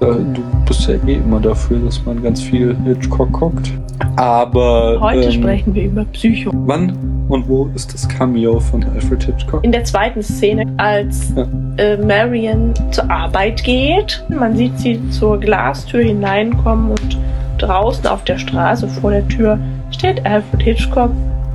[0.00, 3.70] Äh, du bist ja eh immer dafür, dass man ganz viel Hitchcock guckt.
[4.16, 4.98] Aber.
[5.00, 6.50] Heute ähm, sprechen wir über Psycho.
[6.54, 6.92] Wann
[7.28, 9.62] und wo ist das Cameo von Alfred Hitchcock?
[9.62, 11.46] In der zweiten Szene, als Ja.
[11.76, 17.18] äh, Marion zur Arbeit geht, man sieht sie zur Glastür hineinkommen und
[17.58, 19.58] draußen auf der Straße vor der Tür
[19.90, 21.10] steht Alfred Hitchcock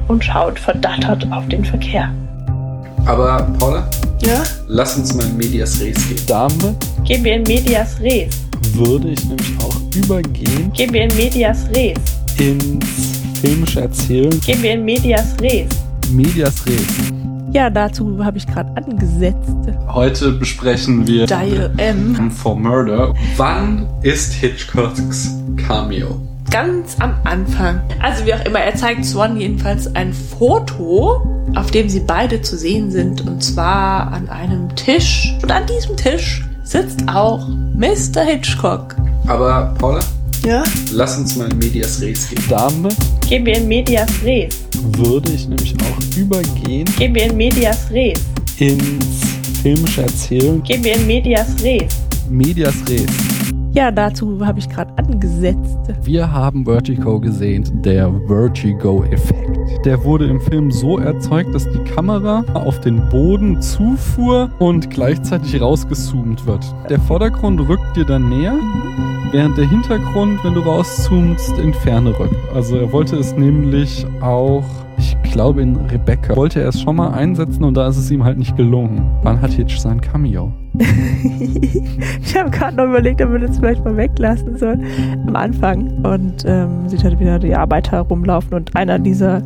[0.07, 2.09] und schaut verdattert auf den Verkehr.
[3.07, 3.87] Aber, Paula,
[4.21, 4.43] Ja?
[4.67, 6.21] lass uns mal in Medias Res gehen.
[6.27, 8.44] Damit Gehen wir in Medias Res.
[8.73, 11.97] Würde ich nämlich auch übergehen Gehen wir in Medias Res.
[12.37, 14.39] ins filmische Erzählen.
[14.41, 15.67] Gehen wir in Medias Res.
[16.11, 17.13] Medias Res.
[17.53, 19.55] Ja, dazu habe ich gerade angesetzt.
[19.87, 22.29] Heute besprechen wir Dial M.
[22.31, 23.13] for Murder.
[23.37, 26.19] Wann ist Hitchcocks Cameo?
[26.51, 27.81] Ganz am Anfang.
[28.01, 32.57] Also wie auch immer, er zeigt Swan jedenfalls ein Foto, auf dem sie beide zu
[32.57, 33.21] sehen sind.
[33.21, 35.33] Und zwar an einem Tisch.
[35.41, 38.21] Und an diesem Tisch sitzt auch Mr.
[38.25, 38.95] Hitchcock.
[39.27, 40.01] Aber, Paula,
[40.45, 40.63] Ja?
[40.91, 42.43] lass uns mal in Medias Res gehen.
[42.49, 42.95] Damit
[43.29, 44.55] Gehen wir in Medias Res.
[44.97, 48.19] würde ich nämlich auch übergehen Gehen wir in Medias Res.
[48.57, 49.21] ins
[49.63, 50.61] filmische Erzählen.
[50.63, 51.91] Gehen wir in Medias Res.
[52.29, 53.05] Medias Res.
[53.75, 55.77] Ja, dazu habe ich gerade angesetzt.
[56.03, 59.85] Wir haben Vertigo gesehen, der Vertigo-Effekt.
[59.85, 65.59] Der wurde im Film so erzeugt, dass die Kamera auf den Boden zufuhr und gleichzeitig
[65.59, 66.65] rausgezoomt wird.
[66.89, 68.55] Der Vordergrund rückt dir dann näher,
[69.31, 72.33] während der Hintergrund, wenn du rauszoomst, in Ferne rückt.
[72.53, 74.63] Also er wollte es nämlich auch,
[74.97, 78.23] ich glaube in Rebecca, wollte er es schon mal einsetzen und da ist es ihm
[78.23, 79.05] halt nicht gelungen.
[79.23, 80.53] Wann hat Hitch sein Cameo?
[80.79, 84.85] Ich habe gerade noch überlegt, ob wir das vielleicht mal weglassen sollen.
[85.27, 85.87] Am Anfang.
[86.03, 89.41] Und ähm, sieht halt wieder die Arbeiter rumlaufen und einer dieser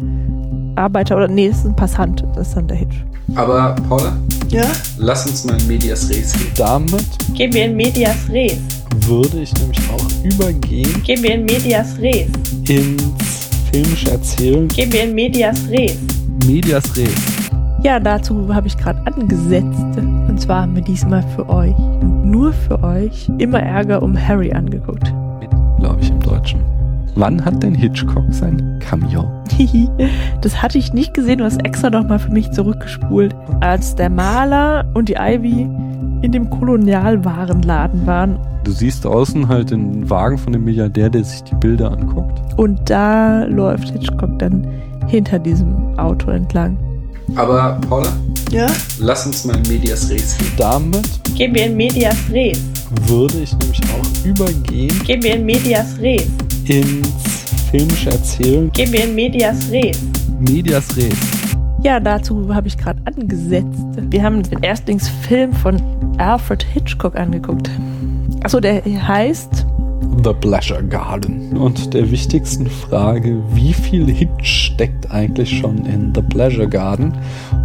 [0.75, 3.03] Arbeiter, oder nee, das ist ein Passant, das ist dann der Hitch.
[3.35, 4.13] Aber Paula,
[4.47, 4.63] Ja?
[4.97, 6.47] lass uns mal in Medias Res gehen.
[6.57, 8.57] Damit Gehen wir in Medias Res.
[9.07, 12.27] würde ich nämlich auch übergehen Gehen wir in Medias Res.
[12.67, 14.67] ins filmische Erzählen.
[14.69, 15.97] Gehen wir in Medias Res.
[16.47, 17.13] Medias Res.
[17.83, 19.65] Ja, dazu habe ich gerade angesetzt.
[20.39, 24.53] Und zwar haben wir diesmal für euch, und nur für euch, immer Ärger um Harry
[24.53, 25.13] angeguckt.
[25.41, 25.49] Mit,
[25.81, 26.61] glaube ich, im Deutschen.
[27.15, 29.29] Wann hat denn Hitchcock sein Cameo?
[30.41, 33.35] das hatte ich nicht gesehen, du hast extra nochmal für mich zurückgespult.
[33.59, 35.67] Als der Maler und die Ivy
[36.21, 41.43] in dem Kolonialwarenladen waren Du siehst außen halt den Wagen von dem Milliardär, der sich
[41.43, 42.39] die Bilder anguckt.
[42.55, 44.65] und da läuft Hitchcock dann
[45.07, 46.77] hinter diesem Auto entlang.
[47.35, 48.09] Aber Paula,
[48.51, 48.67] Ja?
[48.99, 50.51] lass uns mal in Medias Res gehen.
[50.57, 52.59] Damit Gehen wir in Medias Res.
[53.07, 56.25] würde ich nämlich auch übergehen Gehen wir in Medias Res.
[56.65, 57.07] ins
[57.71, 58.71] filmische Erzählen.
[58.71, 59.99] Gehen wir in Medias Res.
[60.39, 61.13] Medias Res.
[61.83, 63.67] Ja, dazu habe ich gerade angesetzt.
[64.09, 65.81] Wir haben den Erstlingsfilm von
[66.17, 67.69] Alfred Hitchcock angeguckt.
[68.43, 69.65] Achso, der heißt
[70.23, 71.55] The Pleasure Garden.
[71.57, 77.13] Und der wichtigsten Frage, wie viel Hitch steckt eigentlich schon in The Pleasure Garden?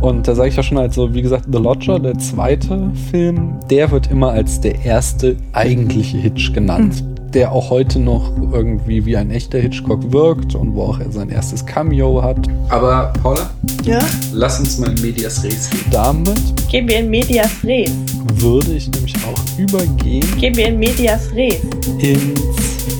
[0.00, 3.90] Und da sage ich ja schon, also wie gesagt, The Lodger, der zweite Film, der
[3.90, 7.02] wird immer als der erste eigentliche Hitch genannt.
[7.34, 11.30] Der auch heute noch irgendwie wie ein echter Hitchcock wirkt und wo auch er sein
[11.30, 12.38] erstes Cameo hat.
[12.68, 13.50] Aber Paula,
[13.82, 13.98] Ja?
[14.32, 15.80] lass uns mal in Medias Res gehen.
[15.90, 16.40] Damit
[16.70, 17.90] Gehen wir in Medias Res.
[18.34, 21.60] würde ich nämlich auch übergehen Gehen wir in Medias Res.
[21.98, 22.40] ins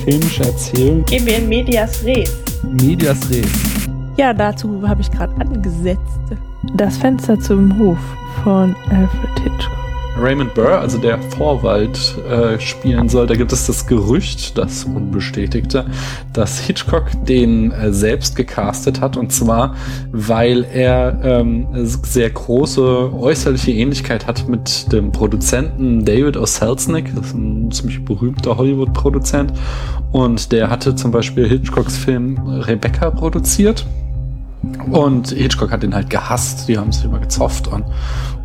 [0.05, 1.05] filmische Erzählen.
[1.05, 2.31] Gehen wir in Medias Res.
[2.83, 3.47] Medias Res.
[4.17, 6.01] Ja, dazu habe ich gerade angesetzt.
[6.77, 7.99] Das Fenster zum Hof
[8.43, 9.84] von Alfred Hitchcock.
[10.17, 15.87] Raymond Burr, also der Vorwald äh, spielen soll, da gibt es das Gerücht, das unbestätigte,
[16.33, 19.75] dass Hitchcock den äh, selbst gecastet hat und zwar,
[20.13, 26.47] weil er ähm, sehr große äußerliche Ähnlichkeit hat mit dem Produzenten David O.
[26.47, 29.53] Selznick, das ist ein ziemlich berühmter Hollywood-Produzent
[30.13, 33.85] und der hatte zum Beispiel Hitchcocks Film Rebecca produziert.
[34.91, 37.85] Und Hitchcock hat den halt gehasst, die haben sich immer gezofft und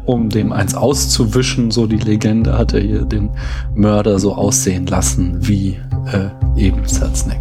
[0.05, 3.29] um dem eins auszuwischen, so die Legende, hat er hier den
[3.75, 5.77] Mörder so aussehen lassen wie
[6.11, 7.39] äh, eben Selznick.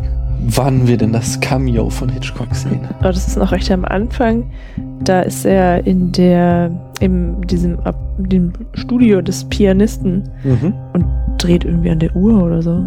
[0.51, 2.81] Wann wir denn das Cameo von Hitchcock sehen?
[3.01, 4.51] Aber das ist noch recht am Anfang.
[5.03, 6.71] Da ist er in der,
[7.01, 10.29] in diesem ab- dem Studio des Pianisten
[10.93, 11.05] und
[11.39, 12.85] dreht irgendwie an der Uhr oder so.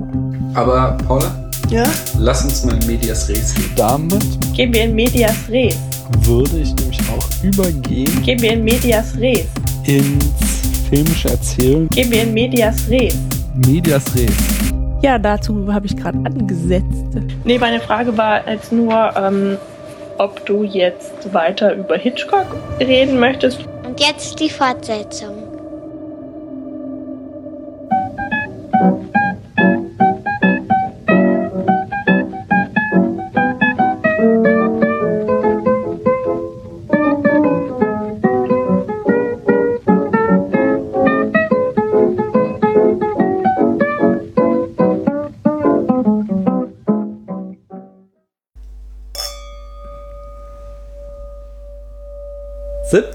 [0.53, 1.83] Aber Paula, Ja?
[2.17, 3.71] lass uns mal in Medias Res gehen.
[3.75, 4.23] Damit
[4.53, 5.75] Gehen wir in Medias Res.
[6.23, 9.45] würde ich nämlich auch übergehen Gehen wir in Medias Res.
[9.85, 10.25] ins
[10.89, 11.87] filmische Erzählen.
[11.89, 13.15] Gehen wir in Medias Res.
[13.65, 14.31] Medias Res.
[15.01, 16.85] Ja, dazu habe ich gerade angesetzt.
[17.45, 19.57] Nee, meine Frage war jetzt nur, ähm,
[20.17, 22.45] ob du jetzt weiter über Hitchcock
[22.79, 23.59] reden möchtest.
[23.87, 25.40] Und jetzt die Fortsetzung.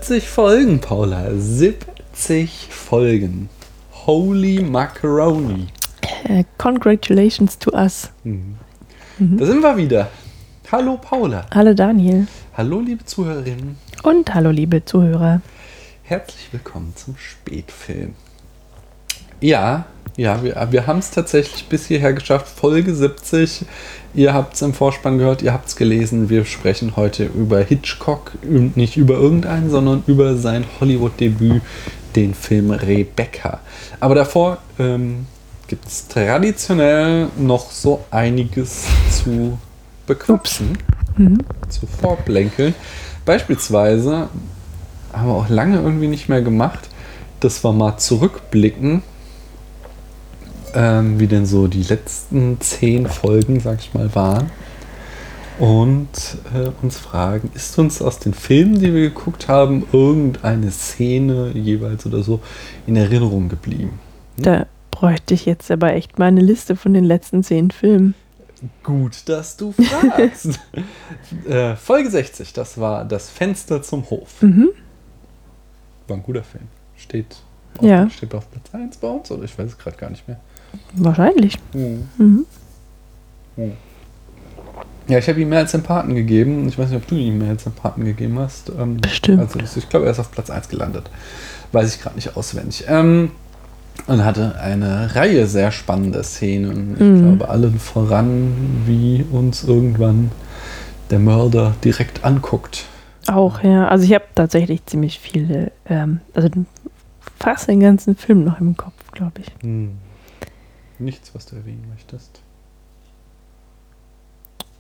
[0.07, 1.35] 70 Folgen, Paula.
[1.35, 3.49] 70 Folgen.
[4.07, 5.67] Holy Macaroni.
[6.29, 8.13] Äh, congratulations to us.
[8.23, 10.09] Da sind wir wieder.
[10.71, 11.47] Hallo Paula.
[11.53, 12.29] Hallo Daniel.
[12.57, 13.79] Hallo liebe Zuhörerinnen.
[14.05, 15.41] Und hallo liebe Zuhörer.
[16.05, 18.15] Herzlich willkommen zum Spätfilm.
[19.41, 19.87] Ja,
[20.17, 22.49] ja, wir, wir haben es tatsächlich bis hierher geschafft.
[22.49, 23.67] Folge 70.
[24.15, 26.31] Ihr habt es im Vorspann gehört, ihr habt es gelesen.
[26.31, 31.61] Wir sprechen heute über Hitchcock und nicht über irgendeinen, sondern über sein Hollywood-Debüt,
[32.15, 33.61] den Film Rebecca.
[34.01, 35.27] Aber davor ähm,
[35.69, 39.59] gibt es traditionell noch so einiges zu
[40.07, 40.79] bequatschen,
[41.69, 42.75] zu vorblänkeln.
[43.27, 44.29] Beispielsweise
[45.13, 46.89] haben wir auch lange irgendwie nicht mehr gemacht,
[47.41, 49.03] dass wir mal zurückblicken,
[50.77, 54.51] ähm, wie denn so die letzten zehn Folgen, sag ich mal, waren.
[55.59, 56.09] Und
[56.55, 62.05] äh, uns fragen, ist uns aus den Filmen, die wir geguckt haben, irgendeine Szene jeweils
[62.05, 62.41] oder so
[62.87, 63.99] in Erinnerung geblieben?
[64.37, 68.15] Da bräuchte ich jetzt aber echt mal eine Liste von den letzten zehn Filmen.
[68.83, 70.61] Gut, dass du fragst.
[71.49, 74.43] äh, Folge 60, das war das Fenster zum Hof.
[74.43, 74.69] Mhm.
[76.07, 76.65] War ein guter Film.
[76.97, 77.37] Steht
[77.79, 78.11] auf, Ja.
[78.11, 80.39] steht auf Platz 1 bei uns oder ich weiß es gerade gar nicht mehr.
[80.95, 81.59] Wahrscheinlich.
[81.73, 82.05] Mhm.
[82.19, 83.73] Mhm.
[85.09, 86.69] Ja, ich habe ihm mehr als den Paten gegeben.
[86.69, 88.71] Ich weiß nicht, ob du ihm mehr als den Paten gegeben hast.
[88.79, 89.39] Ähm, Bestimmt.
[89.41, 91.09] Also ich glaube, er ist auf Platz 1 gelandet.
[91.73, 92.85] Weiß ich gerade nicht auswendig.
[92.89, 93.31] Ähm,
[94.09, 96.95] und hatte eine Reihe sehr spannender Szenen.
[96.95, 97.37] Ich Mhm.
[97.39, 100.31] glaube, allen voran, wie uns irgendwann
[101.11, 102.85] der Mörder direkt anguckt.
[103.29, 103.87] Auch, ja.
[103.89, 106.49] Also ich habe tatsächlich ziemlich viele, ähm, also
[107.39, 109.47] fast den ganzen Film noch im Kopf, glaube ich.
[109.63, 109.93] Hm.
[110.99, 112.41] Nichts, was du erwähnen möchtest.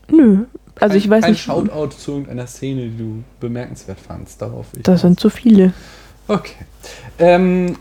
[0.09, 0.45] Nö.
[0.79, 1.43] Also Kein- ich weiß kein nicht.
[1.43, 4.41] Shoutout zu irgendeiner Szene, die du bemerkenswert fandst.
[4.43, 5.73] Darauf ich Das sind zu viele.
[6.29, 6.55] Okay.
[7.19, 7.77] Ähm,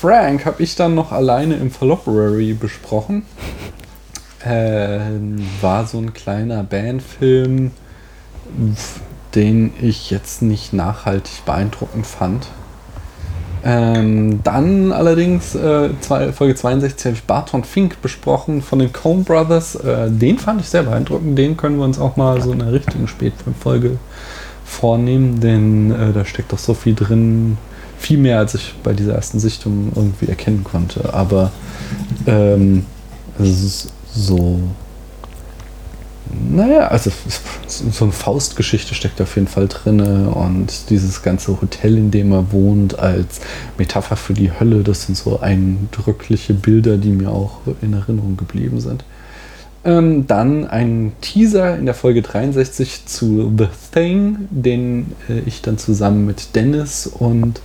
[0.00, 3.24] Frank habe ich dann noch alleine im Falloperary besprochen.
[4.44, 7.72] Ähm, war so ein kleiner Bandfilm,
[9.34, 12.46] den ich jetzt nicht nachhaltig beeindruckend fand.
[13.64, 19.24] Ähm, dann allerdings, äh, zwei, Folge 62 habe ich Barton Fink besprochen von den Coen
[19.24, 19.74] Brothers.
[19.76, 21.36] Äh, den fand ich sehr beeindruckend.
[21.36, 23.98] Den können wir uns auch mal so in einer richtigen Spätfilmfolge
[24.64, 27.58] vornehmen, denn äh, da steckt doch so viel drin.
[27.98, 31.12] Viel mehr, als ich bei dieser ersten Sichtung irgendwie erkennen konnte.
[31.12, 31.50] Aber
[32.26, 32.86] ähm,
[33.40, 34.60] es ist so.
[36.50, 37.10] Naja, also
[37.66, 42.52] so eine Faustgeschichte steckt auf jeden Fall drin und dieses ganze Hotel, in dem er
[42.52, 43.40] wohnt, als
[43.78, 48.80] Metapher für die Hölle, das sind so eindrückliche Bilder, die mir auch in Erinnerung geblieben
[48.80, 49.04] sind.
[49.84, 55.78] Ähm, dann ein Teaser in der Folge 63 zu The Thing, den äh, ich dann
[55.78, 57.60] zusammen mit Dennis und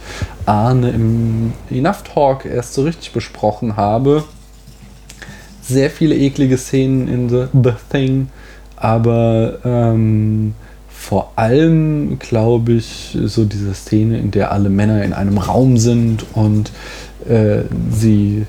[0.45, 4.23] Arne im Enough Talk erst so richtig besprochen habe.
[5.63, 8.29] Sehr viele eklige Szenen in The, The Thing,
[8.83, 10.55] aber ähm,
[10.89, 16.25] vor allem, glaube ich, so diese Szene, in der alle Männer in einem Raum sind
[16.33, 16.71] und
[17.29, 18.45] äh, sie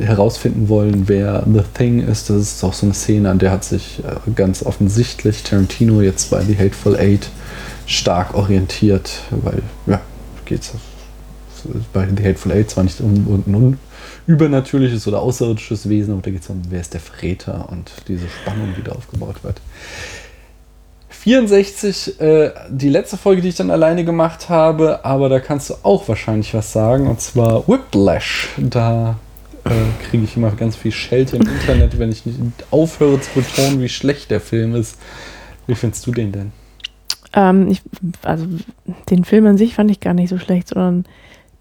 [0.00, 2.30] herausfinden wollen, wer The Thing ist.
[2.30, 6.30] Das ist auch so eine Szene, an der hat sich äh, ganz offensichtlich Tarantino jetzt
[6.30, 7.28] bei The Hateful Eight
[7.84, 10.00] stark orientiert, weil, ja,
[10.46, 10.72] geht's
[11.92, 13.52] bei The Hateful Eight zwar nicht um irgendein
[14.26, 18.28] übernatürliches oder außerirdisches Wesen, aber da geht es um, wer ist der Verräter und diese
[18.28, 19.60] Spannung, die da aufgebaut wird.
[21.10, 25.74] 64, äh, die letzte Folge, die ich dann alleine gemacht habe, aber da kannst du
[25.84, 28.48] auch wahrscheinlich was sagen, und zwar Whiplash.
[28.58, 29.18] Da
[29.64, 29.70] äh,
[30.08, 32.38] kriege ich immer ganz viel Schelte im Internet, wenn ich nicht
[32.72, 34.98] aufhöre zu betonen, wie schlecht der Film ist.
[35.68, 36.52] Wie findest du den denn?
[37.34, 37.82] Ähm, ich,
[38.22, 38.46] also
[39.08, 41.04] den Film an sich fand ich gar nicht so schlecht, sondern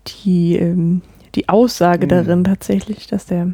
[0.08, 1.04] die, ähm,
[1.36, 2.10] die Aussage Mhm.
[2.10, 3.50] darin tatsächlich, dass der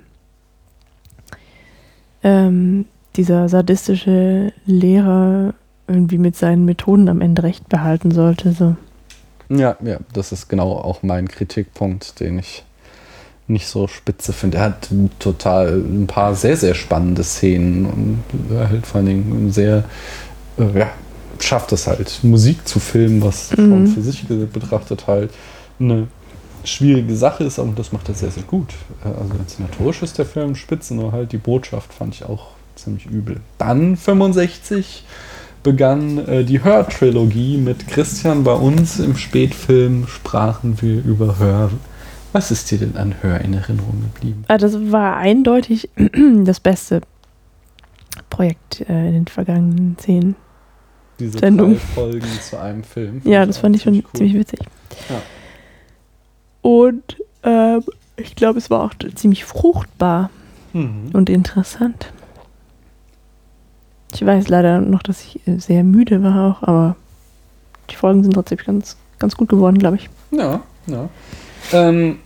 [2.23, 5.53] ähm, dieser sadistische Lehrer
[5.87, 8.51] irgendwie mit seinen Methoden am Ende recht behalten sollte.
[8.51, 8.75] So.
[9.49, 12.63] Ja, ja, das ist genau auch mein Kritikpunkt, den ich
[13.47, 14.57] nicht so spitze finde.
[14.57, 19.51] Er hat total ein paar sehr, sehr spannende Szenen und er halt vor allen Dingen
[19.51, 19.85] sehr,
[20.59, 20.89] äh, ja,
[21.39, 23.87] schafft es halt, Musik zu filmen, was schon Mhm.
[23.87, 25.31] für sich betrachtet halt
[25.79, 26.07] eine
[26.67, 28.69] schwierige Sache ist, aber das macht er sehr, sehr gut.
[29.03, 33.05] Äh, Also inszenatorisch ist der Film spitze, nur halt die Botschaft fand ich auch ziemlich
[33.05, 33.39] übel.
[33.57, 35.03] Dann 65
[35.63, 41.71] begann äh, die Hör-Trilogie mit Christian bei uns im Spätfilm sprachen wir über Hör.
[42.33, 44.43] Was ist dir denn an Hör in Erinnerung geblieben?
[44.47, 45.89] Ah, das war eindeutig
[46.43, 47.01] das beste
[48.29, 50.35] Projekt äh, in den vergangenen zehn
[51.19, 51.77] diese Sendung.
[51.77, 53.21] Folgen zu einem Film.
[53.23, 54.17] Ja, das fand ich schon ziemlich cool.
[54.17, 54.59] ziemlich witzig.
[55.09, 55.21] Ja.
[56.67, 57.81] Und ähm,
[58.17, 60.29] ich glaube, es war auch ziemlich fruchtbar
[60.73, 61.11] Mhm.
[61.13, 62.11] und interessant.
[64.13, 66.97] Ich weiß leider noch, dass ich äh, sehr müde war auch, aber
[67.89, 70.09] die Folgen sind trotzdem ganz, ganz gut geworden, glaube ich.
[70.31, 71.07] Ja, ja.
[71.71, 72.19] Ähm,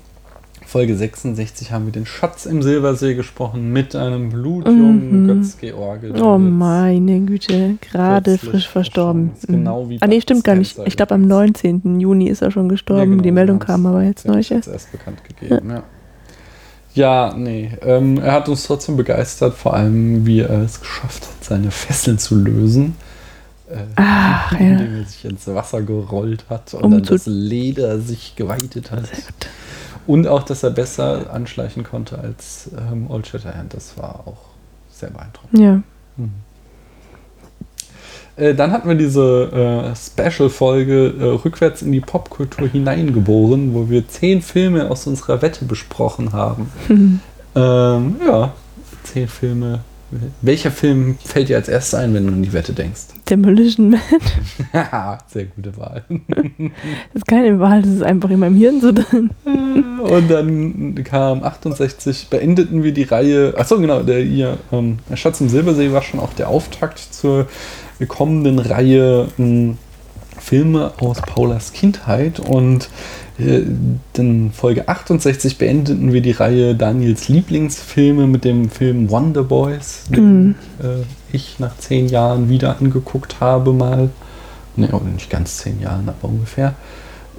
[0.71, 5.27] Folge 66 haben wir den Schatz im Silbersee gesprochen mit einem blutjungen Mhm.
[5.27, 6.13] Götz-George.
[6.23, 9.31] Oh meine Güte, gerade frisch verstorben.
[9.35, 9.47] ist.
[9.47, 10.77] Genau wie ah nee, stimmt gar nicht.
[10.85, 11.63] Ich glaube am übrigens.
[11.63, 11.99] 19.
[11.99, 13.01] Juni ist er schon gestorben.
[13.01, 14.37] Ja, genau, Die Meldung kam aber jetzt neu.
[14.39, 15.83] jetzt erst bekannt gegeben, ja.
[16.93, 17.71] Ja, nee.
[17.81, 22.17] Ähm, er hat uns trotzdem begeistert, vor allem wie er es geschafft hat, seine Fesseln
[22.17, 22.95] zu lösen.
[23.69, 24.59] Äh, Ach, ja.
[24.59, 29.05] indem er sich ins Wasser gerollt hat und Um dann das Leder sich geweitet hat.
[29.07, 29.47] Sehr gut.
[30.11, 33.73] Und auch, dass er besser anschleichen konnte als ähm, Old Shatterhand.
[33.73, 34.39] Das war auch
[34.89, 35.57] sehr beeindruckend.
[35.57, 35.81] Ja.
[38.35, 44.05] Äh, dann hatten wir diese äh, Special-Folge äh, rückwärts in die Popkultur hineingeboren, wo wir
[44.09, 46.69] zehn Filme aus unserer Wette besprochen haben.
[47.55, 48.51] ähm, ja,
[49.03, 49.79] zehn Filme.
[50.41, 53.01] Welcher Film fällt dir als erstes ein, wenn du an die Wette denkst?
[53.29, 54.01] Demolition Man.
[54.73, 56.03] Haha, sehr gute Wahl.
[56.09, 56.35] Das
[57.13, 59.29] ist keine Wahl, das ist einfach in meinem Hirn so drin.
[59.45, 63.53] Und dann kam 68, beendeten wir die Reihe.
[63.57, 67.47] Achso, genau, der, ihr, ähm, der Schatz im Silbersee war schon auch der Auftakt zur
[68.07, 69.77] kommenden Reihe ähm,
[70.39, 72.39] Filme aus Paulas Kindheit.
[72.39, 72.89] Und
[73.37, 80.43] in Folge 68 beendeten wir die Reihe Daniels Lieblingsfilme mit dem Film Wonder Boys, den
[80.47, 80.55] Mhm.
[80.81, 84.09] äh, ich nach zehn Jahren wieder angeguckt habe mal.
[84.75, 86.75] Ne, nicht ganz zehn Jahren, aber ungefähr.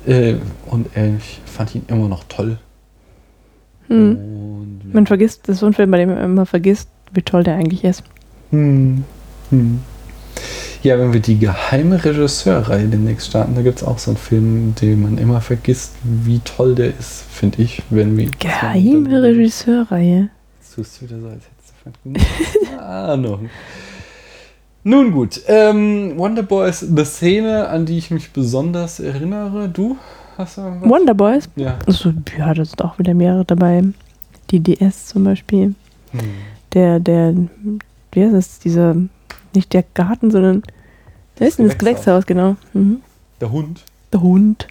[0.06, 0.34] Äh,
[0.66, 2.58] und äh, ich fand ihn immer noch toll.
[3.88, 4.16] Hm.
[4.16, 7.44] Und Man vergisst, das ist so ein Film, bei dem man immer vergisst, wie toll
[7.44, 8.02] der eigentlich ist.
[8.50, 9.04] hm,
[9.50, 9.80] hm.
[10.82, 14.74] Ja, wenn wir die geheime Regisseurreihe demnächst starten, da gibt es auch so einen Film,
[14.80, 18.30] den man immer vergisst, wie toll der ist, finde ich, wenn wir.
[18.38, 20.30] Geheime Regisseurreihe.
[20.58, 21.72] Das tust du wieder so, als hättest
[22.04, 23.50] du keine Ahnung.
[24.84, 29.68] Nun gut, ähm, Wonderboy ist eine Szene, an die ich mich besonders erinnere.
[29.68, 29.96] Du
[30.36, 30.90] hast du irgendwas?
[30.90, 31.48] Wonder Boys.
[31.54, 31.78] Ja.
[31.86, 33.84] Also, ja, da sind auch wieder mehrere dabei.
[34.50, 35.74] Die DS zum Beispiel.
[36.10, 36.20] Hm.
[36.72, 37.34] Der, der,
[38.10, 38.58] wie heißt das?
[38.58, 38.96] Dieser,
[39.54, 40.62] nicht der Garten, sondern,
[41.36, 42.26] wer ist das Gewächshaus.
[42.26, 42.56] Genau.
[42.72, 43.00] Mhm.
[43.40, 43.80] Der Hund.
[44.12, 44.68] Der Hund,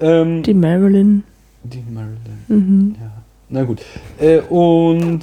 [0.00, 1.24] Ähm, die Marilyn.
[1.64, 2.18] die Marilyn.
[2.48, 2.94] Mhm.
[3.00, 3.10] Ja,
[3.50, 3.80] na gut.
[4.18, 5.20] Äh, und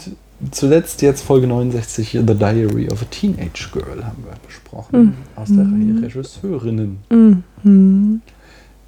[0.51, 5.15] zuletzt jetzt Folge 69, The Diary of a Teenage Girl haben wir besprochen.
[5.35, 5.93] Aus der Mhm.
[5.97, 6.97] Reihe Regisseurinnen.
[7.09, 8.21] Mhm.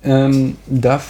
[0.04, 1.02] Ähm, da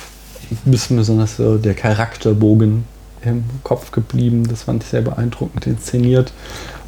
[0.65, 2.85] ist mir besonders so der Charakterbogen
[3.23, 4.47] im Kopf geblieben.
[4.47, 6.31] Das fand ich sehr beeindruckend inszeniert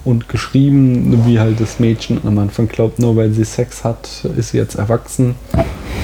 [0.03, 4.50] und geschrieben, wie halt das Mädchen am Anfang glaubt, nur weil sie Sex hat, ist
[4.50, 5.36] sie jetzt erwachsen.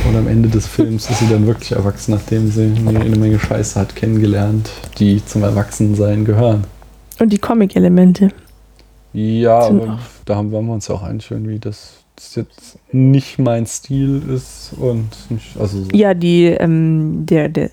[0.07, 3.79] Und am Ende des Films ist sie dann wirklich erwachsen, nachdem sie eine, Menge Scheiße
[3.79, 6.63] hat kennengelernt, die zum Erwachsensein gehören.
[7.19, 8.29] Und die Comic-Elemente.
[9.13, 12.77] Ja, Sind aber auch- da haben wir uns ja auch einig irgendwie, dass das jetzt
[12.91, 15.89] nicht mein Stil ist und nicht, also so.
[15.93, 17.71] Ja, die, ähm, der, der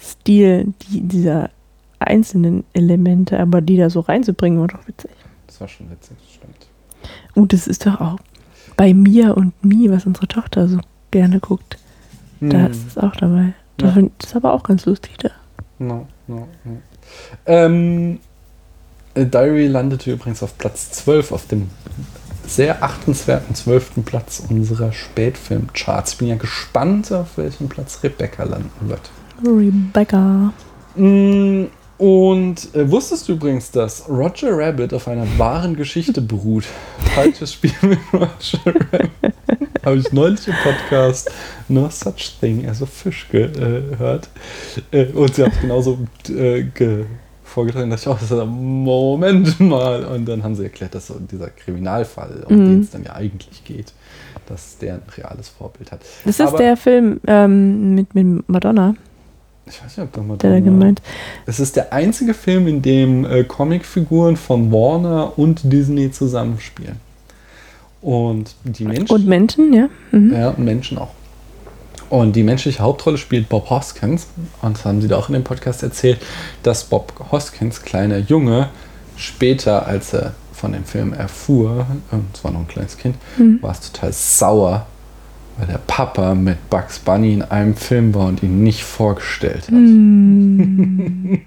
[0.00, 1.50] Stil die, dieser
[1.98, 5.10] einzelnen Elemente, aber die da so reinzubringen, war doch witzig.
[5.50, 6.66] Das war schon witzig, das stimmt.
[7.34, 8.18] Und das ist doch auch
[8.76, 10.78] bei mir und Mi, was unsere Tochter so
[11.10, 11.76] gerne guckt.
[12.40, 12.70] Da Hm.
[12.70, 13.52] ist es auch dabei.
[13.76, 14.02] Das, Ja.
[14.22, 15.30] ist aber auch ganz lustig da.
[15.78, 16.76] No, no, no.
[17.46, 18.20] Ähm,
[19.14, 21.68] äh, Diary landete übrigens auf Platz 12, auf dem
[22.46, 24.04] sehr achtenswerten 12.
[24.04, 26.12] Platz unserer Spätfilmcharts.
[26.12, 29.10] Ich bin ja gespannt, auf welchem Platz Rebecca landen wird.
[29.44, 30.52] Rebecca.
[30.96, 31.64] Mm,
[32.00, 36.64] Und äh, wusstest du übrigens, dass Roger Rabbit auf einer wahren Geschichte beruht?
[37.14, 39.34] Falsches Spiel mit Roger Rabbit.
[39.84, 41.30] Habe ich neulich im Podcast
[41.68, 44.28] No Such Thing as a Fish gehört.
[44.92, 45.98] Äh, und sie haben es genauso
[46.30, 47.04] äh, ge
[47.44, 50.04] vorgetragen, dass ich auch so, Moment mal.
[50.04, 52.64] Und dann haben sie erklärt, dass so dieser Kriminalfall, um Mhm.
[52.66, 53.92] den es dann ja eigentlich geht,
[54.46, 56.00] dass der ein reales Vorbild hat.
[56.24, 58.94] Das ist Aber- der Film ähm, mit, mit Madonna,
[59.66, 61.00] Ich weiß nicht, ob da mal der da gemeint.
[61.46, 66.96] Es ist der einzige Film, in dem äh, Comicfiguren von Warner und Disney zusammenspielen.
[68.02, 69.14] Und die Menschen.
[69.14, 69.88] Und Menschen, ja.
[70.10, 70.32] Mhm.
[70.32, 71.10] ja, und Menschen auch.
[72.08, 74.26] Und die menschliche Hauptrolle spielt Bob Hoskins.
[74.62, 76.18] Und das haben sie da auch in dem Podcast erzählt,
[76.64, 78.70] dass Bob Hoskins, kleiner Junge,
[79.16, 81.86] später, als er von dem Film erfuhr,
[82.34, 83.62] es war noch ein kleines Kind, Mhm.
[83.62, 84.86] war es total sauer,
[85.60, 89.68] Weil der Papa mit Bugs Bunny in einem Film war und ihn nicht vorgestellt hat.
[89.68, 91.42] Hm.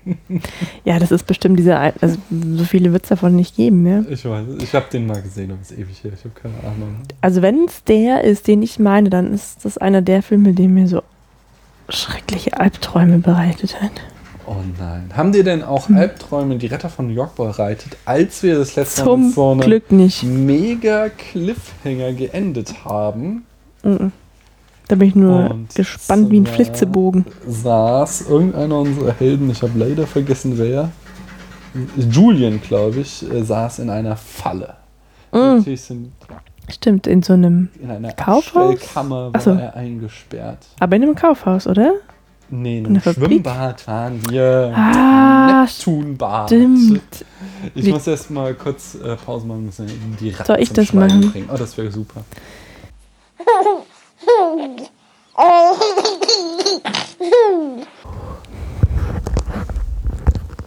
[0.86, 4.04] ja, das ist bestimmt dieser, also so viele wird es davon nicht geben, ja.
[4.08, 6.12] Ich weiß, ich habe den mal gesehen, aber es ist ewig her.
[6.14, 6.98] Ich habe keine Ahnung.
[7.22, 10.68] Also wenn es der ist, den ich meine, dann ist das einer der Filme, der
[10.68, 11.02] mir so
[11.90, 13.92] schreckliche Albträume bereitet hat.
[14.46, 15.10] Oh nein.
[15.16, 19.02] Haben dir denn auch Albträume die Retter von New York bereitet, als wir das letzte
[19.02, 20.24] Mal Zum mit so einem Glück nicht.
[20.24, 23.46] mega Cliffhanger geendet haben?
[23.84, 27.26] Da bin ich nur Und gespannt wie ein Flitzebogen.
[27.48, 30.90] saß irgendeiner unserer Helden, ich habe leider vergessen wer,
[31.98, 34.76] Julian, glaube ich, äh, saß in einer Falle.
[35.32, 36.12] Sind
[36.70, 38.74] Stimmt, in so einem, in einer Kaufhaus?
[38.76, 39.52] Abstellkammer Ach so.
[39.52, 40.60] war er eingesperrt.
[40.80, 41.94] aber in einem Kaufhaus, oder?
[42.50, 43.14] Nee, in In einem?
[43.14, 44.72] Schwimmbad waren wir.
[44.76, 46.48] Ah, Neptunbad.
[46.50, 47.26] stimmt.
[47.74, 49.88] Ich Wie- muss erst mal kurz äh, Pause machen, müssen
[50.20, 51.32] die Ratten Soll ich das machen?
[51.32, 51.50] bringen.
[51.52, 52.22] Oh, das wäre super.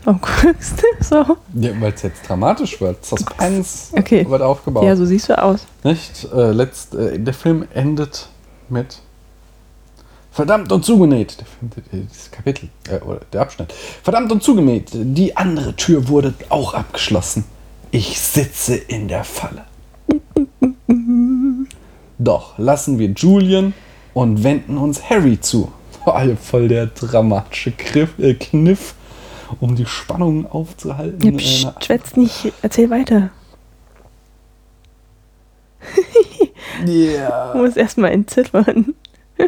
[0.08, 1.36] Oh, guckst du so?
[1.54, 3.04] Ja, weil es jetzt dramatisch wird.
[3.04, 4.28] Suspense Okay.
[4.28, 4.84] wird aufgebaut.
[4.84, 5.66] Ja, so siehst du aus.
[5.82, 6.28] Nicht?
[6.32, 8.28] Äh, letzt, äh, der Film endet
[8.68, 8.98] mit
[10.30, 11.38] Verdammt und zugenäht.
[11.92, 13.72] Äh, dieses Kapitel, äh, oder der Abschnitt.
[14.02, 14.90] Verdammt und zugenäht.
[14.92, 17.44] Die andere Tür wurde auch abgeschlossen.
[17.90, 19.64] Ich sitze in der Falle.
[22.18, 23.74] Doch lassen wir Julian
[24.14, 25.70] und wenden uns Harry zu.
[26.40, 28.94] Voll der dramatische Griff, äh, Kniff,
[29.60, 31.20] um die Spannung aufzuhalten.
[31.22, 33.30] Ja, Äh, pst, na- schwätz nicht, erzähl weiter.
[36.86, 37.52] Ja.
[37.52, 38.94] Du musst erstmal entziffern.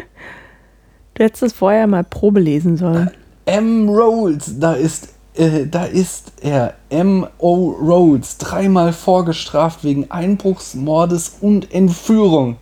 [1.15, 3.11] Du hättest das vorher mal Probe lesen sollen.
[3.45, 3.89] M.
[3.89, 6.75] Rhodes, da ist, äh, da ist er.
[6.89, 7.25] M.
[7.37, 7.71] O.
[7.71, 12.57] Rhodes, dreimal vorgestraft wegen Einbruchs, Mordes und Entführung.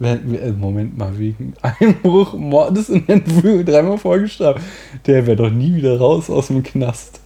[0.00, 0.16] Äh,
[0.52, 4.60] Moment mal, wegen Einbruch, Mordes und Entführung, dreimal vorgestraft.
[5.06, 7.20] Der wäre doch nie wieder raus aus dem Knast.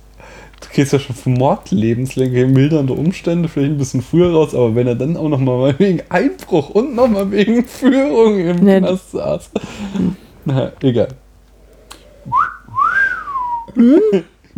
[0.61, 4.75] Du gehst ja schon für Mord lebenslänglich mildernde Umstände, vielleicht ein bisschen früher raus, aber
[4.75, 8.79] wenn er dann auch nochmal wegen Einbruch und nochmal wegen Führung im Nee.
[8.81, 9.51] Knast saß.
[10.45, 11.09] Na, egal.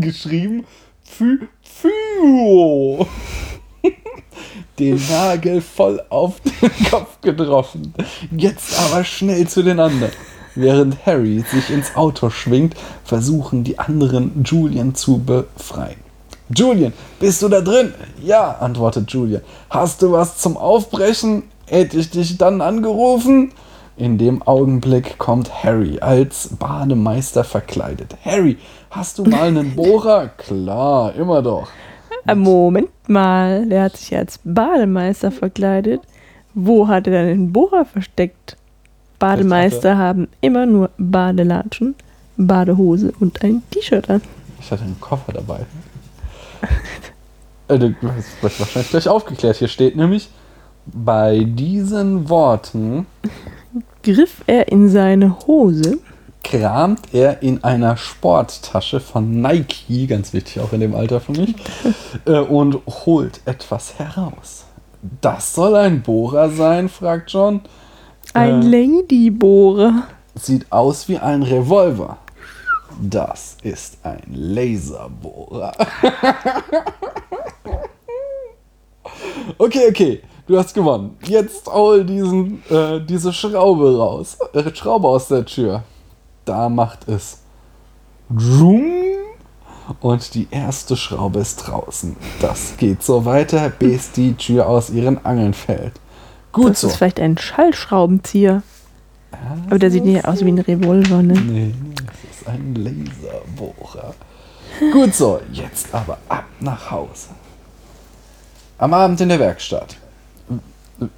[0.02, 0.64] Geschrieben
[1.04, 3.06] Fü Füo.
[4.78, 7.94] Den Nagel voll auf den Kopf getroffen.
[8.36, 10.12] Jetzt aber schnell zu den anderen.
[10.54, 15.96] Während Harry sich ins Auto schwingt, versuchen die anderen Julian zu befreien.
[16.54, 17.94] Julian, bist du da drin?
[18.22, 19.42] Ja, antwortet Julian.
[19.70, 21.44] Hast du was zum Aufbrechen?
[21.66, 23.52] Hätte ich dich dann angerufen?
[24.02, 28.16] In dem Augenblick kommt Harry als Bademeister verkleidet.
[28.24, 28.58] Harry,
[28.90, 30.26] hast du mal einen Bohrer?
[30.38, 31.68] Klar, immer doch.
[32.26, 36.00] Äh, Moment mal, der hat sich ja als Bademeister verkleidet.
[36.52, 38.56] Wo hat er denn den Bohrer versteckt?
[39.20, 41.94] Bademeister haben immer nur Badelatschen,
[42.36, 44.20] Badehose und ein T-Shirt an.
[44.58, 45.60] Ich hatte einen Koffer dabei.
[47.68, 47.94] äh, du
[48.40, 49.58] wirst wahrscheinlich gleich aufgeklärt.
[49.58, 50.28] Hier steht nämlich,
[50.86, 53.06] bei diesen Worten
[54.02, 55.98] Griff er in seine Hose,
[56.42, 61.54] kramt er in einer Sporttasche von Nike, ganz wichtig auch in dem Alter für mich,
[62.26, 64.64] äh, und holt etwas heraus.
[65.20, 67.60] Das soll ein Bohrer sein, fragt John.
[68.34, 68.66] ein Äh.
[68.66, 70.08] Ladybohrer.
[70.34, 72.18] Sieht aus wie ein Revolver.
[73.00, 75.72] Das ist ein Laserbohrer.
[79.58, 80.22] okay, okay.
[80.46, 81.16] Du hast gewonnen.
[81.24, 84.36] Jetzt hol diesen, äh, diese Schraube raus.
[84.52, 85.84] Äh, Schraube aus der Tür.
[86.44, 87.38] Da macht es.
[90.00, 92.16] Und die erste Schraube ist draußen.
[92.40, 95.92] Das geht so weiter, bis die Tür aus ihren Angeln fällt.
[96.52, 96.86] Gut Das so.
[96.88, 98.62] ist vielleicht ein Schallschraubenzieher.
[99.66, 101.34] Aber der sieht nicht aus wie ein Revolver, ne?
[101.34, 104.14] Nee, das ist ein Laserbohrer.
[104.92, 107.28] Gut so, jetzt aber ab nach Hause.
[108.78, 109.96] Am Abend in der Werkstatt.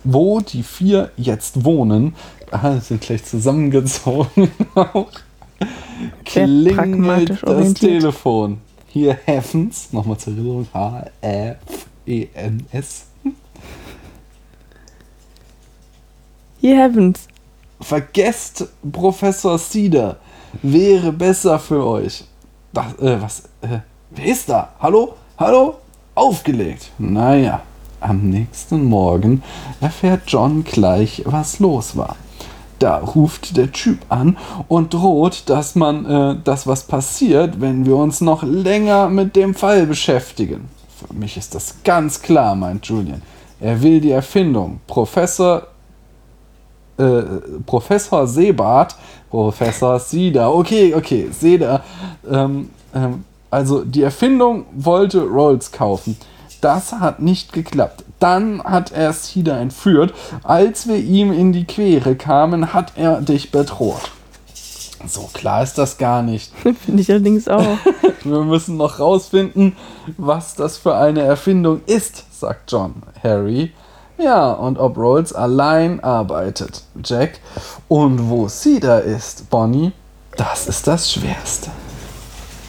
[0.05, 2.15] Wo die vier jetzt wohnen,
[2.51, 5.11] ah, sind gleich zusammengezogen auch,
[6.25, 8.01] klingelt das orientiert.
[8.01, 8.61] Telefon.
[8.89, 11.67] Hier Heffens, nochmal zur Erinnerung, H-F-E-N-S.
[16.61, 17.29] Hier Heavens.
[17.81, 20.17] Vergesst Professor Cedar.
[20.63, 22.25] Wäre besser für euch.
[22.73, 23.43] Das, äh, was?
[23.61, 24.73] Äh, wer ist da?
[24.81, 25.17] Hallo?
[25.37, 25.77] Hallo?
[26.15, 26.91] Aufgelegt.
[26.99, 27.63] Naja,
[28.05, 29.43] am nächsten Morgen
[29.81, 32.17] erfährt John gleich, was los war.
[32.79, 34.37] Da ruft der Typ an
[34.69, 39.55] und droht, dass man, äh, dass was passiert, wenn wir uns noch länger mit dem
[39.55, 40.69] Fall beschäftigen.
[40.97, 43.23] Für mich ist das ganz klar, meint Julian.
[43.61, 44.81] Er will die Erfindung.
[44.87, 45.69] Professor
[46.97, 47.23] äh,
[47.67, 48.95] Professor Seebart,
[49.31, 51.83] Professor Sieder, okay, okay, Seder,
[52.31, 56.17] ähm, ähm, also die Erfindung wollte Rolls kaufen.
[56.65, 58.05] Das hat nicht geklappt.
[58.21, 60.15] Dann hat er Sieder entführt.
[60.45, 64.11] Als wir ihm in die Quere kamen, hat er dich bedroht.
[65.07, 66.51] So klar ist das gar nicht.
[66.87, 67.77] Finde ich allerdings auch.
[68.25, 69.77] Wir müssen noch rausfinden,
[70.17, 72.95] was das für eine Erfindung ist, sagt John.
[73.23, 73.73] Harry.
[74.17, 76.83] Ja, und ob Rolls allein arbeitet.
[77.05, 77.41] Jack.
[77.89, 79.93] Und wo Cedar ist, Bonnie,
[80.39, 81.71] das ist das Schwerste.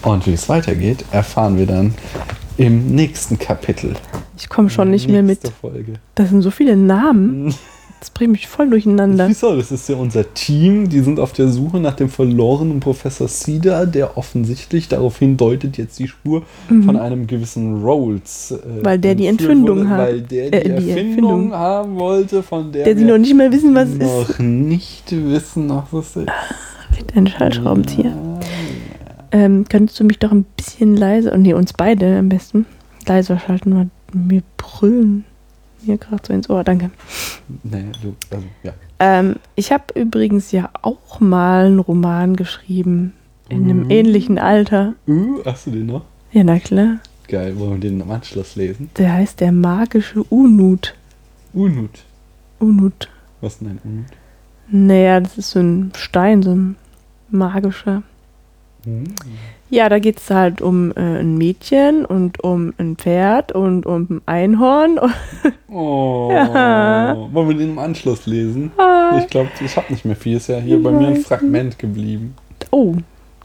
[0.02, 1.96] Und wie es weitergeht, erfahren wir dann
[2.58, 3.94] im nächsten Kapitel.
[4.38, 5.40] Ich komme schon nicht mehr mit.
[5.62, 5.94] Folge.
[6.16, 7.54] Das sind so viele Namen.
[8.02, 9.28] Das bringt mich voll durcheinander.
[9.28, 9.56] Wieso?
[9.56, 10.90] Das ist ja unser Team.
[10.90, 15.98] Die sind auf der Suche nach dem verlorenen Professor Cedar, der offensichtlich darauf hindeutet, jetzt
[15.98, 18.52] die Spur von einem gewissen Rolls.
[18.52, 18.86] Äh, Mhm.
[18.86, 19.98] Weil der die Entfindung wurde, hat.
[20.00, 21.54] Weil der die, Äh, die Erfindung, Erfindung.
[21.54, 24.02] haben wollte, von der, Der sie noch nicht mal wissen, was es ist.
[24.04, 26.30] noch nicht wissen, was es ist.
[26.92, 28.14] Vielleicht ein Schallschraubenzieher.
[29.36, 32.66] Ähm, könntest du mich doch ein bisschen leiser, oh nee, uns beide am besten,
[33.06, 35.26] leiser schalten, weil wir brüllen
[35.86, 36.90] mir gerade so ins Ohr, danke.
[37.64, 38.72] Nee, du, also, ja.
[39.00, 43.12] Ähm, ich habe übrigens ja auch mal einen Roman geschrieben,
[43.50, 43.90] in einem Mhm.
[43.92, 44.94] ähnlichen Alter.
[45.06, 46.06] Uh, hast du den noch?
[46.32, 47.00] Ja, na klar.
[47.28, 48.90] Geil, wollen wir den am Anschluss lesen?
[48.98, 50.96] Der heißt der magische Unut.
[51.54, 52.06] Unut.
[52.60, 53.10] Unut.
[53.42, 54.06] Was ist denn ein Unut?
[54.70, 56.76] Naja, das ist so ein Stein, so ein
[57.30, 58.02] magischer.
[59.70, 64.08] Ja, da geht es halt um äh, ein Mädchen und um ein Pferd und um
[64.10, 65.00] ein Einhorn.
[65.78, 67.18] Oh, Ja.
[67.34, 68.72] wollen wir den im Anschluss lesen?
[68.78, 69.18] Ah.
[69.20, 70.38] Ich glaube, ich habe nicht mehr viel.
[70.38, 72.34] Ist ja hier bei mir ein Fragment geblieben.
[72.72, 72.96] Oh,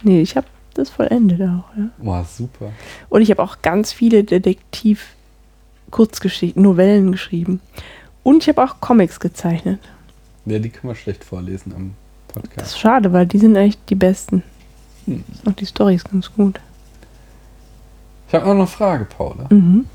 [0.05, 1.65] nee, ich habe das vollendet auch.
[1.77, 1.89] Ja.
[1.99, 2.71] Boah, super.
[3.09, 7.61] Und ich habe auch ganz viele Detektiv-Kurzgeschichten, Novellen geschrieben.
[8.23, 9.81] Und ich habe auch Comics gezeichnet.
[10.47, 11.95] Ja, die können wir schlecht vorlesen am
[12.29, 12.67] Das Podcast.
[12.69, 14.45] ist schade, weil die sind eigentlich die besten.
[15.17, 15.25] Hm.
[15.47, 16.61] Auch die Story ist ganz gut.
[18.29, 19.47] Ich habe noch eine Frage, Paula.
[19.51, 19.87] Mhm.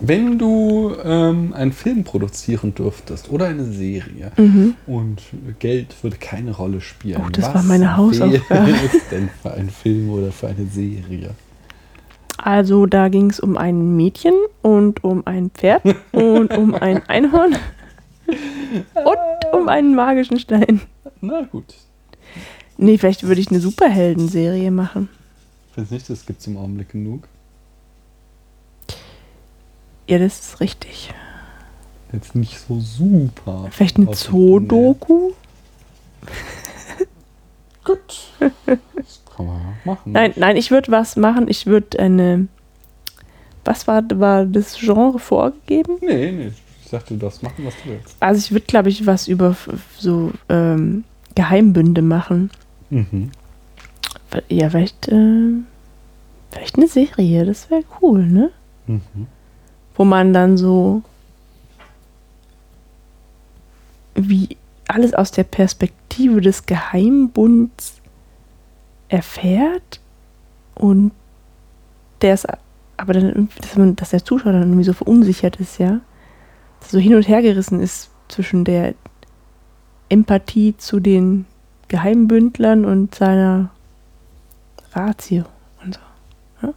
[0.00, 4.74] Wenn du ähm, einen Film produzieren dürftest oder eine Serie Mhm.
[4.86, 5.20] und
[5.58, 8.70] Geld würde keine Rolle spielen, Oh, das was war meine Hausaufgabe.
[8.70, 11.30] es denn für einen Film oder für eine Serie?
[12.36, 17.56] Also da ging es um ein Mädchen und um ein Pferd und um ein Einhorn
[18.94, 20.82] und um einen magischen Stein.
[21.20, 21.74] Na gut.
[22.78, 25.08] Nee, vielleicht würde ich eine Superhelden-Serie machen.
[25.74, 27.28] Findest nicht, das gibt es im Augenblick genug.
[30.06, 31.12] Ja, das ist richtig.
[32.12, 33.68] Jetzt nicht so super.
[33.70, 34.10] Vielleicht eine.
[34.12, 35.32] Zoodoku?
[37.84, 38.32] Gut.
[38.38, 40.12] Das kann man machen.
[40.12, 41.48] Nein, nein, ich würde was machen.
[41.48, 42.48] Ich würde eine.
[43.64, 45.98] Was war, war das Genre vorgegeben?
[46.00, 46.52] Nee, nee.
[46.84, 48.16] Ich dachte, du darfst machen, was du willst.
[48.20, 49.54] Also ich würde, glaube ich, was über
[49.98, 52.50] so ähm, Geheimbünde machen.
[52.90, 53.30] Mhm.
[54.48, 55.52] Ja, vielleicht, äh,
[56.50, 57.44] vielleicht eine Serie.
[57.44, 58.50] Das wäre cool, ne?
[58.86, 59.26] Mhm.
[59.94, 61.02] Wo man dann so
[64.14, 64.56] wie
[64.88, 68.00] alles aus der Perspektive des Geheimbunds
[69.08, 70.00] erfährt
[70.74, 71.12] und
[72.20, 72.46] der ist
[72.96, 76.00] aber dann dass, man, dass der Zuschauer dann irgendwie so verunsichert ist, ja.
[76.80, 78.94] Dass so hin und her gerissen ist zwischen der
[80.08, 81.46] Empathie zu den
[81.88, 83.70] Geheimbündlern und seiner
[84.92, 85.44] Ratio
[85.84, 86.00] und so.
[86.66, 86.74] Ja?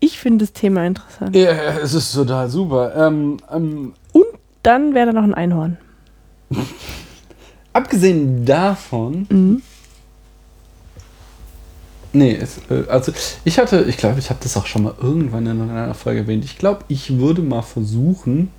[0.00, 1.34] Ich finde das Thema interessant.
[1.36, 2.94] Ja, es ist total super.
[2.96, 3.92] Ähm, ähm,
[4.62, 5.76] Dann wäre da noch ein Einhorn.
[7.72, 9.62] abgesehen davon, Mhm.
[12.12, 13.12] nee, es, äh, also
[13.44, 16.44] ich hatte, ich glaube, ich habe das auch schon mal irgendwann in einer Folge erwähnt.
[16.44, 18.50] Ich glaube, ich würde mal versuchen,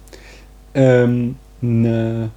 [0.74, 2.30] ähm, eine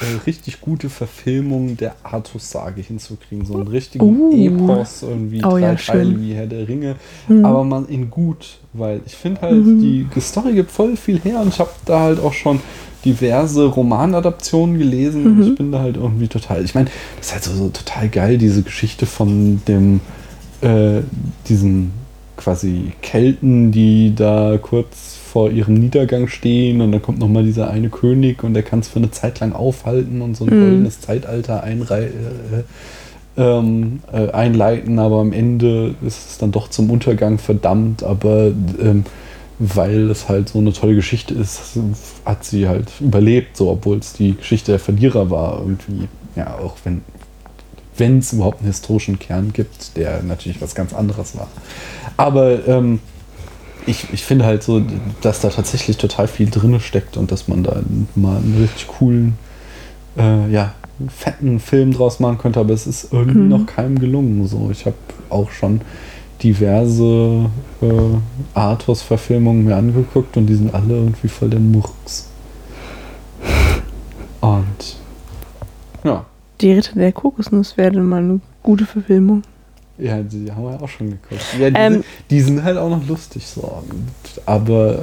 [0.00, 3.44] äh, richtig gute Verfilmung der Artus-Sage hinzukriegen.
[3.46, 4.46] So einen richtigen Uh.
[4.46, 6.96] Epos, irgendwie Oh drei ja, Teile wie Herr der Ringe.
[7.28, 7.44] Mhm.
[7.44, 9.80] aber man in gut, weil ich finde halt, Mhm.
[10.14, 12.60] die Story gibt voll viel her und ich habe da halt auch schon
[13.06, 15.42] diverse Romanadaptionen gelesen und Mhm.
[15.44, 18.36] ich bin da halt irgendwie total, ich meine, das ist halt so, so total geil,
[18.36, 20.00] diese Geschichte von dem,
[20.60, 21.00] äh,
[21.48, 21.92] diesen
[22.36, 27.90] quasi Kelten, die da kurz vor ihrem Niedergang stehen und dann kommt nochmal dieser eine
[27.90, 30.60] König und der kann es für eine Zeit lang aufhalten und so ein Mhm.
[30.62, 32.10] goldenes Zeitalter einrei äh,
[33.36, 38.46] ähm, äh, einleiten, aber am Ende ist es dann doch zum Untergang verdammt, aber
[38.80, 39.04] ähm,
[39.58, 41.78] weil es halt so eine tolle Geschichte ist,
[42.24, 46.08] hat sie halt überlebt, so obwohl es die Geschichte der Verlierer war irgendwie.
[46.34, 47.02] Ja, auch wenn
[47.98, 51.48] wenn es überhaupt einen historischen Kern gibt, der natürlich was ganz anderes war.
[52.16, 53.00] Aber ähm,
[53.86, 54.82] ich, ich finde halt so,
[55.20, 57.80] dass da tatsächlich total viel drin steckt und dass man da
[58.14, 59.38] mal einen richtig coolen,
[60.18, 60.74] äh, ja,
[61.08, 63.48] fetten Film draus machen könnte, aber es ist irgendwie Mhm.
[63.48, 64.46] noch keinem gelungen.
[64.46, 64.96] So, ich habe
[65.28, 65.82] auch schon
[66.42, 67.50] diverse
[67.82, 67.86] äh,
[68.54, 72.28] Artus-Verfilmungen mir angeguckt und die sind alle irgendwie voll der Murks.
[74.40, 74.96] Und
[76.04, 76.24] ja,
[76.60, 79.42] Die Ritter der Kokosnuss wäre mal eine gute Verfilmung.
[79.98, 81.40] Ja, die haben wir auch schon geguckt.
[81.58, 81.92] Ja, die, Ähm.
[81.94, 83.82] sind, die sind halt auch noch lustig so.
[84.44, 84.98] Aber äh,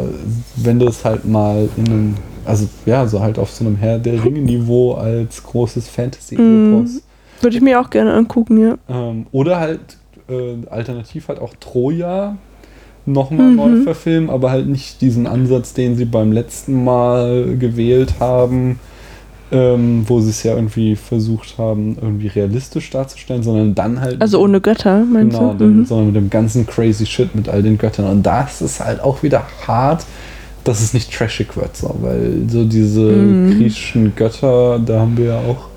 [0.57, 3.99] wenn du es halt mal in einem, also ja, so halt auf so einem Herr
[3.99, 7.01] der Ringe-Niveau als großes Fantasy-Epos.
[7.41, 8.77] Würde ich mir auch gerne angucken, ja.
[8.89, 9.79] Ähm, oder halt
[10.29, 12.37] äh, alternativ halt auch Troja
[13.05, 13.55] nochmal Mhm.
[13.57, 18.79] neu verfilmen, aber halt nicht diesen Ansatz, den sie beim letzten Mal gewählt haben,
[19.53, 24.21] ähm, wo sie es ja irgendwie versucht haben, irgendwie realistisch darzustellen, sondern dann halt.
[24.21, 25.57] Also ohne Götter, meinst Genau, du?
[25.59, 25.85] den, Mhm.
[25.85, 28.05] sondern mit dem ganzen crazy Shit mit all den Göttern.
[28.09, 30.05] Und das ist halt auch wieder hart,
[30.63, 33.57] dass es nicht trashig wird, so, weil so diese Mhm.
[33.57, 35.67] griechischen Götter, da haben wir ja auch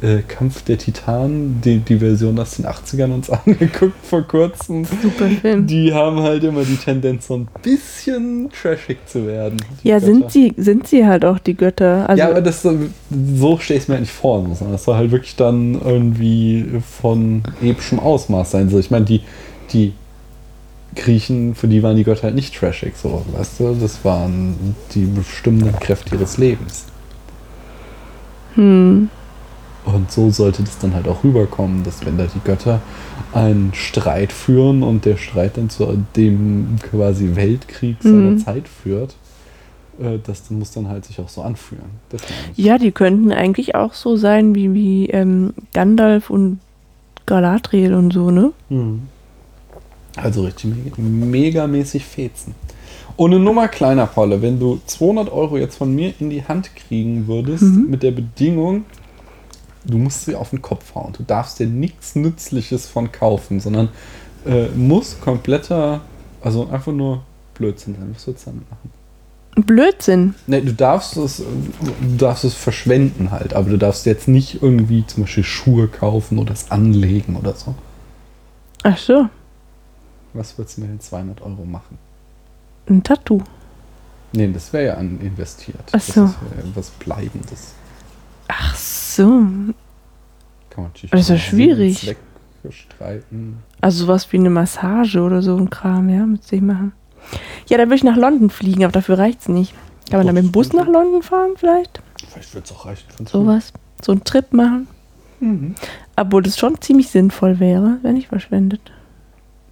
[0.00, 4.84] äh, Kampf der Titanen, die, die Version aus den 80ern uns angeguckt vor kurzem.
[4.84, 5.66] Super Film.
[5.66, 9.58] Die haben halt immer die Tendenz, so ein bisschen trashig zu werden.
[9.82, 10.06] ja, Götter.
[10.06, 12.08] sind sie, sind sie halt auch die Götter.
[12.08, 12.78] Also, ja, aber das so,
[13.58, 16.66] stelle ich es mir halt nicht vor, das soll halt wirklich dann irgendwie
[17.00, 18.68] von epischem Ausmaß sein.
[18.68, 19.22] So, ich meine, die,
[19.72, 19.92] die
[20.96, 25.04] Griechen, für die waren die Götter halt nicht trashig, so, weißt du, das waren die
[25.04, 26.86] bestimmenden Kräfte ihres Lebens.
[28.54, 29.08] hm.
[29.94, 32.80] Und so sollte das dann halt auch rüberkommen, dass wenn da die Götter
[33.32, 38.38] einen Streit führen und der Streit dann zu dem quasi Weltkrieg seiner Mhm.
[38.38, 39.14] Zeit führt,
[40.00, 41.84] äh, das muss dann halt sich auch so anfühlen.
[42.56, 46.58] Ja, die könnten eigentlich auch so sein wie, wie ähm, Gandalf und
[47.26, 48.52] Galadriel und so, ne?
[48.68, 49.02] Mhm.
[50.16, 52.54] Also richtig mega, megamäßig fetzen.
[53.16, 56.74] Und eine Nummer kleiner, Paule, wenn du 200 Euro jetzt von mir in die Hand
[56.74, 57.86] kriegen würdest, Mhm.
[57.90, 58.84] mit der Bedingung,
[59.84, 61.12] du musst sie auf den Kopf hauen.
[61.12, 63.88] Du darfst dir nichts Nützliches von kaufen, sondern
[64.46, 66.00] äh, muss kompletter,
[66.42, 67.22] also einfach nur
[67.54, 68.10] Blödsinn sein.
[68.14, 68.90] Was würdest du damit machen?
[69.66, 70.34] Blödsinn.
[70.46, 75.06] Nee, du darfst es, du darfst es verschwenden halt, aber du darfst jetzt nicht irgendwie
[75.06, 77.74] zum Beispiel Schuhe kaufen oder es anlegen oder so.
[78.82, 79.28] Ach so,
[80.32, 81.98] Was würdest du mit den 200 Euro machen?
[82.88, 83.42] ein Tattoo.
[84.32, 85.76] Nee, das wäre ja an investiert.
[85.92, 86.22] Ach so.
[86.22, 87.74] Das ist ja was Bleibendes.
[89.14, 89.26] So.
[89.26, 89.74] Man
[91.10, 92.16] Das ist ja schwierig.
[93.80, 96.92] Also sowas wie eine Massage oder so ein Kram, ja, müsste ich machen.
[97.68, 99.74] Ja, da würde ich nach London fliegen, aber dafür reicht's nicht.
[100.10, 102.00] Kann man Doch, da mit dem Bus nach London fahren vielleicht?
[102.28, 103.04] Vielleicht wird es auch reichen.
[103.26, 103.72] Sowas.
[104.02, 104.88] So einen Trip machen.
[105.40, 105.74] Mhm.
[106.16, 108.80] Obwohl das schon ziemlich sinnvoll wäre, wenn nicht verschwendet.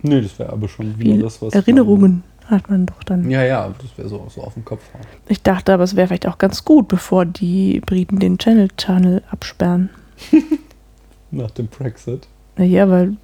[0.03, 1.55] Nee, das wäre aber schon wieder das, was.
[1.55, 3.31] Erinnerungen hat man doch dann.
[3.31, 5.03] Ja, ja, das wäre so, so auf den Kopf hauen.
[5.29, 9.23] Ich dachte aber, es wäre vielleicht auch ganz gut, bevor die Briten den Channel Channel
[9.31, 9.91] absperren.
[11.31, 12.27] Nach dem Brexit.
[12.57, 13.17] Naja, weil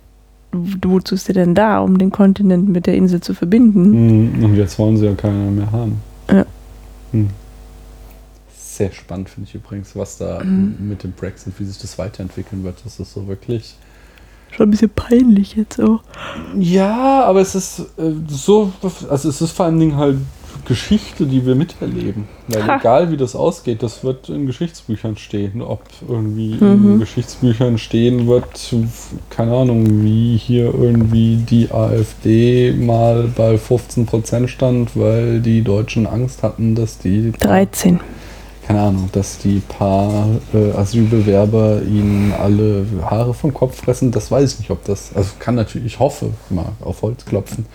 [0.53, 4.37] du- wozu ist der denn da, um den Kontinent mit der Insel zu verbinden?
[4.39, 4.45] Mhm.
[4.45, 6.01] Und jetzt wollen sie ja keiner mehr haben.
[6.31, 6.45] Ja.
[7.13, 7.31] Mhm.
[8.55, 10.77] Sehr spannend finde ich übrigens, was da Mhm.
[10.89, 12.77] mit dem Brexit, wie sich das weiterentwickeln wird.
[12.85, 13.77] Das ist so wirklich.
[14.57, 16.01] Schon ein bisschen peinlich jetzt auch.
[16.59, 18.73] Ja, aber es ist äh, so,
[19.11, 20.19] also es ist vor allen Dingen halt
[20.67, 22.25] Geschichte, die wir miterleben.
[22.49, 22.77] Weil Ha.
[22.79, 25.61] egal wie das ausgeht, das wird in Geschichtsbüchern stehen.
[25.61, 26.93] Ob irgendwie Mhm.
[26.93, 28.75] in Geschichtsbüchern stehen wird,
[29.31, 36.43] keine Ahnung, wie hier irgendwie die AfD mal bei 15% stand, weil die Deutschen Angst
[36.43, 38.01] hatten, dass die 13.
[38.67, 44.55] keine Ahnung, dass die paar äh, Asylbewerber ihnen alle Haare vom Kopf fressen, das weiß
[44.55, 47.67] ich nicht, ob das, also kann natürlich, ich hoffe mal auf Holz klopfen,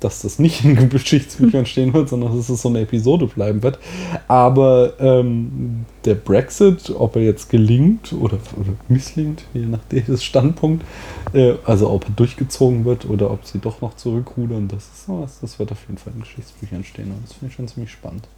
[0.00, 3.80] dass das nicht in Geschichtsbüchern stehen wird, sondern dass es so eine Episode bleiben wird.
[4.28, 10.84] Aber ähm, der Brexit, ob er jetzt gelingt oder, oder misslingt, je nach des Standpunkt,
[11.32, 15.38] äh, also ob er durchgezogen wird oder ob sie doch noch zurückrudern, das ist sowas,
[15.40, 18.28] das wird auf jeden Fall in Geschichtsbüchern stehen und das finde ich schon ziemlich spannend.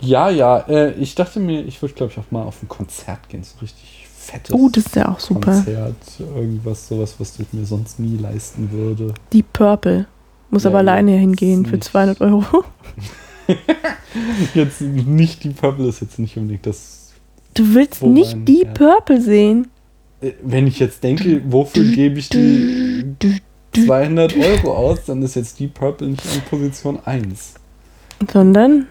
[0.00, 3.28] Ja, ja, äh, ich dachte mir, ich würde, glaube ich, auch mal auf ein Konzert
[3.28, 5.52] gehen, so richtig fettes Oh, das ist ja auch super.
[5.52, 9.14] Konzert, irgendwas, sowas, was ich mir sonst nie leisten würde.
[9.32, 10.06] Die Purple.
[10.50, 11.84] Muss Ja, aber alleine hingehen für nicht.
[11.84, 12.64] 200 Euro.
[14.54, 17.12] Jetzt nicht die Purple ist jetzt nicht unbedingt das.
[17.54, 19.68] Du willst nicht die Herz- Purple sehen.
[20.20, 23.04] Äh, Wenn ich jetzt denke, wofür gebe ich die
[23.74, 27.54] 200 Euro aus, dann ist jetzt die Purple nicht an Position 1.
[28.32, 28.86] Sondern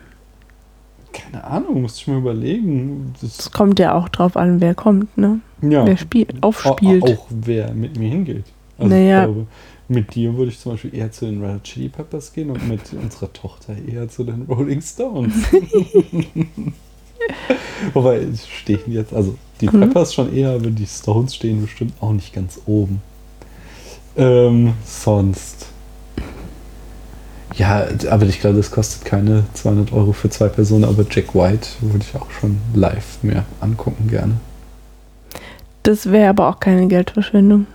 [1.17, 3.13] Keine Ahnung, muss ich mir überlegen.
[3.23, 5.39] es Das, kommt ja auch drauf an, wer kommt, ne?
[5.61, 5.85] ja.
[5.85, 7.03] Wer spielt, Au- aufspielt.
[7.03, 8.45] Auch wer mit mir hingeht.
[8.77, 9.21] Also Naja.
[9.21, 9.47] ich glaube,
[9.87, 12.81] mit dir würde ich zum Beispiel eher zu den Red Chili Peppers gehen und mit
[13.01, 15.33] unserer Tochter eher zu den Rolling Stones.
[17.93, 18.27] Wobei
[18.61, 19.79] stehen jetzt, also die Mhm.
[19.81, 23.01] Peppers schon eher, aber die Stones stehen bestimmt auch nicht ganz oben.
[24.15, 25.67] Ähm, sonst.
[27.55, 31.69] Ja, aber ich glaube, das kostet keine 200 Euro für zwei Personen, aber Jack White
[31.81, 34.33] würde ich auch schon live mir angucken gerne.
[35.83, 37.65] Das wäre aber auch keine Geldverschwendung.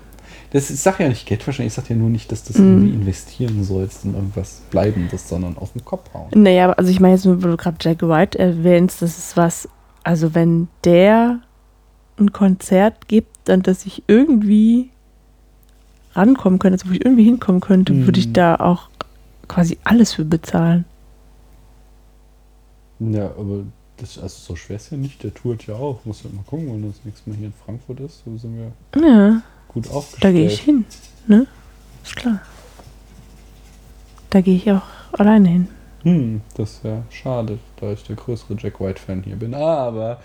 [0.50, 2.64] Das, ich sage ja nicht Geldverschwendung, ich sage ja nur nicht, dass das Mhm.
[2.68, 6.28] irgendwie investieren sollst in irgendwas Bleibendes, sondern auf den Kopf hauen.
[6.35, 9.66] Naja, also ich meine jetzt wo du gerade Jack White erwähnst, das ist was,
[10.04, 11.38] also wenn der
[12.18, 14.90] ein Konzert gibt und dass ich irgendwie
[16.14, 18.32] rankommen könnte, also wo ich irgendwie hinkommen könnte, würde ich Mhm.
[18.35, 18.90] da auch
[19.48, 20.85] quasi alles für bezahlen.
[23.00, 23.64] Ja, aber
[23.96, 26.05] das, also so schwer ist ja nicht, der tourt ja auch.
[26.05, 28.72] Muss ja mal gucken, wenn das nächste Mal hier in Frankfurt ist, so sind wir
[29.09, 30.24] Ja, gut aufgestellt.
[30.24, 30.85] da gehe ich hin,
[31.26, 31.46] ne?
[32.05, 32.40] Ist klar.
[34.31, 35.68] Da gehe ich auch alleine hin.
[36.05, 39.55] Hm, das wäre schade, da ich der größere Jack White-Fan hier bin.
[39.55, 40.20] Aber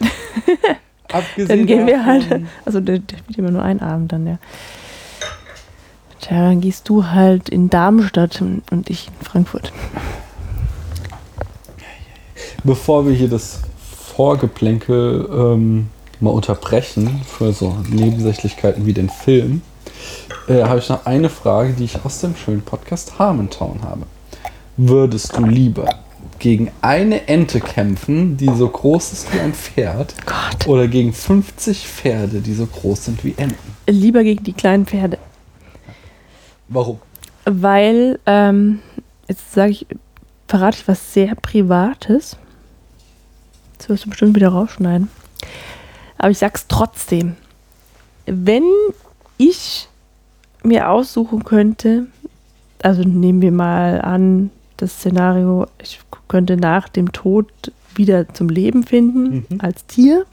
[1.12, 2.26] abgesehen Dann gehen wir halt,
[2.66, 4.40] also der spielt immer nur einen Abend dann, ja.
[6.22, 9.72] Tja, dann gehst du halt in Darmstadt und ich in Frankfurt.
[12.64, 13.62] Bevor wir hier das
[14.16, 19.62] Vorgeplänkel ähm, mal unterbrechen für so Nebensächlichkeiten wie den Film,
[20.48, 24.04] äh, habe ich noch eine Frage, die ich aus dem schönen Podcast Harmontown habe.
[24.76, 25.88] Würdest du lieber
[26.40, 30.68] gegen eine Ente kämpfen, die so groß ist wie ein Pferd, Gott.
[30.68, 33.76] oder gegen 50 Pferde, die so groß sind wie Enten?
[33.88, 35.18] Lieber gegen die kleinen Pferde.
[36.70, 37.00] Warum?
[37.46, 38.80] Weil, ähm,
[39.28, 39.88] jetzt sage ich,
[40.48, 42.38] verrate ich was sehr Privates.
[43.78, 45.10] Das wirst du bestimmt wieder rausschneiden.
[46.18, 47.36] Aber ich sag's trotzdem.
[48.26, 48.64] Wenn
[49.38, 49.88] ich
[50.64, 52.08] mir aussuchen könnte,
[52.82, 57.48] also nehmen wir mal an, das Szenario, ich könnte nach dem Tod
[57.96, 59.62] wieder zum Leben finden Mhm.
[59.62, 60.26] als Tier.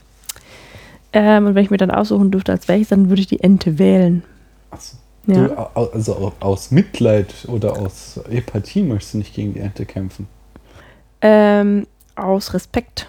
[1.13, 3.79] Ähm, und wenn ich mir dann aussuchen dürfte, als welches, dann würde ich die Ente
[3.79, 4.23] wählen.
[4.71, 4.97] Achso.
[5.27, 5.47] Ja.
[5.47, 5.57] Du,
[5.93, 10.27] also au- aus Mitleid oder aus Empathie möchtest du nicht gegen die Ente kämpfen.
[11.21, 13.07] Ähm, aus Respekt.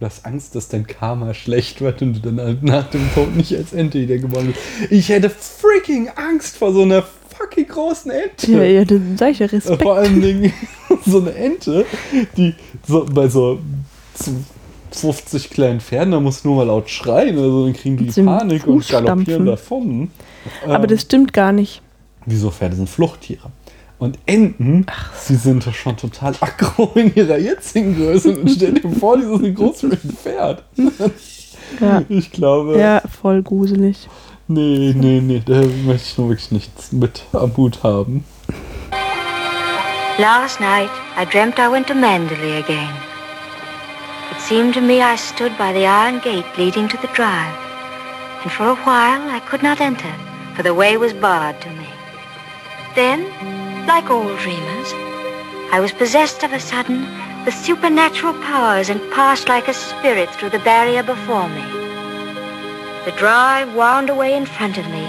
[0.00, 3.36] Du hast Angst, dass dein Karma schlecht wird und du dann halt nach dem Tod
[3.36, 4.58] nicht als Ente wiedergeboren wirst.
[4.90, 7.04] Ich hätte freaking Angst vor so einer
[7.38, 8.50] fucking großen Ente.
[8.50, 9.80] Ja, ja, dann sag ich ja Respekt.
[9.82, 10.52] Vor allen Dingen
[11.06, 11.86] so eine Ente,
[12.36, 12.54] die
[12.86, 13.60] so bei so
[14.14, 14.44] zu
[14.94, 18.26] 50 kleinen Pferden, da musst du nur mal laut schreien, also dann kriegen die dem
[18.26, 19.46] Panik und galoppieren stampfen.
[19.46, 20.10] davon.
[20.64, 21.82] Aber Ähm, das stimmt gar nicht.
[22.26, 23.50] Wieso Pferde sind Fluchttiere?
[23.98, 24.84] Und Enten,
[25.16, 28.36] sie sind doch schon total aggro in ihrer jetzigen Größe.
[28.36, 30.64] Und stell dir vor, die sind so groß wie ein Pferd.
[31.80, 34.08] Ja, Ich glaube, ja voll gruselig.
[34.48, 38.24] nee, nee, nee, da möchte ich nur wirklich nichts mit am Hut haben.
[40.18, 42.90] Last night, I dreamt I went to Mandalay again.
[44.32, 47.54] It seemed to me I stood by the iron gate leading to the drive,
[48.42, 50.10] and for a while I could not enter,
[50.56, 51.86] for the way was barred to me.
[52.94, 53.28] Then,
[53.86, 54.90] like all dreamers,
[55.70, 57.06] I was possessed of a sudden
[57.44, 61.66] with supernatural powers and passed like a spirit through the barrier before me.
[63.04, 65.04] The drive wound away in front of me,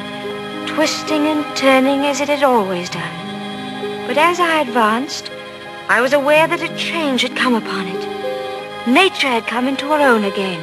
[0.67, 4.05] twisting and turning as it had always done.
[4.05, 5.31] But as I advanced,
[5.87, 8.12] I was aware that a change had come upon it.
[8.87, 10.59] Nature had come into her own again,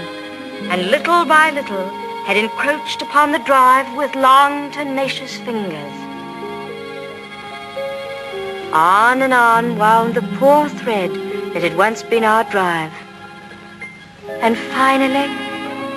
[0.71, 1.89] and little by little
[2.27, 5.95] had encroached upon the drive with long, tenacious fingers.
[8.75, 11.11] On and on wound the poor thread
[11.55, 12.93] that had once been our drive.
[14.43, 15.27] And finally,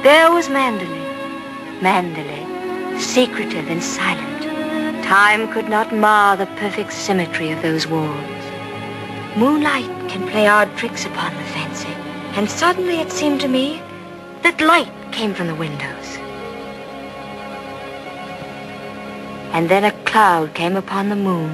[0.02, 1.82] there was Mandalay.
[1.82, 5.04] Mandalay, secretive and silent.
[5.04, 8.44] Time could not mar the perfect symmetry of those walls.
[9.36, 11.93] Moonlight can play odd tricks upon the fancy,
[12.36, 13.82] and suddenly it seemed to me
[14.42, 16.18] that light came from the windows.
[19.54, 21.52] And then a cloud came upon the moon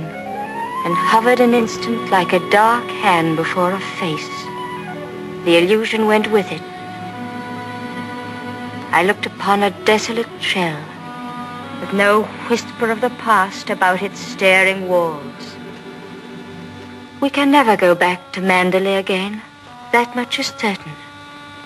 [0.85, 4.35] and hovered an instant like a dark hand before a face.
[5.43, 6.61] The illusion went with it.
[8.91, 10.81] I looked upon a desolate shell
[11.81, 15.57] with no whisper of the past about its staring walls.
[17.19, 19.41] We can never go back to Mandalay again.
[19.91, 20.91] That much is certain.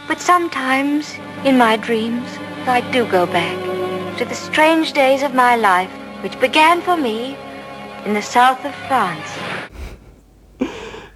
[0.08, 1.14] But sometimes,
[1.44, 2.28] in my dreams,
[2.66, 3.58] I do go back
[4.18, 7.36] to the strange days of my life, which began for me
[8.06, 9.30] in the south of France.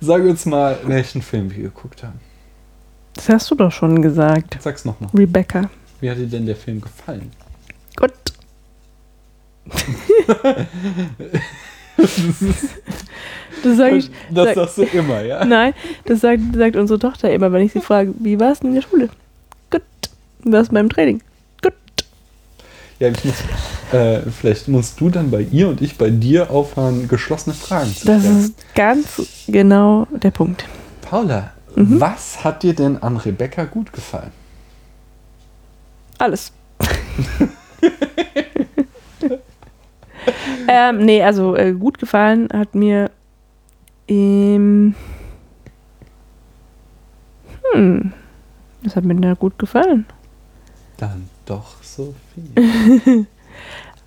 [0.02, 2.20] Sag uns mal, welchen Film wir geguckt haben.
[3.14, 4.58] Das hast du doch schon gesagt.
[4.60, 5.10] Sag's nochmal.
[5.14, 5.70] Rebecca.
[6.02, 7.32] Wie hat dir denn der Film gefallen?
[7.96, 8.12] Gut.
[13.64, 14.12] Das sage ich.
[14.30, 15.44] das sag- sagst du immer, ja?
[15.44, 15.74] Nein,
[16.06, 18.76] das sagt, sagt unsere Tochter immer, wenn ich sie frage, wie war es denn in
[18.76, 19.10] der Schule?
[19.72, 19.82] Gut.
[20.44, 21.22] Wie war es beim Training?
[21.64, 21.74] Gut.
[23.00, 23.34] Ja, ich muss,
[23.94, 28.06] äh, vielleicht musst du dann bei ihr und ich bei dir aufhören, geschlossene Fragen zu
[28.06, 28.40] Das stellen.
[28.42, 30.66] ist ganz genau der Punkt.
[31.02, 32.00] Paula, Mhm.
[32.00, 34.32] was hat dir denn an Rebecca gut gefallen?
[36.20, 36.52] Alles.
[40.68, 43.12] ähm, nee, also äh, gut gefallen hat mir
[44.08, 44.96] ähm,
[47.74, 48.14] hm,
[48.84, 50.06] das hat mir da gut gefallen.
[50.98, 53.26] Dann doch so viel.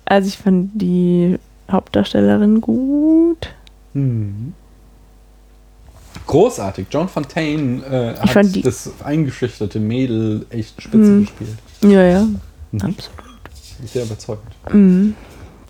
[0.03, 1.37] Also ich fand die
[1.71, 3.53] Hauptdarstellerin gut.
[3.93, 4.53] Mhm.
[6.27, 6.87] Großartig.
[6.91, 11.21] John Fontaine äh, hat die- das eingeschüchterte Mädel echt spitze Mhm.
[11.21, 11.57] gespielt.
[11.83, 12.81] Ja, ja, Mhm.
[12.81, 12.99] absolut.
[13.85, 14.51] Sehr überzeugend.
[14.73, 15.15] Mhm.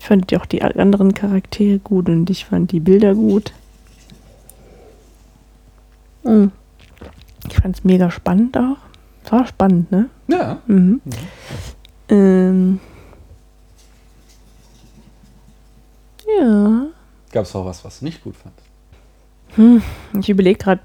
[0.02, 3.52] Ich fand die auch die anderen Charaktere gut und ich fand die Bilder gut.
[6.24, 6.50] Mhm.
[7.48, 8.78] Ich fand es mega spannend auch.
[9.24, 10.10] Es war spannend, ne?
[10.26, 10.60] Ja.
[10.66, 11.00] Mhm.
[12.08, 12.80] Ähm.
[16.36, 16.86] Ja.
[17.30, 18.54] Gab es auch was, was du nicht gut fand?
[19.54, 19.84] Hm,
[20.18, 20.80] ich überlege gerade,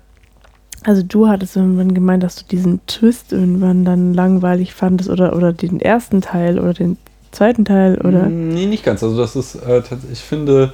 [0.84, 5.54] also du hattest irgendwann gemeint, dass du diesen Twist irgendwann dann langweilig fandest oder, oder
[5.54, 6.98] den ersten Teil oder den
[7.32, 8.28] zweiten Teil oder.
[8.30, 9.04] Mm, Nee, nicht ganz.
[9.04, 10.74] Also das ist äh, ich finde,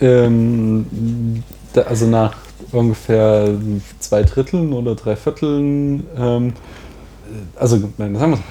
[0.00, 2.34] ähm, da, also nach
[2.72, 3.48] ungefähr
[3.98, 6.52] zwei Dritteln oder drei Vierteln, ähm,
[7.56, 8.42] also nein, sagen wir so.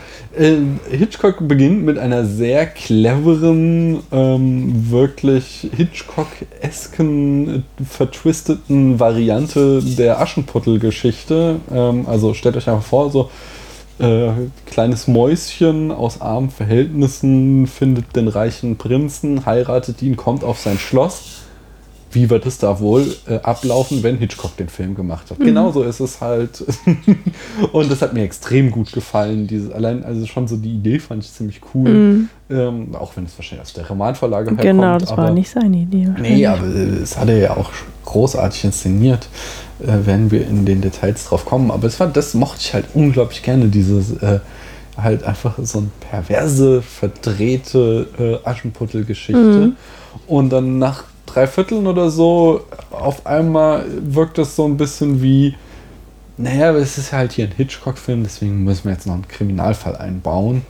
[0.44, 0.58] Äh,
[0.96, 11.60] Hitchcock beginnt mit einer sehr cleveren, ähm, wirklich Hitchcock-esken, äh, vertwisteten Variante der Aschenputtel-Geschichte.
[11.74, 13.32] Ähm, also stellt euch einfach vor, so
[14.00, 14.32] äh,
[14.66, 21.47] kleines Mäuschen aus armen Verhältnissen findet den reichen Prinzen, heiratet ihn, kommt auf sein Schloss.
[22.12, 25.40] Wie wird es da wohl äh, ablaufen, wenn Hitchcock den Film gemacht hat?
[25.40, 26.64] Genauso ist es halt.
[27.74, 29.48] Und das hat mir extrem gut gefallen.
[29.48, 31.90] Diese, allein, also schon so die Idee fand ich ziemlich cool.
[31.90, 32.30] Mhm.
[32.50, 34.62] Ähm, auch wenn es wahrscheinlich aus der Romanvorlage herkommt.
[34.62, 36.08] Genau, das aber, war nicht seine Idee.
[36.20, 37.72] Nee, aber äh, es hat er ja auch
[38.06, 39.28] großartig inszeniert.
[39.80, 41.72] Äh, werden wir in den Details drauf kommen.
[41.72, 44.40] Aber es war, das mochte ich halt unglaublich gerne, dieses äh,
[44.98, 49.40] halt einfach so eine perverse, verdrehte äh, Aschenputtel-Geschichte.
[49.40, 49.76] Mhm.
[50.26, 51.04] Und dann nach
[51.38, 52.62] drei Vierteln oder so,
[52.92, 55.56] auf einmal wirkt das so ein bisschen wie,
[56.38, 60.64] naja, es ist halt hier ein Hitchcock-Film, deswegen müssen wir jetzt noch einen Kriminalfall einbauen.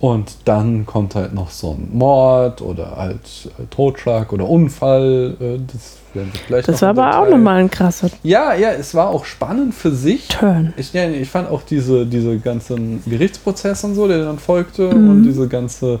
[0.00, 3.20] Und dann kommt halt noch so ein Mord oder halt
[3.58, 5.36] äh, Totschlag oder Unfall.
[5.38, 8.94] Äh, das werden wir gleich Das war aber auch nochmal ein krasser Ja, ja, es
[8.94, 10.28] war auch spannend für sich.
[10.28, 10.72] Turn.
[10.78, 15.10] Ich, ja, ich fand auch diese, diese ganzen Gerichtsprozesse und so, der dann folgte Mhm.
[15.10, 16.00] und diese ganze,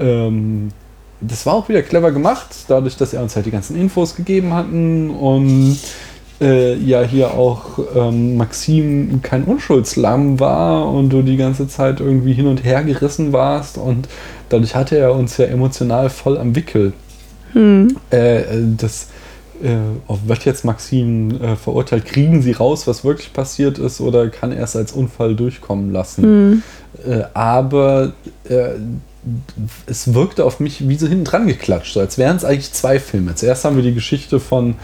[0.00, 0.72] ähm,
[1.20, 4.54] das war auch wieder clever gemacht, dadurch, dass er uns halt die ganzen Infos gegeben
[4.54, 5.78] hatten und
[6.40, 12.32] äh, ja hier auch ähm, Maxim kein Unschuldslamm war und du die ganze Zeit irgendwie
[12.32, 14.08] hin und her gerissen warst und
[14.48, 16.92] dadurch hatte er uns ja emotional voll am Wickel.
[17.52, 17.96] Hm.
[18.10, 19.08] Äh, äh, das
[19.62, 19.76] äh,
[20.26, 22.06] wird jetzt Maxim äh, verurteilt?
[22.06, 26.22] Kriegen sie raus, was wirklich passiert ist, oder kann er es als Unfall durchkommen lassen?
[26.22, 26.62] Hm.
[27.06, 28.12] Äh, aber
[29.86, 32.98] es wirkte auf mich wie so hinten dran geklatscht, so als wären es eigentlich zwei
[32.98, 33.34] Filme.
[33.34, 34.76] Zuerst haben wir die Geschichte von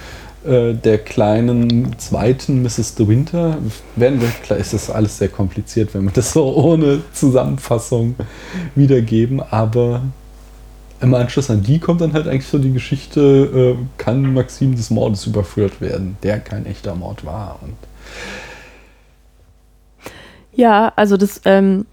[0.46, 2.94] äh, der kleinen zweiten Mrs.
[2.94, 3.58] De Winter.
[3.96, 8.14] Werden wir, klar ist das alles sehr kompliziert, wenn wir das so ohne Zusammenfassung
[8.74, 10.02] wiedergeben, aber
[11.00, 14.90] im Anschluss an die kommt dann halt eigentlich so die Geschichte, äh, kann Maxim des
[14.90, 17.58] Mordes überführt werden, der kein echter Mord war.
[17.62, 17.74] Und
[20.54, 21.86] Ja, also das ähm,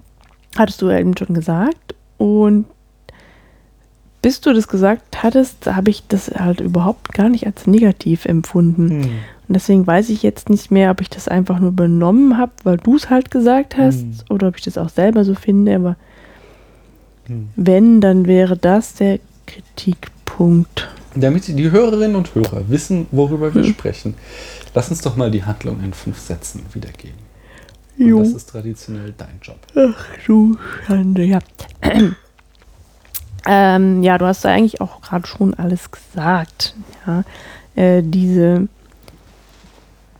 [0.58, 1.96] hattest du eben schon gesagt.
[2.24, 2.66] Und
[4.22, 9.02] bis du das gesagt hattest, habe ich das halt überhaupt gar nicht als negativ empfunden.
[9.02, 12.78] Und deswegen weiß ich jetzt nicht mehr, ob ich das einfach nur benommen habe, weil
[12.78, 14.14] du es halt gesagt hast, Hm.
[14.30, 15.76] oder ob ich das auch selber so finde.
[15.76, 15.98] Aber
[17.26, 17.50] Hm.
[17.58, 20.88] wenn, dann wäre das der Kritikpunkt.
[21.16, 23.70] Damit die Hörerinnen und Hörer wissen, worüber wir Hm.
[23.72, 24.14] sprechen,
[24.74, 27.23] lass uns doch mal die Handlung in fünf Sätzen wiedergeben.
[27.98, 28.20] Und Jo.
[28.20, 29.60] das ist traditionell dein Job.
[29.76, 31.40] Ach du Schande, ja.
[33.46, 36.76] ähm, ja, du hast ja eigentlich auch gerade schon alles gesagt.
[37.06, 37.24] Ja,
[37.76, 38.68] äh, diese,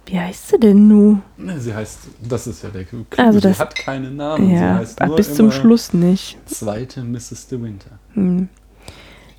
[0.06, 1.20] wie heißt sie denn nu?
[1.38, 4.48] Ne, Sie heißt, das ist ja der Clou, Also sie das- hat keinen Namen.
[4.50, 4.84] sie Ja,
[5.16, 6.38] bis zum Schluss nicht.
[6.46, 7.48] Zweite Mrs.
[7.48, 7.92] De Winter.
[8.14, 8.50] Hm.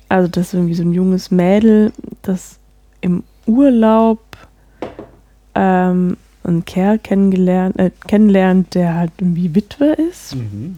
[0.09, 2.59] Also das ist irgendwie so ein junges Mädel, das
[3.01, 4.19] im Urlaub
[5.55, 6.17] ähm,
[6.47, 10.35] einen Kerl kennengelernt, äh, kennenlernt, der halt irgendwie Witwe ist.
[10.35, 10.77] Mhm.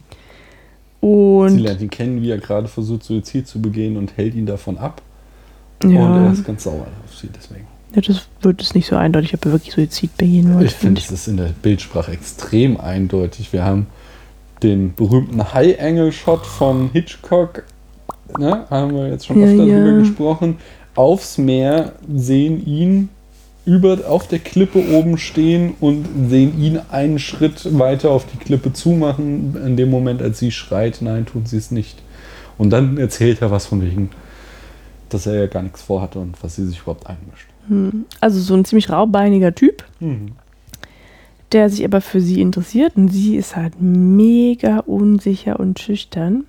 [1.02, 4.46] Sie Und lernt ihn kennen, wie er gerade versucht, Suizid zu begehen und hält ihn
[4.46, 5.02] davon ab.
[5.84, 7.68] ja, Und er ist ganz sauer auf sie deswegen.
[7.94, 10.66] ja, das wird es nicht so eindeutig, ob er wirklich Suizid begehen wollte.
[10.66, 13.54] Ich finde, es ist in der Bildsprache extrem eindeutig.
[13.54, 13.88] Wir haben
[14.64, 17.64] den berühmten High-Angle-Shot von Hitchcock,
[18.40, 19.76] ne, haben wir jetzt schon Ja, öfter ja.
[19.84, 20.58] drüber gesprochen,
[20.96, 23.10] aufs Meer, sehen ihn
[23.68, 28.72] über auf der Klippe oben stehen und sehen ihn einen Schritt weiter auf die Klippe
[28.72, 32.02] zumachen, in dem Moment, als sie schreit, nein, tun sie es nicht.
[32.58, 34.10] Und dann erzählt er was von wegen,
[35.10, 37.48] dass er ja gar nichts vorhatte und was sie sich überhaupt einmischt.
[37.68, 38.06] Hm.
[38.22, 40.32] Also so ein ziemlich raubeiniger Typ, Mhm.
[41.52, 46.46] der sich aber für sie interessiert und sie ist halt mega unsicher und schüchtern.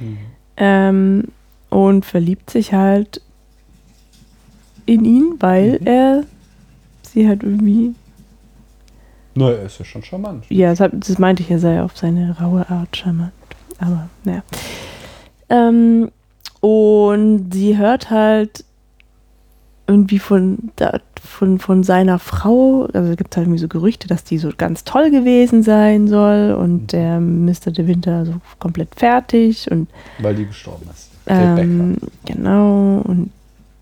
[0.00, 0.18] Mhm.
[0.56, 1.24] Ähm,
[1.70, 3.20] und verliebt sich halt
[4.84, 5.86] in ihn, weil Mhm.
[5.86, 6.24] er
[7.16, 7.94] sie halt irgendwie,
[9.34, 10.44] Na, er ist ja schon charmant.
[10.48, 13.32] ja, das, das meinte ich, er sei auf seine raue Art charmant.
[13.78, 14.42] Aber naja.
[15.48, 16.10] Ähm,
[16.60, 18.64] und sie hört halt
[19.88, 24.24] irgendwie von, da, von, von seiner Frau, also gibt es halt irgendwie so Gerüchte, dass
[24.24, 27.70] die so ganz toll gewesen sein soll und der Mr.
[27.70, 29.88] De Winter so komplett fertig und
[30.18, 31.10] Weil die gestorben ist.
[31.26, 33.30] ähm, genau, und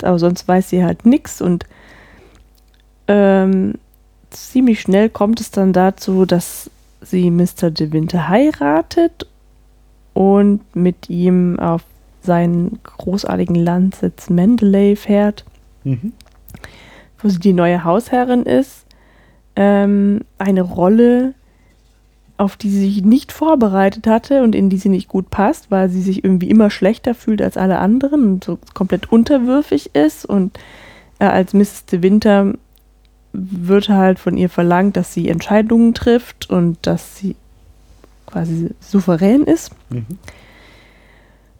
[0.02, 1.64] aber sonst weiß sie halt nichts und
[3.08, 3.74] ähm,
[4.30, 6.70] ziemlich schnell kommt es dann dazu, dass
[7.02, 7.70] sie Mr.
[7.70, 9.26] De Winter heiratet
[10.14, 11.82] und mit ihm auf
[12.22, 15.44] seinen großartigen Landsitz Mendeley fährt,
[15.84, 16.12] Mhm.
[17.18, 18.86] wo sie die neue Hausherrin ist.
[19.56, 21.34] Ähm, eine Rolle,
[22.38, 25.90] auf die sie sich nicht vorbereitet hatte und in die sie nicht gut passt, weil
[25.90, 30.24] sie sich irgendwie immer schlechter fühlt als alle anderen und so komplett unterwürfig ist.
[30.24, 30.58] Und
[31.18, 31.84] äh, als Mrs.
[31.84, 32.54] De Winter
[33.34, 37.36] wird halt von ihr verlangt, dass sie Entscheidungen trifft und dass sie
[38.26, 39.72] quasi souverän ist.
[39.90, 40.06] Mhm.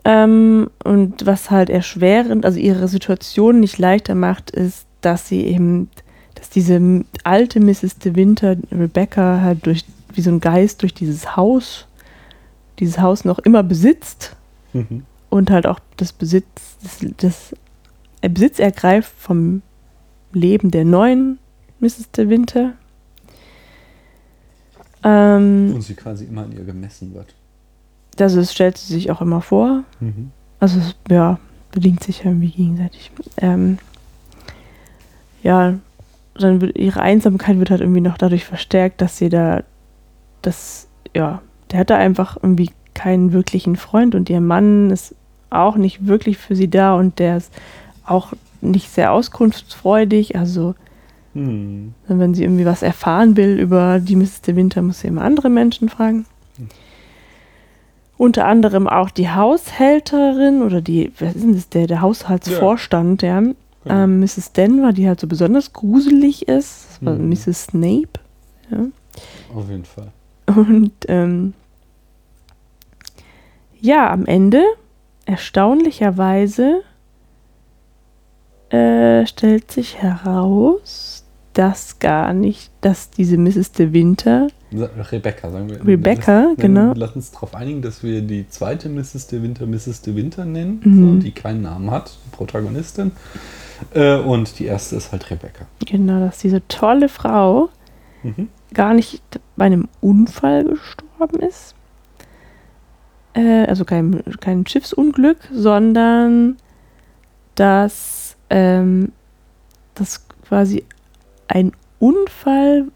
[0.04, 5.88] Ähm, und was halt erschwerend, also ihre Situation nicht leichter macht, ist, dass sie eben,
[6.34, 7.98] dass diese alte Mrs.
[7.98, 11.86] De Winter, Rebecca, halt durch, wie so ein Geist durch dieses Haus,
[12.78, 14.36] dieses Haus noch immer besitzt
[14.72, 15.04] Mhm.
[15.30, 16.44] und halt auch das Besitz,
[16.82, 17.54] das, das
[18.32, 19.62] Besitz ergreift vom
[20.32, 21.38] Leben der neuen
[21.84, 22.10] Mrs.
[22.10, 22.72] De Winter.
[25.02, 27.34] Ähm, Und sie quasi immer an ihr gemessen wird.
[28.18, 29.84] also das stellt sie sich auch immer vor.
[30.00, 30.30] Mhm.
[30.60, 31.38] Also es, ja,
[31.72, 33.10] bedingt sich irgendwie gegenseitig.
[33.36, 33.78] Ähm,
[35.42, 35.74] ja,
[36.34, 39.62] dann wird ihre Einsamkeit wird halt irgendwie noch dadurch verstärkt, dass sie da
[40.42, 45.14] das, ja, der hat da einfach irgendwie keinen wirklichen Freund und ihr Mann ist
[45.50, 47.52] auch nicht wirklich für sie da und der ist
[48.06, 50.36] auch nicht sehr auskunftsfreudig.
[50.36, 50.74] Also
[51.34, 51.94] Mhm.
[52.06, 54.40] wenn sie irgendwie was erfahren will über die Mrs.
[54.42, 56.26] De Winter, muss sie immer andere Menschen fragen.
[58.16, 63.40] Unter anderem auch die Haushälterin oder die, was ist denn das, der, der Haushaltsvorstand, ja.
[63.40, 63.54] Genau.
[63.86, 64.52] Ähm, Mrs.
[64.52, 66.86] Denver, die halt so besonders gruselig ist.
[66.90, 67.28] Das war Mhm.
[67.30, 67.64] Mrs.
[67.64, 68.08] Snape.
[68.70, 68.78] Ja.
[69.54, 70.08] Auf jeden Fall.
[70.46, 71.52] Und ähm,
[73.80, 74.62] ja, am Ende,
[75.26, 76.80] erstaunlicherweise,
[78.70, 81.13] äh, stellt sich heraus,
[81.54, 83.72] dass gar nicht, dass diese Mrs.
[83.72, 85.86] De Winter, Rebecca, sagen wir.
[85.86, 86.92] Rebecca, Lass- genau.
[86.96, 89.28] Lass uns darauf einigen, dass wir die zweite Mrs.
[89.28, 90.02] De Winter Mrs.
[90.02, 91.14] De Winter nennen, Mhm.
[91.16, 93.12] so, die keinen Namen hat, die Protagonistin.
[93.92, 95.66] Äh, und die erste ist halt Rebecca.
[95.86, 97.68] genau, dass diese tolle Frau
[98.24, 98.48] Mhm.
[98.72, 99.22] gar nicht
[99.56, 101.74] bei einem Unfall gestorben ist.
[103.34, 106.56] Äh, also kein, kein Schiffsunglück, sondern
[107.54, 109.12] dass ähm,
[109.94, 110.84] das quasi
[111.54, 112.88] ein Unfall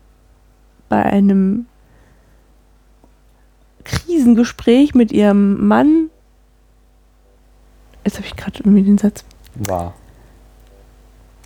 [0.91, 1.67] bei einem
[3.85, 6.11] Krisengespräch mit ihrem Mann.
[8.05, 9.25] Jetzt habe ich gerade irgendwie den Satz.
[9.55, 9.95] War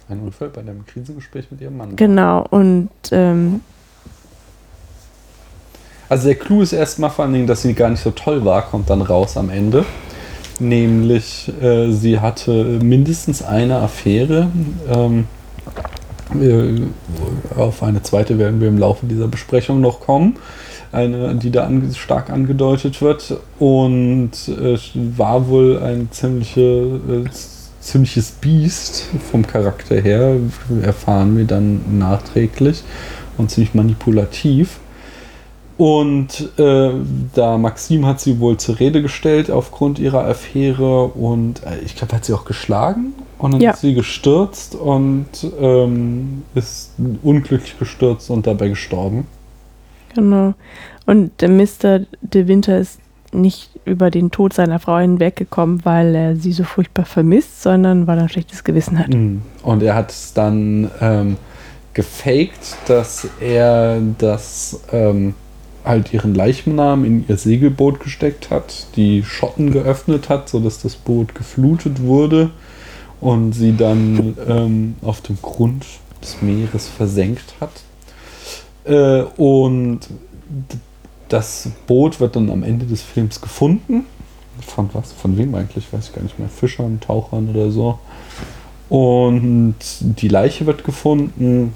[0.09, 1.97] ein Unfall bei einem Krisengespräch mit ihrem Mann.
[1.97, 3.61] Genau, und ähm,
[6.09, 8.63] Also der Clou ist erstmal vor allen Dingen, dass sie gar nicht so toll war,
[8.63, 9.85] kommt dann raus am Ende.
[10.59, 14.51] Nämlich, äh, sie hatte mindestens eine Affäre.
[14.89, 15.27] Ähm,
[15.67, 16.02] äh,
[17.57, 20.37] auf eine zweite werden wir im Laufe dieser Besprechung noch kommen.
[20.91, 23.37] Eine, die da ange stark angedeutet wird.
[23.59, 27.31] Und äh, war wohl ein ziemliche, äh,
[27.81, 30.37] ziemliches Biest vom Charakter her,
[30.83, 32.83] erfahren wir dann nachträglich.
[33.39, 34.79] Und ziemlich manipulativ.
[35.79, 36.91] Und äh,
[37.35, 42.15] da Maxim hat sie wohl zur Rede gestellt aufgrund ihrer Affäre und äh, ich glaube,
[42.15, 43.73] hat sie auch geschlagen und dann Ja.
[43.73, 45.27] ist sie gestürzt und
[45.61, 49.27] ähm, ist unglücklich gestürzt und dabei gestorben.
[50.15, 50.55] Genau.
[51.07, 52.07] Und der Mr.
[52.21, 53.01] De Winter ist
[53.33, 58.19] nicht über den Tod seiner Frau hinweggekommen, weil er sie so furchtbar vermisst, sondern weil
[58.19, 59.09] er ein schlechtes Gewissen hat.
[59.09, 59.43] Mhm.
[59.65, 61.37] Und er hat es dann ähm,
[61.95, 65.35] gefaked, dass er das ähm,
[65.85, 71.35] halt ihren Leichnam in ihr Segelboot gesteckt hat, die Schotten geöffnet hat, sodass das Boot
[71.35, 72.51] geflutet wurde
[73.23, 75.87] und sie dann ähm, auf dem Grund
[76.21, 77.71] des Meeres versenkt hat.
[78.85, 80.01] Äh, und
[81.29, 84.07] das Boot wird dann am Ende des Films gefunden.
[84.61, 85.13] Von was?
[85.13, 85.93] Von wem eigentlich?
[85.93, 86.49] Weiß ich gar nicht mehr.
[86.49, 88.01] Fischern, Tauchern oder so.
[88.89, 91.75] Und die Leiche wird gefunden.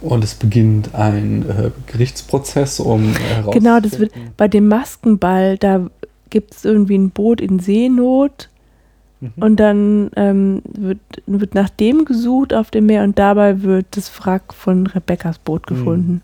[0.00, 3.52] Und es beginnt ein äh, Gerichtsprozess, um herauszufinden.
[3.52, 5.88] Genau, das wird bei dem Maskenball, da
[6.30, 8.48] gibt es irgendwie ein Boot in Seenot
[9.36, 9.42] Mhm.
[9.42, 14.10] und dann ähm, wird, wird nach dem gesucht auf dem Meer und dabei wird das
[14.20, 15.74] Wrack von Rebekkas Boot Mhm.
[15.76, 16.22] gefunden.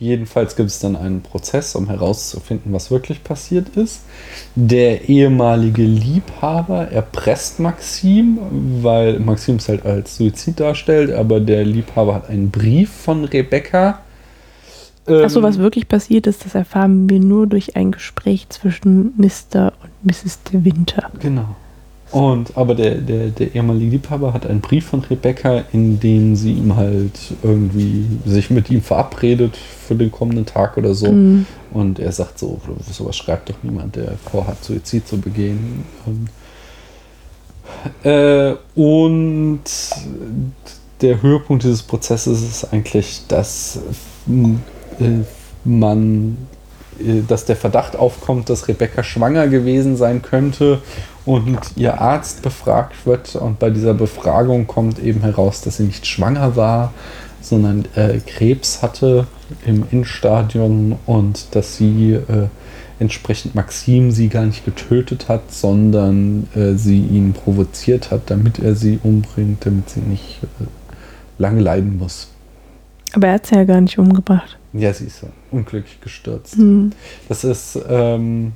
[0.00, 4.02] Jedenfalls gibt es dann einen Prozess, um herauszufinden, was wirklich passiert ist.
[4.54, 8.38] Der ehemalige Liebhaber erpresst Maxim,
[8.80, 13.98] weil Maxim es halt als Suizid darstellt, aber der Liebhaber hat einen Brief von Rebecca.
[15.08, 19.72] Ähm, Achso, was wirklich passiert ist, das erfahren wir nur durch ein Gespräch zwischen Mr.
[19.82, 20.44] und Mrs.
[20.44, 21.10] De Winter.
[21.18, 21.56] Genau.
[22.10, 26.52] Und aber der, der, der ehemalige Liebhaber hat einen Brief von Rebecca, in dem sie
[26.52, 31.12] ihm halt irgendwie sich mit ihm verabredet für den kommenden Tag oder so.
[31.12, 31.46] Mhm.
[31.72, 35.84] Und er sagt so, sowas schreibt doch niemand, der vorhat, Suizid zu begehen.
[36.06, 36.28] Ähm,
[38.02, 39.60] äh, und
[41.02, 43.80] der Höhepunkt dieses Prozesses ist eigentlich, dass
[44.98, 45.04] äh,
[45.64, 46.38] man,
[46.98, 50.80] äh, dass der Verdacht aufkommt, dass Rebecca schwanger gewesen sein könnte
[51.28, 53.36] und ihr Arzt befragt wird.
[53.36, 56.94] Und bei dieser Befragung kommt eben heraus, dass sie nicht schwanger war,
[57.42, 59.26] sondern äh, Krebs hatte
[59.66, 62.48] im Endstadium und dass sie äh,
[62.98, 68.74] entsprechend Maxim sie gar nicht getötet hat, sondern äh, sie ihn provoziert hat, damit er
[68.74, 70.64] sie umbringt, damit sie nicht äh,
[71.36, 72.28] lange leiden muss.
[73.12, 74.56] Aber er hat sie ja gar nicht umgebracht.
[74.72, 76.56] Ja, sie ist so unglücklich gestürzt.
[76.56, 76.92] Mhm.
[77.28, 78.52] Das ist, ähm,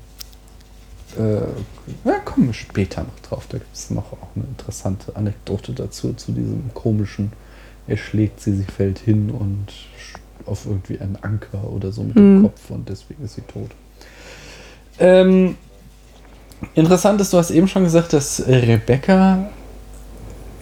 [1.18, 3.46] äh, ja, kommen wir später noch drauf.
[3.48, 7.32] Da gibt es noch auch eine interessante Anekdote dazu, zu diesem komischen,
[7.86, 9.66] er schlägt sie, sie fällt hin und
[10.46, 12.42] auf irgendwie einen Anker oder so mit dem Mhm.
[12.42, 13.70] Kopf und deswegen ist sie tot.
[14.98, 15.56] Ähm,
[16.74, 19.50] interessant ist, du hast eben schon gesagt, dass Rebecca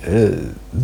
[0.02, 0.30] äh,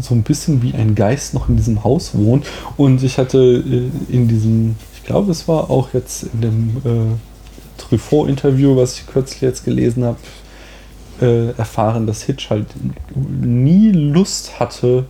[0.02, 2.46] so ein bisschen wie ein Geist noch in diesem Haus wohnt.
[2.76, 7.25] Und ich hatte äh, in diesem, ich glaube, es war auch jetzt in dem äh,
[7.76, 10.18] Truffaut-Interview, was ich kürzlich jetzt gelesen habe,
[11.20, 12.66] äh, erfahren, dass Hitch halt
[13.14, 15.04] nie Lust hatte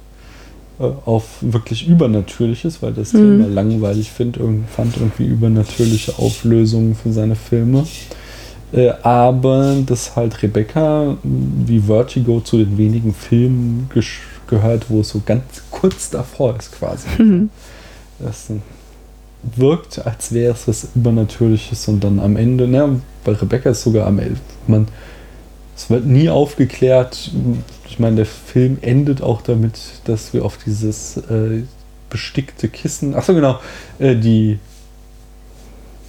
[0.78, 3.18] äh, auf wirklich Übernatürliches, weil das Mhm.
[3.18, 7.86] Thema langweilig find, irgend- fand, irgendwie übernatürliche Auflösungen für seine Filme.
[8.72, 13.88] Äh, aber dass halt Rebecca wie Vertigo zu den wenigen Filmen
[14.48, 17.06] gehört, wo es so ganz kurz davor ist quasi.
[17.18, 17.50] Mhm.
[18.18, 18.54] Das äh,
[19.54, 24.06] wirkt, als wäre es was Übernatürliches und dann am Ende, ne, bei Rebecca ist sogar
[24.06, 24.88] am Ende, man,
[25.76, 27.30] es wird nie aufgeklärt.
[27.88, 31.64] Ich meine, der Film endet auch damit, dass wir auf dieses äh,
[32.08, 33.58] bestickte Kissen, achso genau,
[33.98, 34.58] äh, die,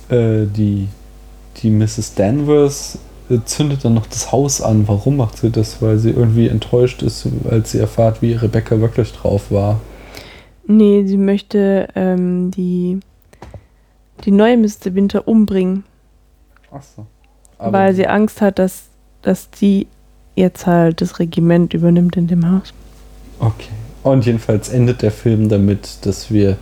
[0.09, 0.87] äh, die,
[1.57, 2.13] die Mrs.
[2.15, 4.87] Danvers äh, zündet dann noch das Haus an.
[4.87, 5.81] Warum macht sie das?
[5.81, 9.81] Weil sie irgendwie enttäuscht ist, als sie erfahrt, wie Rebecca wirklich drauf war.
[10.65, 12.99] Nee, sie möchte ähm, die,
[14.25, 14.93] die neue Mr.
[14.93, 15.83] Winter umbringen,
[16.71, 17.05] Achso.
[17.59, 18.85] weil sie Angst hat, dass,
[19.21, 19.87] dass die
[20.35, 22.73] jetzt halt das Regiment übernimmt in dem Haus.
[23.39, 23.69] Okay.
[24.03, 26.57] Und jedenfalls endet der Film damit, dass wir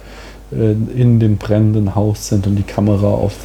[0.52, 3.36] äh, in dem brennenden Haus sind und die Kamera auf,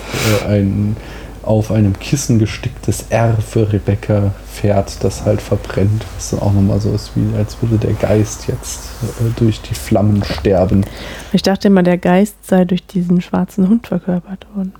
[0.42, 0.96] äh, ein,
[1.42, 6.04] auf einem Kissen gesticktes R für Rebecca fährt, das halt verbrennt.
[6.16, 9.74] Was dann auch nochmal so ist, wie als würde der Geist jetzt äh, durch die
[9.74, 10.84] Flammen sterben.
[11.32, 14.72] Ich dachte immer, der Geist sei durch diesen schwarzen Hund verkörpert worden.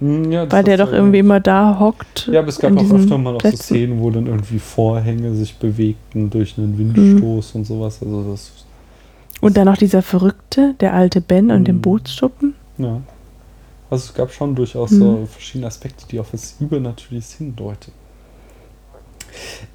[0.00, 2.28] Hm, ja, das Weil der doch irgendwie immer da hockt.
[2.32, 3.50] Ja, aber es gab auch öfter mal noch so.
[3.56, 8.00] Szenen, wo dann irgendwie Vorhänge sich bewegten durch einen Windstoß und sowas.
[8.02, 8.50] Also das,
[9.40, 11.80] Und dann noch dieser Verrückte, der alte Ben und dem Mhm.
[11.82, 12.54] Bootsschuppen.
[12.78, 13.00] ja.
[13.90, 14.98] Also es gab schon durchaus Mhm.
[14.98, 17.92] so verschiedene Aspekte, die auf was Übernatürliches hindeuten.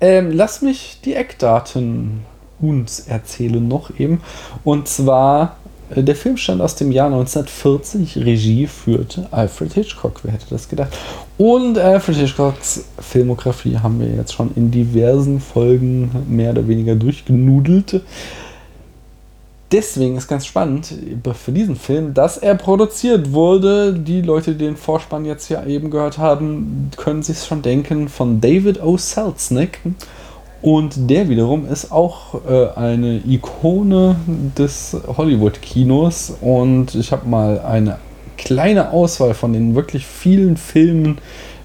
[0.01, 2.21] Ähm, lass mich die Eckdaten
[2.61, 4.21] uns erzählen noch eben.
[4.63, 5.57] Und zwar,
[5.93, 8.17] äh, der Film stammt aus dem Jahr 1940.
[8.17, 10.21] Regie führte Alfred Hitchcock.
[10.23, 10.97] Wer hätte das gedacht?
[11.37, 18.01] Und Alfred Hitchcocks Filmografie haben wir jetzt schon in diversen Folgen mehr oder weniger durchgenudelt.
[19.71, 20.93] Deswegen ist ganz spannend
[21.33, 23.93] für diesen Film, dass er produziert wurde.
[23.93, 28.41] Die Leute, die den Vorspann jetzt hier eben gehört haben, können sich schon denken von
[28.41, 28.97] David O.
[28.97, 29.79] Selznick.
[30.61, 34.17] Und der wiederum ist auch äh, eine Ikone
[34.57, 36.33] des Hollywood-Kinos.
[36.41, 37.97] Und ich habe mal eine
[38.37, 41.19] kleine Auswahl von den wirklich vielen Filmen,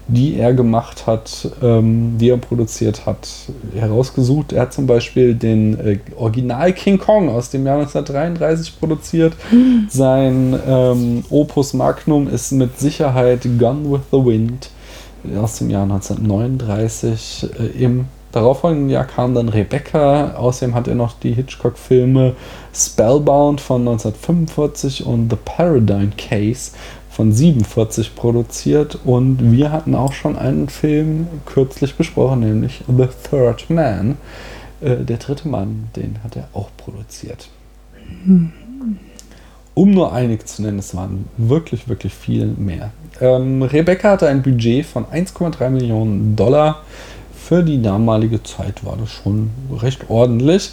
[0.07, 3.27] die er gemacht hat, ähm, die er produziert hat,
[3.73, 4.53] herausgesucht.
[4.53, 9.33] Er hat zum Beispiel den äh, Original King Kong aus dem Jahr 1933 produziert.
[9.51, 9.87] Mhm.
[9.89, 14.69] Sein ähm, Opus Magnum ist mit Sicherheit Gone with the Wind
[15.41, 20.35] aus dem Jahr 1939 äh, im darauffolgenden Jahr kam dann Rebecca.
[20.35, 22.33] Außerdem hat er noch die Hitchcock-Filme
[22.73, 26.71] Spellbound von 1945 und The Paradigm Case
[27.15, 28.99] von 47 produziert.
[29.05, 34.17] Und wir hatten auch schon einen Film kürzlich besprochen, nämlich The Third Man.
[34.81, 37.47] Äh, der dritte Mann, den hat er auch produziert.
[39.73, 42.91] Um nur einige zu nennen, es waren wirklich, wirklich viel mehr.
[43.21, 46.81] Ähm, Rebecca hatte ein Budget von 1,3 Millionen Dollar
[47.45, 50.71] für die damalige Zeit war das schon recht ordentlich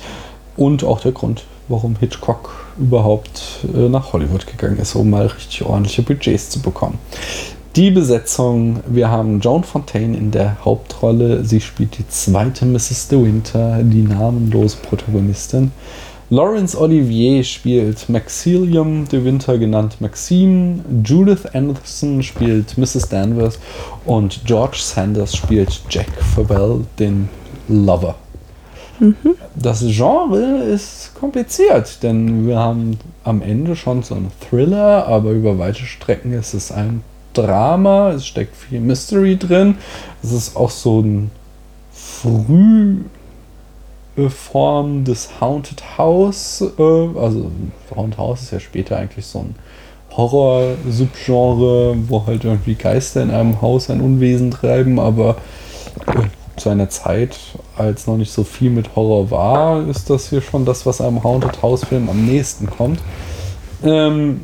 [0.57, 5.65] und auch der Grund, warum Hitchcock überhaupt äh, nach Hollywood gegangen ist, um mal richtig
[5.65, 6.99] ordentliche Budgets zu bekommen.
[7.77, 11.43] Die Besetzung, wir haben Joan Fontaine in der Hauptrolle.
[11.43, 13.09] Sie spielt die zweite Mrs.
[13.09, 15.73] De Winter, die namenlose Protagonistin.
[16.29, 20.81] Laurence Olivier spielt Maxilium de Winter, genannt Maxime.
[21.03, 23.09] Judith Anderson spielt Mrs.
[23.09, 23.59] Danvers.
[24.05, 27.29] Und George Sanders spielt Jack Farwell, den
[27.69, 28.17] Lover.
[29.01, 29.17] Mhm.
[29.55, 35.59] Das Genre ist kompliziert, denn wir haben am Ende schon so einen Thriller, aber über
[35.59, 37.03] weite Strecken ist es ein
[37.35, 38.11] Drama.
[38.13, 39.77] Es steckt viel Mystery drin.
[40.23, 41.31] Es ist auch so ein
[41.93, 42.97] früh
[44.29, 47.51] Form des Haunted House, äh, also
[47.97, 49.55] Haunted House ist ja später eigentlich so ein
[50.15, 55.37] Horror-Subgenre, wo halt irgendwie Geister in einem Haus ein Unwesen treiben, aber
[56.07, 57.39] äh, zu einer Zeit,
[57.77, 61.23] als noch nicht so viel mit Horror war, ist das hier schon das, was einem
[61.23, 63.01] Haunted House-Film am nächsten kommt.
[63.83, 64.41] Ähm,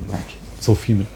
[0.61, 1.07] so viel mit.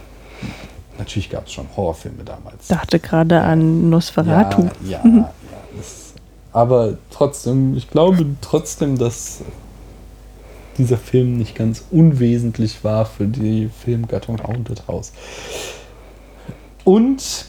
[0.99, 2.69] Natürlich gab es schon Horrorfilme damals.
[2.69, 4.69] Dachte gerade an Nosferatu.
[4.85, 5.33] Ja, ja, ja
[6.53, 9.41] aber trotzdem, ich glaube trotzdem, dass
[10.79, 15.13] dieser Film nicht ganz unwesentlich war für die Filmgattung Haunted House.
[16.85, 17.47] Und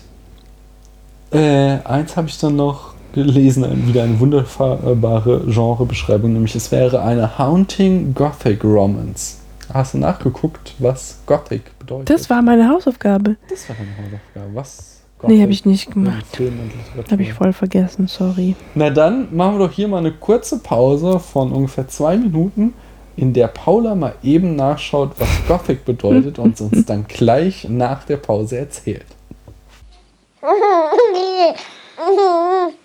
[1.32, 7.38] äh, eins habe ich dann noch gelesen, wieder eine wunderbare Genrebeschreibung, nämlich es wäre eine
[7.38, 9.38] Haunting Gothic Romance.
[9.74, 12.10] Hast du nachgeguckt, was Gothic bedeutet?
[12.10, 13.38] Das war meine Hausaufgabe.
[13.50, 14.56] Das war deine Hausaufgabe.
[14.56, 14.90] Was
[15.26, 16.26] Nee, habe ich nicht gemacht.
[17.10, 18.56] Habe ich voll vergessen, sorry.
[18.76, 22.74] Na dann machen wir doch hier mal eine kurze Pause von ungefähr zwei Minuten,
[23.16, 28.18] in der Paula mal eben nachschaut, was Gothic bedeutet und uns dann gleich nach der
[28.18, 29.06] Pause erzählt.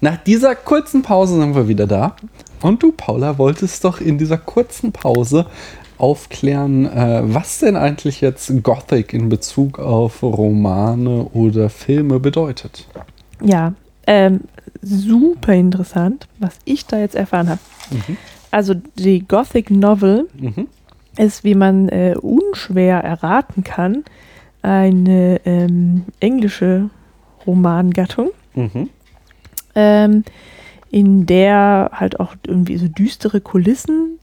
[0.00, 2.16] Nach dieser kurzen Pause sind wir wieder da.
[2.60, 5.46] Und du, Paula, wolltest doch in dieser kurzen Pause
[5.98, 12.86] aufklären, äh, was denn eigentlich jetzt Gothic in Bezug auf Romane oder Filme bedeutet.
[13.42, 13.74] Ja,
[14.06, 14.42] ähm,
[14.80, 17.60] super interessant, was ich da jetzt erfahren habe.
[17.90, 18.16] Mhm.
[18.50, 20.68] Also die Gothic Novel mhm.
[21.16, 24.04] ist, wie man äh, unschwer erraten kann,
[24.62, 26.90] eine ähm, englische
[27.46, 28.90] Romangattung, mhm.
[29.74, 30.24] ähm,
[30.90, 34.18] in der halt auch irgendwie so düstere Kulissen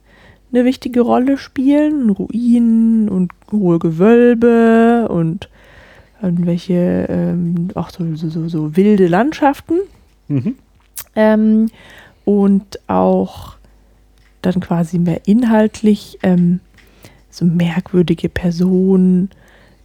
[0.51, 2.09] eine wichtige Rolle spielen.
[2.09, 5.49] Ruinen und hohe Gewölbe und
[6.21, 9.79] irgendwelche ähm, auch so, so, so, wilde Landschaften.
[10.27, 10.55] Mhm.
[11.15, 11.67] Ähm,
[12.23, 13.55] und auch
[14.41, 16.59] dann quasi mehr inhaltlich ähm,
[17.29, 19.29] so merkwürdige Personen,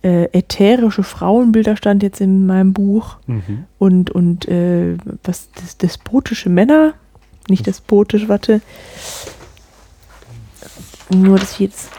[0.02, 3.64] ätherische Frauenbilder stand jetzt in meinem Buch mhm.
[3.78, 6.94] und, und äh, was das, despotische Männer,
[7.48, 8.62] nicht despotisch, warte,
[11.10, 11.90] nur, ich jetzt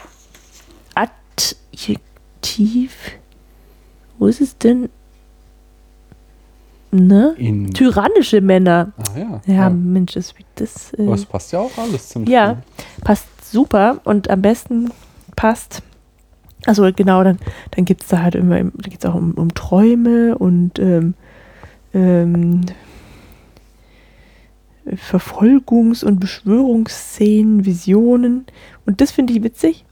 [0.94, 2.96] Adjektiv.
[4.18, 4.88] Wo ist es denn?
[6.90, 7.34] Ne?
[7.38, 8.92] In Tyrannische Männer.
[8.98, 9.40] Ah ja.
[9.46, 9.70] Ja, ja.
[9.70, 10.34] Mensch, das.
[10.56, 13.04] das äh, das passt ja auch alles ziemlich Ja, gut.
[13.04, 14.90] passt super und am besten
[15.34, 15.82] passt.
[16.66, 17.38] Also genau, dann,
[17.72, 21.14] dann gibt es da halt immer, da geht es auch um, um Träume und ähm,
[21.92, 22.62] ähm,
[24.86, 28.46] Verfolgungs- und Beschwörungsszenen, Visionen.
[28.86, 29.84] Und das finde ich witzig.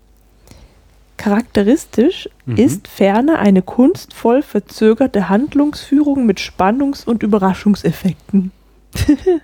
[1.16, 2.56] Charakteristisch mhm.
[2.56, 8.52] ist ferner eine kunstvoll verzögerte Handlungsführung mit Spannungs- und Überraschungseffekten.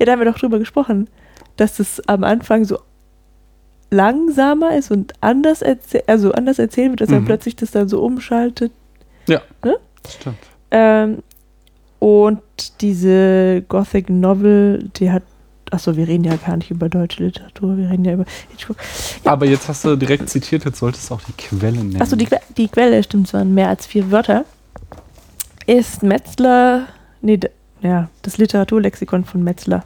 [0.00, 1.08] Ja, da haben wir doch drüber gesprochen,
[1.56, 2.78] dass es am Anfang so
[3.90, 7.24] langsamer ist und anders, erzäh also anders erzählt wird, dass er Mhm.
[7.26, 8.72] plötzlich das dann so umschaltet.
[9.26, 9.40] Ja.
[9.64, 9.76] Ne?
[10.08, 10.36] Stimmt.
[10.70, 11.18] Ähm,
[11.98, 12.40] und
[12.80, 15.22] diese Gothic Novel, die hat,
[15.70, 18.76] achso, wir reden ja gar nicht über deutsche Literatur, wir reden ja über Hitchcock.
[19.24, 22.00] Aber jetzt hast du direkt zitiert, jetzt solltest du auch die Quelle nennen.
[22.00, 24.44] Achso, die, Que- die Quelle, stimmt, es waren mehr als vier Wörter.
[25.66, 26.86] Ist Metzler,
[27.20, 27.38] nee,
[27.82, 29.84] ja, das Literaturlexikon von Metzler.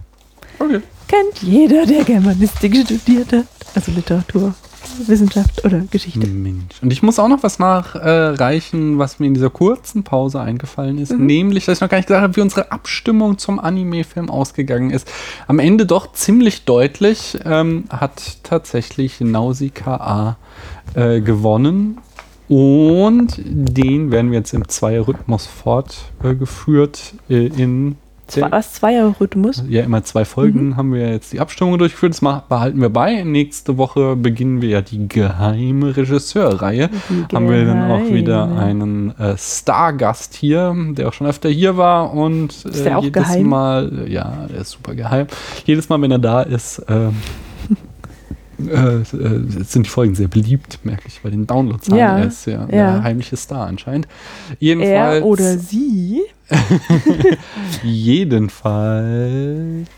[0.58, 0.80] Okay.
[1.08, 3.46] Kennt jeder, der Germanistik studiert hat.
[3.74, 4.54] Also Literatur,
[5.06, 6.26] Wissenschaft oder Geschichte.
[6.26, 6.76] Mensch.
[6.80, 11.12] Und ich muss auch noch was nachreichen, was mir in dieser kurzen Pause eingefallen ist.
[11.12, 11.26] Mhm.
[11.26, 15.10] Nämlich, dass ich noch gar nicht gesagt habe, wie unsere Abstimmung zum Anime-Film ausgegangen ist.
[15.46, 20.36] Am Ende doch ziemlich deutlich ähm, hat tatsächlich Nausicaa
[20.94, 21.98] äh, gewonnen.
[22.48, 27.96] Und den werden wir jetzt im Zweierrhythmus fortgeführt äh, in
[28.26, 29.62] Zwei, was Zweierrhythmus?
[29.68, 30.76] ja, immer zwei Folgen Mhm.
[30.76, 32.12] haben wir jetzt die Abstimmung durchgeführt.
[32.12, 33.22] Das behalten wir bei.
[33.22, 36.88] Nächste Woche beginnen wir ja die geheime Regisseurreihe.
[37.30, 41.76] Die Haben wir dann auch wieder einen äh, Stargast hier, der auch schon öfter hier
[41.76, 43.46] war und Ist der äh, auch jedes geheim?
[43.46, 45.26] Mal, ja, der ist super geheim.
[45.66, 47.08] Jedes Mal, wenn er da ist, äh,
[48.58, 49.04] äh,
[49.64, 51.98] sind die Folgen sehr beliebt, merke ich bei den Downloadzahlen.
[51.98, 52.66] Ja, Er ist ja, ja.
[52.68, 54.08] der heimliche Star anscheinend.
[54.58, 56.22] Jedenfalls, Er oder sie?
[57.82, 59.88] Jedenfalls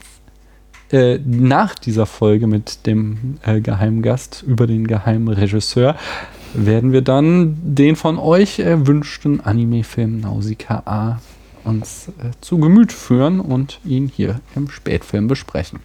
[0.92, 5.96] äh, nach dieser Folge mit dem äh, Geheimgast über den geheimen Regisseur
[6.54, 11.20] werden wir dann den von euch erwünschten Anime-Film Nausicaa
[11.64, 15.80] uns äh, zu Gemüt führen und ihn hier im Spätfilm besprechen.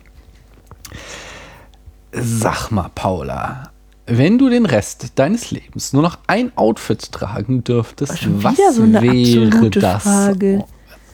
[2.14, 3.70] Sag mal, Paula,
[4.06, 9.70] wenn du den Rest deines Lebens nur noch ein Outfit tragen dürftest, was so wäre
[9.70, 10.04] das?
[10.04, 10.64] Frage.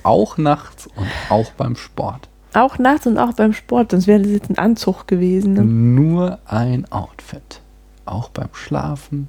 [0.04, 2.30] Auch nachts und auch beim Sport.
[2.54, 5.54] Auch nachts und auch beim Sport, sonst wäre das jetzt ein Anzug gewesen.
[5.54, 5.64] Ne?
[5.64, 7.62] Nur ein Outfit.
[8.06, 9.28] Auch beim Schlafen,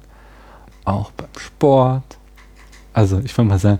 [0.85, 2.17] auch beim Sport.
[2.93, 3.79] Also ich würde mal sagen,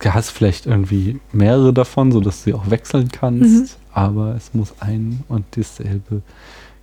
[0.00, 3.68] du hast vielleicht irgendwie mehrere davon, sodass du sie auch wechseln kannst, Mhm.
[3.92, 6.22] aber es muss ein und dasselbe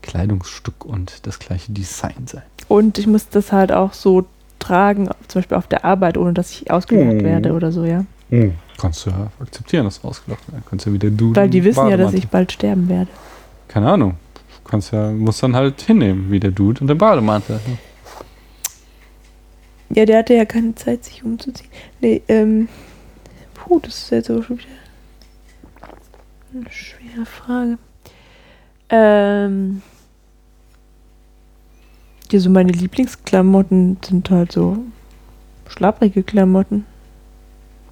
[0.04, 2.44] Kleidungsstück und das gleiche Design sein.
[2.68, 4.26] Und ich muss das halt auch so
[4.60, 7.24] tragen, zum Beispiel auf der Arbeit, ohne dass ich ausgelacht Mhm.
[7.24, 8.06] werde oder so, ja.
[8.80, 10.64] Kannst du ja akzeptieren, dass du ausgelaufen werden.
[10.70, 11.36] Kannst ja wieder du.
[11.36, 12.20] Weil die wissen ja, dass Bademantel.
[12.20, 13.10] ich bald sterben werde.
[13.68, 14.16] Keine Ahnung.
[14.66, 17.60] Kannst ja, musst dann halt hinnehmen, wie der Dude und der Bademantel.
[19.90, 21.70] Ja, der hatte ja keine Zeit, sich umzuziehen.
[22.02, 22.68] Nee, ähm.
[23.54, 24.68] Puh, das ist jetzt aber schon wieder
[26.56, 27.78] eine schwere Frage.
[28.90, 29.82] Ähm.
[32.34, 34.80] Ja, so meine Lieblingsklamotten sind halt so
[35.68, 36.84] schlapprige Klamotten.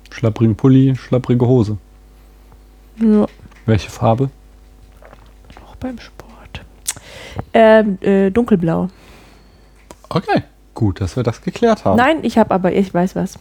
[0.10, 1.78] Schlapprigen Pulli, schlapprige Hose.
[3.00, 3.28] Ja,
[3.68, 4.32] Welche Farbe?
[5.64, 6.66] auch beim Sport.
[7.54, 8.90] Ähm, äh, dunkelblau.
[10.10, 10.42] Okay.
[10.74, 11.98] Gut, dass wir das geklärt haben.
[11.98, 13.38] Nein, ich habe aber, ich weiß was.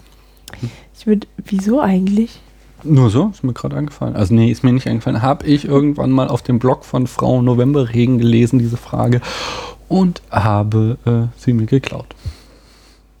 [0.95, 2.39] Ich würde, wieso eigentlich?
[2.83, 4.15] Nur so, ist mir gerade eingefallen.
[4.15, 5.23] Also nee, ist mir nicht eingefallen.
[5.23, 9.19] Habe ich irgendwann mal auf dem Blog von Frau Novemberregen gelesen, diese Frage,
[9.91, 12.07] und habe äh, sie mir geklaut.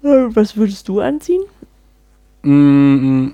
[0.03, 1.43] Äh, Was würdest du anziehen?
[2.43, 3.33] Mm,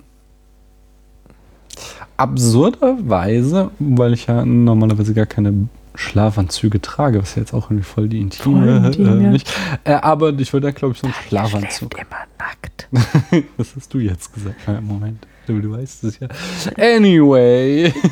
[2.17, 8.09] absurderweise, weil ich ja normalerweise gar keine Schlafanzüge trage, was ja jetzt auch irgendwie voll
[8.09, 9.53] die intime, Voll intim, äh, nicht.
[9.83, 11.93] Äh, aber ich würde da glaube ich so einen Schlafanzug.
[11.93, 12.88] immer nackt.
[13.57, 14.55] Das hast du jetzt gesagt.
[14.65, 15.27] Ja, Moment.
[15.45, 16.27] Du, du weißt es ja.
[16.77, 17.93] Anyway.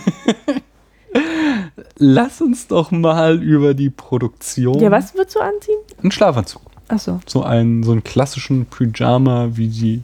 [1.98, 4.80] Lass uns doch mal über die Produktion.
[4.80, 5.78] Ja, was würdest du anziehen?
[6.04, 6.62] Ein Schlafanzug.
[6.88, 7.20] Achso.
[7.26, 10.02] So einen, so einen klassischen Pyjama, wie die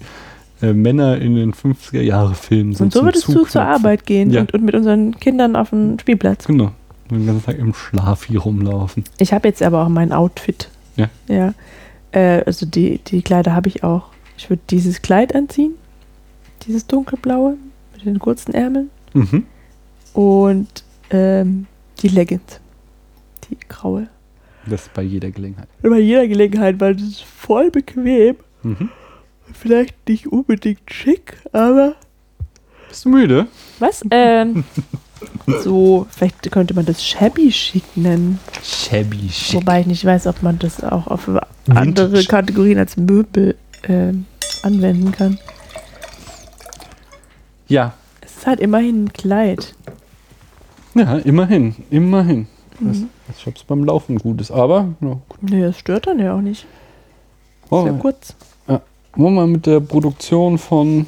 [0.61, 3.51] äh, Männer in den 50er-Jahre-Filmen Und so würdest du Zuknöpfen.
[3.51, 4.41] zur Arbeit gehen Ja.
[4.41, 6.45] und, und mit unseren Kindern auf den Spielplatz.
[6.47, 6.71] Genau.
[7.09, 9.03] Und den ganzen Tag im Schlaf hier rumlaufen.
[9.17, 10.69] Ich habe jetzt aber auch mein Outfit.
[10.95, 11.09] Ja.
[11.27, 11.53] Ja.
[12.13, 14.05] Äh, also die, die Kleider habe ich auch.
[14.37, 15.73] Ich würde dieses Kleid anziehen.
[16.65, 17.57] Dieses dunkelblaue
[17.93, 18.89] mit den kurzen Ärmeln.
[19.13, 19.45] Mhm.
[20.13, 21.67] Und ähm,
[22.01, 22.59] die Leggings.
[23.49, 24.07] Die graue.
[24.65, 25.67] Das bei jeder Gelegenheit.
[25.81, 28.35] Bei jeder Gelegenheit, weil das ist voll bequem.
[28.63, 28.89] Mhm.
[29.53, 31.95] Vielleicht nicht unbedingt schick, aber.
[32.87, 33.47] Bist du müde?
[33.79, 34.03] Was?
[34.11, 34.63] Ähm,
[35.63, 38.39] so, vielleicht könnte man das shabby chic nennen.
[38.63, 39.55] Shabby chic.
[39.55, 41.27] Wobei ich nicht weiß, ob man das auch auf
[41.67, 42.27] andere Vintage.
[42.27, 43.55] Kategorien als Möbel
[43.87, 44.25] ähm,
[44.63, 45.39] anwenden kann.
[47.67, 47.93] Ja.
[48.21, 49.75] Es ist halt immerhin ein Kleid.
[50.93, 51.75] Ja, immerhin.
[51.89, 52.47] Immerhin.
[52.79, 53.09] Mhm.
[53.37, 54.51] ich hab's beim Laufen gut ist.
[54.51, 55.43] Aber, ja, gut.
[55.43, 56.65] Nee, das stört dann ja auch nicht.
[57.69, 58.35] Oh, ja kurz.
[59.15, 61.05] Wollen wir mit der Produktion von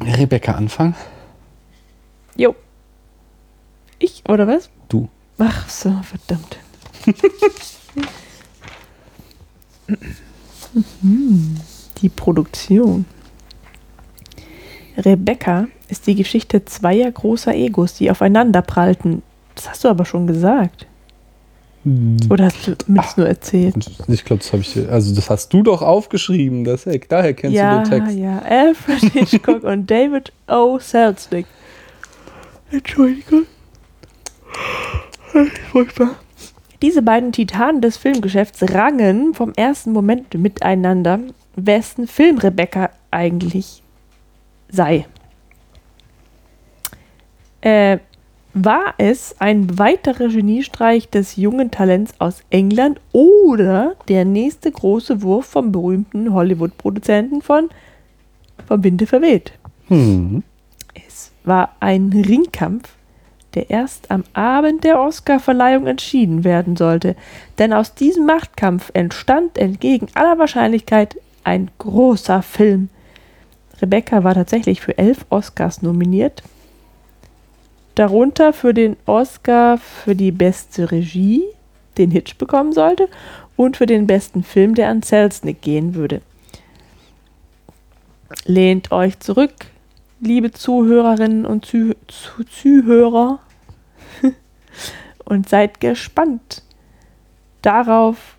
[0.00, 0.94] Rebecca anfangen?
[2.36, 2.54] Jo.
[3.98, 4.70] Ich, oder was?
[4.88, 5.08] Du.
[5.38, 6.56] Ach so, verdammt.
[11.00, 11.56] Mhm.
[12.02, 13.06] die Produktion.
[14.98, 19.22] Rebecca ist die Geschichte zweier großer Egos, die aufeinander prallten.
[19.54, 20.86] Das hast du aber schon gesagt.
[22.30, 23.76] Oder hast du mir das nur erzählt?
[24.08, 24.76] Ich glaube, das habe ich.
[24.90, 26.64] Also, das hast du doch aufgeschrieben.
[26.64, 28.18] Das, daher kennst ja, du den Text.
[28.18, 28.38] ja.
[28.40, 30.80] Alfred Hitchcock und David O.
[30.80, 31.46] Selznick.
[32.72, 33.44] Entschuldigung.
[35.70, 36.16] Furchtbar.
[36.82, 41.20] Diese beiden Titanen des Filmgeschäfts rangen vom ersten Moment miteinander,
[41.54, 43.82] wessen Film Rebecca eigentlich
[44.68, 45.06] sei.
[47.66, 47.98] Äh,
[48.54, 55.46] war es ein weiterer Geniestreich des jungen Talents aus England oder der nächste große Wurf
[55.46, 57.68] vom berühmten Hollywood-Produzenten von
[58.68, 59.52] Vom Winde verweht?
[59.88, 60.44] Hm.
[60.94, 62.88] Es war ein Ringkampf,
[63.54, 67.16] der erst am Abend der Oscarverleihung entschieden werden sollte.
[67.58, 72.90] Denn aus diesem Machtkampf entstand entgegen aller Wahrscheinlichkeit ein großer Film.
[73.82, 76.44] Rebecca war tatsächlich für elf Oscars nominiert.
[77.96, 81.42] Darunter für den Oscar für die beste Regie,
[81.96, 83.08] den Hitch bekommen sollte,
[83.56, 86.20] und für den besten Film, der an Selznick gehen würde.
[88.44, 89.54] Lehnt euch zurück,
[90.20, 93.38] liebe Zuhörerinnen und Zuh Zuh Zuhörer,
[95.24, 96.62] und seid gespannt
[97.62, 98.36] darauf,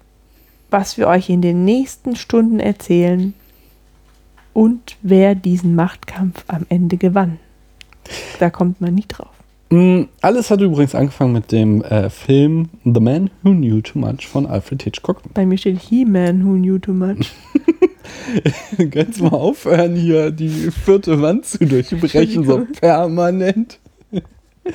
[0.70, 3.34] was wir euch in den nächsten Stunden erzählen
[4.53, 7.39] und wer diesen Machtkampf am Ende gewann.
[8.38, 9.37] Da kommt man nicht drauf.
[9.70, 14.26] Mm, Alles hat übrigens angefangen mit dem äh, Film The Man Who Knew Too Much
[14.28, 15.22] von Alfred Hitchcock.
[15.34, 17.32] Bei mir steht He-Man Who Knew Too Much.
[18.91, 23.80] Kannst mal aufhören, hier die vierte Wand zu durchbrechen, so permanent.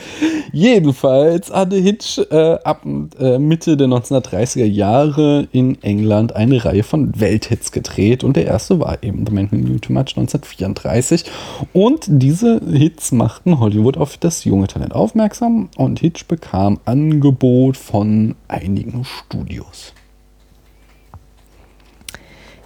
[0.52, 2.84] Jedenfalls hatte Hitch äh, ab
[3.18, 8.80] äh, Mitte der 1930er Jahre in England eine Reihe von Welthits gedreht und der erste
[8.80, 11.24] war eben The Man Who Knew Too Much 1934
[11.72, 18.34] und diese Hits machten Hollywood auf das junge Talent aufmerksam und Hitch bekam Angebot von
[18.48, 19.92] einigen Studios.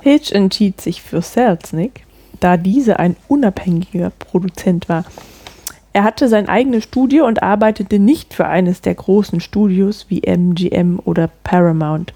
[0.06, 2.06] Hitch entschied sich für Selznick,
[2.38, 5.04] da diese ein unabhängiger Produzent war.
[5.96, 11.00] Er hatte sein eigenes Studio und arbeitete nicht für eines der großen Studios wie MGM
[11.02, 12.12] oder Paramount.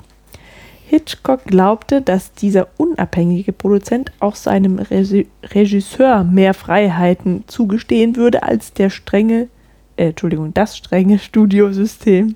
[0.87, 8.75] Hitchcock glaubte, dass dieser unabhängige Produzent auch seinem Regi- Regisseur mehr Freiheiten zugestehen würde als
[8.75, 9.49] der strenge,
[9.97, 12.35] äh, Entschuldigung, das strenge Studiosystem.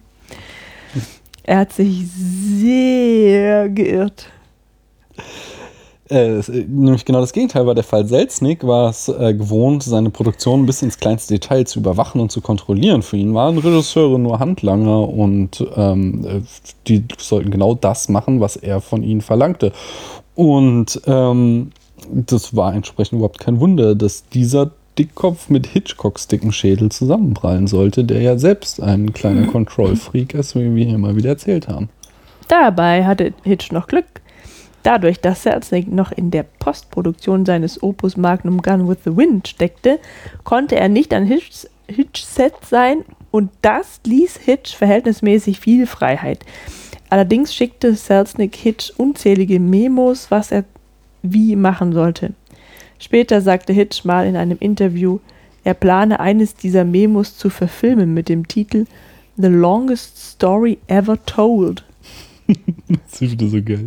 [1.43, 4.31] Er hat sich sehr geirrt.
[6.11, 8.07] Äh, äh, nämlich genau das Gegenteil war der Fall.
[8.07, 12.41] Selznick war es äh, gewohnt, seine Produktion bis ins kleinste Detail zu überwachen und zu
[12.41, 13.03] kontrollieren.
[13.03, 16.41] Für ihn waren Regisseure nur Handlanger und ähm, äh,
[16.87, 19.73] die sollten genau das machen, was er von ihnen verlangte.
[20.35, 21.71] Und ähm,
[22.11, 28.05] das war entsprechend überhaupt kein Wunder, dass dieser Dickkopf mit Hitchcocks dicken Schädel zusammenprallen sollte,
[28.05, 31.89] der ja selbst ein kleiner Control-Freak ist, wie wir hier mal wieder erzählt haben.
[32.49, 34.21] Dabei hatte Hitch noch Glück.
[34.85, 39.99] Dadurch, dass Selznick noch in der Postproduktion seines Opus Magnum Gun with the Wind steckte,
[40.45, 46.45] konnte er nicht an Hitchs Hitch-Set sein und das ließ Hitch verhältnismäßig viel Freiheit.
[47.11, 50.65] Allerdings schickte Selznick Hitch unzählige Memos, was er
[51.23, 52.33] wie machen sollte.
[52.99, 55.19] Später sagte Hitch mal in einem Interview,
[55.63, 58.85] er plane eines dieser Memos zu verfilmen mit dem Titel
[59.37, 61.85] The Longest Story Ever Told.
[63.11, 63.85] Das ist wieder so geil.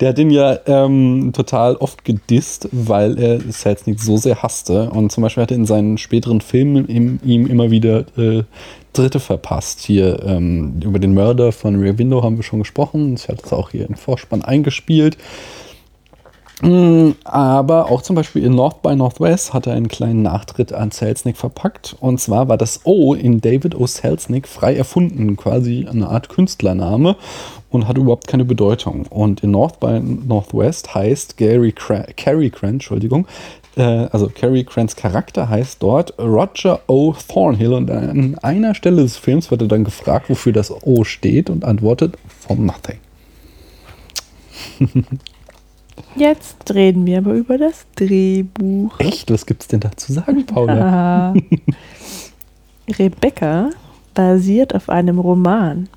[0.00, 4.90] Der hat ihn ja ähm, total oft gedisst, weil er Selznick so sehr hasste.
[4.90, 8.42] Und zum Beispiel hat er in seinen späteren Filmen ihm, ihm immer wieder äh,
[8.92, 9.80] Dritte verpasst.
[9.80, 13.14] Hier ähm, über den Mörder von Rear Window haben wir schon gesprochen.
[13.14, 15.16] Ich hatte es auch hier im Vorspann eingespielt.
[16.62, 20.90] Mm, Aber auch zum Beispiel in North by Northwest hat er einen kleinen Nachtritt an
[20.90, 21.96] Selznick verpackt.
[22.00, 23.86] Und zwar war das O in David O.
[23.86, 27.16] Selznick frei erfunden, quasi eine Art Künstlername
[27.70, 29.06] und hat überhaupt keine Bedeutung.
[29.06, 33.26] Und in North by Northwest heißt Gary Cra Cary Grant, Entschuldigung,
[33.76, 37.14] äh, also Cary Grants Charakter heißt dort Roger O.
[37.28, 37.72] Thornhill.
[37.72, 41.64] Und an einer Stelle des Films wird er dann gefragt, wofür das O steht und
[41.64, 42.98] antwortet for nothing.
[46.16, 48.98] Jetzt reden wir aber über das Drehbuch.
[48.98, 49.30] Echt?
[49.30, 51.34] Was gibt's denn da zu sagen, Paula?
[52.98, 53.70] Rebecca
[54.14, 55.88] basiert auf einem Roman.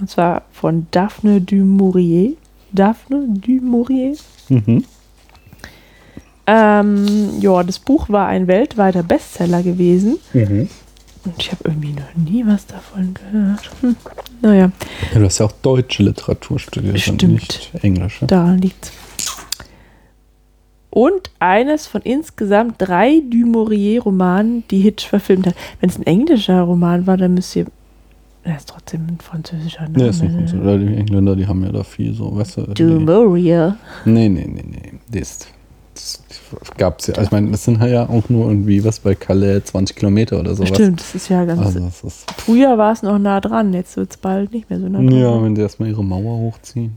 [0.00, 2.32] Und zwar von Daphne du Maurier.
[2.72, 4.16] Daphne du Maurier.
[4.48, 4.84] Mhm.
[6.46, 10.18] Ähm, ja, das Buch war ein weltweiter Bestseller gewesen.
[10.32, 10.68] Mhm.
[11.24, 13.68] Und ich habe irgendwie noch nie was davon gehört.
[13.80, 13.96] Hm.
[14.42, 14.70] Naja,
[15.12, 17.24] Ja, du hast ja auch deutsche Literatur studiert, Stimmt.
[17.24, 18.26] und nicht englische.
[18.26, 18.92] daran liegt's.
[20.96, 25.54] Und eines von insgesamt drei Dumouriez-Romanen, die Hitch verfilmt hat.
[25.78, 27.66] Wenn es ein englischer Roman war, dann müsst ihr.
[28.44, 30.04] Er ist trotzdem ein französischer Name.
[30.04, 30.62] Ja, ist ein Franzose.
[30.62, 32.62] Oder die Engländer, die haben ja da viel so, weißt du.
[32.72, 33.74] Dumouriez.
[34.06, 34.92] Nee, nee, nee, nee.
[35.12, 35.48] Das,
[35.92, 36.22] das
[36.78, 37.14] gab's ja.
[37.16, 40.54] Also ich meine, das sind ja auch nur irgendwie was bei Calais 20 Kilometer oder
[40.54, 40.70] sowas.
[40.70, 41.60] Stimmt, das ist ja ganz.
[41.60, 42.30] Also ist.
[42.38, 45.10] Früher war es noch nah dran, jetzt wird es bald nicht mehr so nah dran.
[45.10, 46.96] Ja, wenn die erstmal ihre Mauer hochziehen.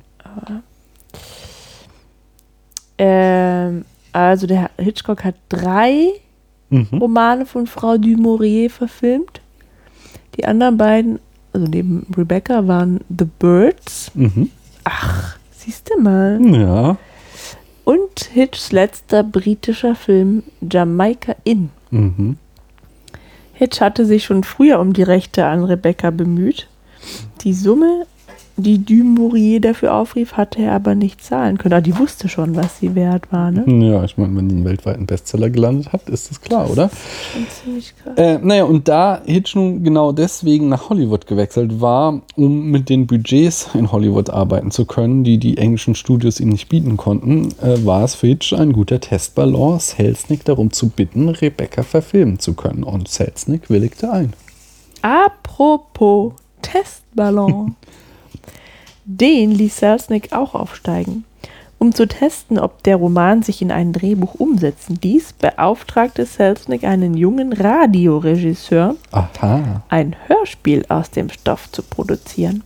[2.99, 6.11] Ähm, also der Hitchcock hat drei
[6.71, 6.99] Mhm.
[6.99, 9.41] Romane von Frau Dumouriez verfilmt.
[10.35, 11.19] Die anderen beiden,
[11.51, 14.11] also neben Rebecca, waren The Birds.
[14.13, 14.51] Mhm.
[15.51, 16.39] Siehst du mal.
[16.45, 16.97] Ja.
[17.85, 21.71] Und Hitchs letzter britischer Film Jamaica Inn.
[21.89, 22.37] Mhm.
[23.53, 26.67] Hitch hatte sich schon früher um die Rechte an Rebecca bemüht.
[27.41, 28.05] Die Summe,
[28.59, 31.73] die Dumouriez dafür aufrief, hatte er aber nicht zahlen können.
[31.73, 33.63] Aber die wusste schon, was sie wert war, ne?
[33.85, 36.89] Ja, ich meine, wenn die einen weltweiten Bestseller gelandet hat, ist das klar, oder?
[37.33, 38.17] Schon ziemlich krass.
[38.17, 43.07] Äh, naja, und da Hitch nun genau deswegen nach Hollywood gewechselt war, um mit den
[43.07, 47.85] Budgets in Hollywood arbeiten zu können, die die englischen Studios ihm nicht bieten konnten, äh,
[47.85, 52.83] war es für Hitch ein guter Testballon, Selznick darum zu bitten, Rebecca verfilmen zu können.
[52.83, 54.33] Und Selznick willigte ein.
[55.01, 57.75] Apropos Testballon.
[59.11, 61.23] Den ließ Selznick auch aufsteigen.
[61.79, 67.15] Um zu testen, ob der Roman sich in ein Drehbuch umsetzen ließ, beauftragte Selznick einen
[67.15, 69.81] jungen Radioregisseur, Aha.
[69.89, 72.61] ein Hörspiel aus dem Stoff zu produzieren.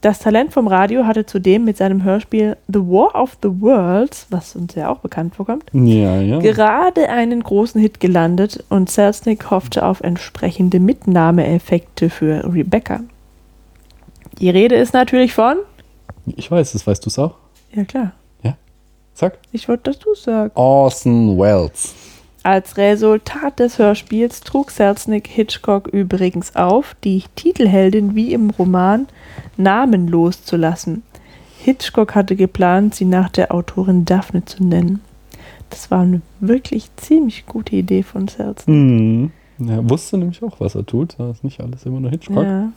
[0.00, 4.56] Das Talent vom Radio hatte zudem mit seinem Hörspiel The War of the Worlds, was
[4.56, 6.40] uns ja auch bekannt vorkommt, Ja, ja.
[6.40, 13.02] gerade einen großen Hit gelandet und Selznick hoffte auf entsprechende Mitnahmeeffekte für Rebecca.
[14.40, 15.56] Die Rede ist natürlich von.
[16.26, 17.36] Ich weiß es, weißt du es auch?
[17.72, 18.12] Ja, klar.
[19.20, 19.38] Sag.
[19.52, 20.56] Ich wollte, dass du sagst.
[20.56, 21.94] Orson Welles.
[22.42, 29.08] Als Resultat des Hörspiels trug Selznick Hitchcock übrigens auf, die Titelheldin wie im Roman
[29.58, 31.02] namenlos zu lassen.
[31.58, 35.02] Hitchcock hatte geplant, sie nach der Autorin Daphne zu nennen.
[35.68, 38.74] Das war eine wirklich ziemlich gute Idee von Selznick.
[38.74, 39.32] Mhm.
[39.68, 41.16] Er wusste nämlich auch, was er tut.
[41.18, 42.42] Das ist nicht alles immer nur Hitchcock.
[42.42, 42.72] Ja.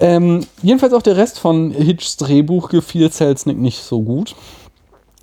[0.00, 4.34] Ähm, jedenfalls auch der Rest von Hitchs Drehbuch gefiel Selznick nicht so gut.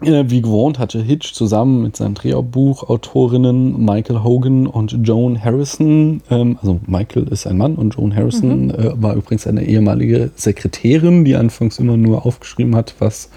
[0.01, 6.57] Äh, wie gewohnt hatte Hitch zusammen mit seinen Drehbuchautorinnen Michael Hogan und Joan Harrison, ähm,
[6.61, 11.38] also Michael ist ein Mann und Joan Harrison äh, war übrigens eine ehemalige Sekretärin, die
[11.38, 13.30] anfangs immer nur aufgeschrieben hat, was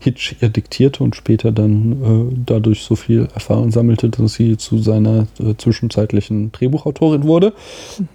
[0.00, 4.78] Hitch ihr diktierte und später dann äh, dadurch so viel Erfahrung sammelte, dass sie zu
[4.78, 7.54] seiner äh, zwischenzeitlichen Drehbuchautorin wurde.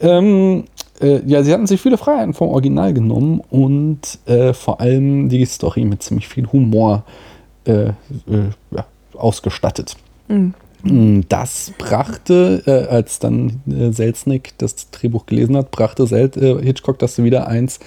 [0.01, 0.65] Ähm,
[1.01, 5.45] äh, ja, sie hatten sich viele Freiheiten vom Original genommen und äh, vor allem die
[5.45, 7.03] Story mit ziemlich viel Humor
[7.65, 7.93] äh, äh,
[8.71, 9.95] ja, ausgestattet.
[10.27, 10.53] Mhm.
[10.83, 16.29] Mm, Das brachte, äh, als dann äh, Selznick das Drehbuch gelesen hat, brachte Sel
[16.63, 17.79] Hitchcock das wieder eins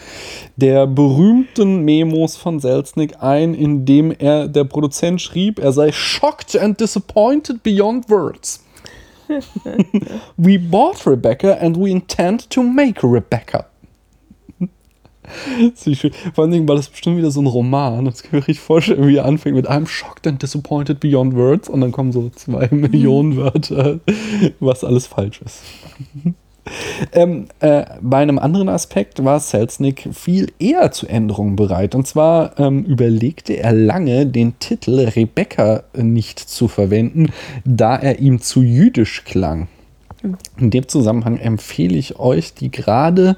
[0.57, 6.57] der berühmten Memos von Selznick ein, in dem er der Produzent schrieb, er sei shocked
[6.57, 8.65] and disappointed beyond words.
[10.37, 13.67] we bought Rebecca and we intend to make Rebecca.
[16.35, 18.05] Vor allen Dingen war das bestimmt wieder so ein Roman.
[18.05, 21.35] Das kann ich mir richtig vorstellen, wie er anfängt mit I'm shocked and disappointed beyond
[21.35, 24.01] words und dann kommen so zwei Millionen Wörter,
[24.59, 25.63] was alles falsch ist.
[27.13, 31.95] Ähm, äh, bei einem anderen Aspekt war Selznick viel eher zu Änderungen bereit.
[31.95, 37.33] Und zwar ähm, überlegte er lange, den Titel Rebecca nicht zu verwenden,
[37.65, 39.69] da er ihm zu jüdisch klang.
[40.59, 43.37] In dem Zusammenhang empfehle ich euch die gerade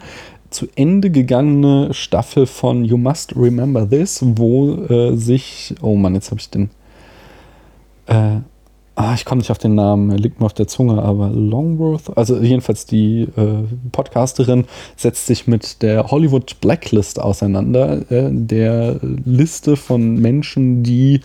[0.50, 6.30] zu Ende gegangene Staffel von You Must Remember This, wo äh, sich, oh Mann, jetzt
[6.30, 6.70] habe ich den,
[8.06, 8.40] äh,
[8.94, 12.16] ah, ich komme nicht auf den Namen, er liegt mir auf der Zunge, aber Longworth,
[12.16, 14.66] also jedenfalls die äh, Podcasterin
[14.96, 21.20] setzt sich mit der Hollywood Blacklist auseinander, äh, der Liste von Menschen, die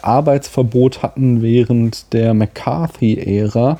[0.00, 3.78] Arbeitsverbot hatten während der McCarthy-Ära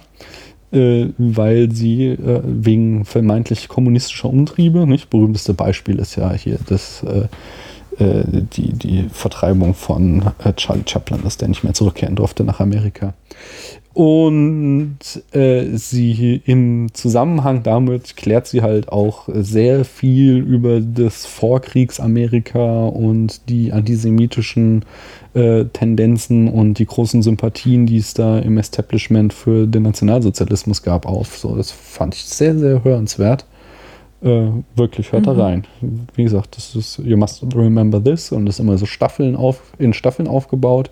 [0.73, 5.11] äh, weil sie äh, wegen vermeintlich kommunistischer Umtriebe, nicht?
[5.11, 7.05] Berühmteste Beispiel ist ja hier das,
[7.99, 12.61] äh, die, die Vertreibung von äh, Charlie Chaplin ist, der nicht mehr zurückkehren durfte nach
[12.61, 13.15] Amerika.
[13.95, 14.97] Und
[15.33, 23.51] äh, sie im Zusammenhang damit klärt sie halt auch sehr viel über das Vorkriegsamerika und
[23.51, 24.87] die antisemitischen
[25.35, 31.05] äh, Tendenzen und die großen Sympathien, die es da im Establishment für den Nationalsozialismus gab,
[31.05, 31.37] auf.
[31.37, 33.45] So, das fand ich sehr, sehr hörenswert.
[34.23, 35.67] Äh, wirklich hört da rein.
[36.15, 39.61] Wie gesagt, das ist You Must Remember This und das ist immer so Staffeln auf,
[39.79, 40.91] in Staffeln aufgebaut.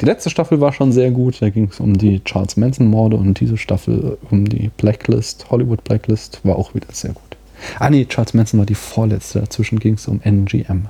[0.00, 1.42] Die letzte Staffel war schon sehr gut.
[1.42, 6.40] Da ging es um die Charles Manson-Morde und diese Staffel um die Blacklist, Hollywood Blacklist,
[6.44, 7.36] war auch wieder sehr gut.
[7.78, 9.40] Ah nee, Charles Manson war die vorletzte.
[9.40, 10.88] Dazwischen ging es um NGM.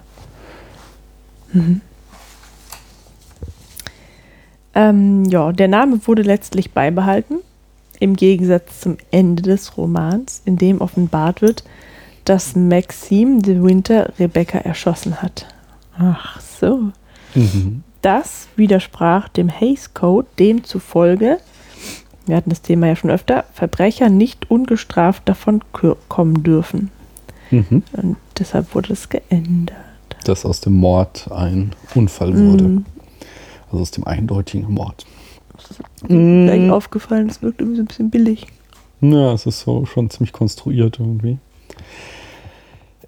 [4.74, 7.38] Ähm, ja, der Name wurde letztlich beibehalten,
[8.02, 11.62] im Gegensatz zum Ende des Romans, in dem offenbart wird,
[12.24, 15.46] dass Maxime de Winter Rebecca erschossen hat.
[15.96, 16.90] Ach so.
[17.36, 17.84] Mhm.
[18.02, 21.38] Das widersprach dem Hays Code, demzufolge,
[22.26, 25.62] wir hatten das Thema ja schon öfter, Verbrecher nicht ungestraft davon
[26.08, 26.90] kommen dürfen.
[27.52, 27.84] Mhm.
[27.92, 29.76] Und deshalb wurde es geändert.
[30.24, 32.64] Dass aus dem Mord ein Unfall wurde.
[32.64, 32.84] Mhm.
[33.70, 35.06] Also aus dem eindeutigen Mord.
[36.06, 36.70] Gleich Mhm.
[36.70, 38.46] aufgefallen, es wirkt irgendwie so ein bisschen billig.
[39.00, 41.38] Ja, es ist so schon ziemlich konstruiert irgendwie.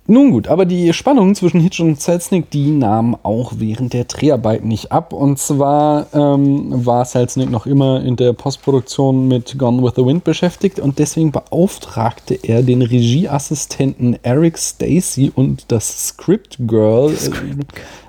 [0.06, 4.68] Nun gut, aber die Spannung zwischen Hitch und Selznick, die nahm auch während der Dreharbeiten
[4.68, 5.14] nicht ab.
[5.14, 10.22] Und zwar ähm, war Selznick noch immer in der Postproduktion mit Gone with the Wind
[10.24, 17.30] beschäftigt und deswegen beauftragte er den Regieassistenten Eric Stacy und das Script Girl äh,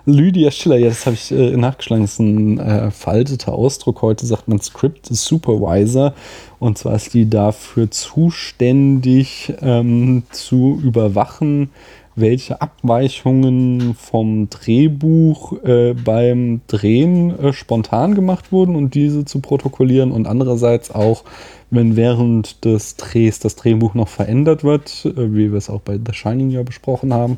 [0.06, 0.78] Lydia Schiller.
[0.78, 2.04] Ja, das habe ich äh, nachgeschlagen.
[2.04, 4.02] Das ist ein äh, veralteter Ausdruck.
[4.02, 6.14] Heute sagt man Script Supervisor.
[6.60, 11.72] Und zwar ist die dafür zuständig, ähm, zu überwachen,
[12.16, 20.12] welche Abweichungen vom Drehbuch äh, beim Drehen äh, spontan gemacht wurden und diese zu protokollieren
[20.12, 21.24] und andererseits auch,
[21.72, 25.98] wenn während des Drehs das Drehbuch noch verändert wird, äh, wie wir es auch bei
[25.98, 27.38] The Shining ja besprochen haben,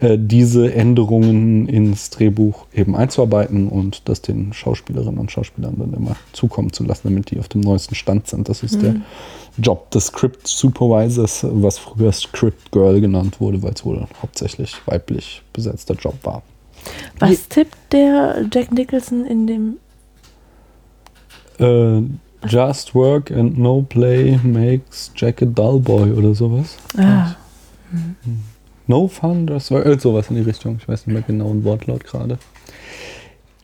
[0.00, 6.16] äh, diese Änderungen ins Drehbuch eben einzuarbeiten und das den Schauspielerinnen und Schauspielern dann immer
[6.32, 8.48] zukommen zu lassen, damit die auf dem neuesten Stand sind.
[8.48, 8.96] Das ist der
[9.58, 15.42] Job des Script Supervisors, was früher Script Girl genannt wurde, weil es wohl hauptsächlich weiblich
[15.52, 16.42] besetzter Job war.
[17.18, 19.78] Was tippt der Jack Nicholson in dem
[21.58, 22.02] Äh,
[22.46, 26.76] Just Work and No Play makes Jack a dull boy oder sowas.
[26.96, 27.34] Ah,
[28.86, 30.78] No Fun, Just Work, äh, sowas in die Richtung.
[30.80, 32.38] Ich weiß nicht mehr genau den Wortlaut gerade.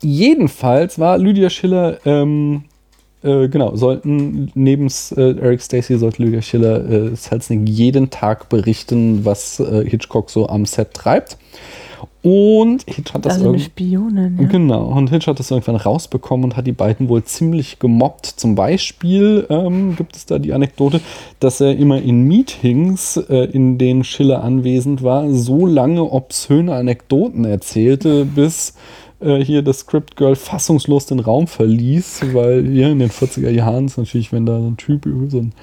[0.02, 2.64] Jedenfalls war Lydia Schiller, ähm,
[3.24, 9.24] äh, genau, sollten neben äh, Eric Stacey sollte Lydia Schiller äh, Selznick jeden Tag berichten,
[9.24, 11.38] was äh, Hitchcock so am Set treibt.
[12.22, 13.64] Und Hitch hat das also eine irgendwie.
[13.64, 14.38] Spionin.
[14.40, 14.48] Ja.
[14.48, 18.24] Genau, und Hitch hat das irgendwann rausbekommen und hat die beiden wohl ziemlich gemobbt.
[18.24, 21.02] Zum Beispiel ähm, gibt es da die Anekdote,
[21.38, 27.44] dass er immer in Meetings, äh, in denen Schiller anwesend war, so lange obszöne Anekdoten
[27.44, 28.74] erzählte, bis
[29.24, 33.86] äh, hier das Script Girl fassungslos den Raum verließ, weil hier in den 40er Jahren
[33.86, 35.54] ist natürlich, wenn da ein Typ über so ein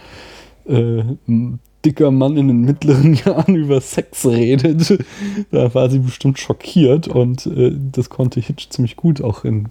[0.68, 5.04] äh, ein dicker Mann in den mittleren Jahren über Sex redet,
[5.52, 9.68] da war sie bestimmt schockiert und äh, das konnte Hitch ziemlich gut auch in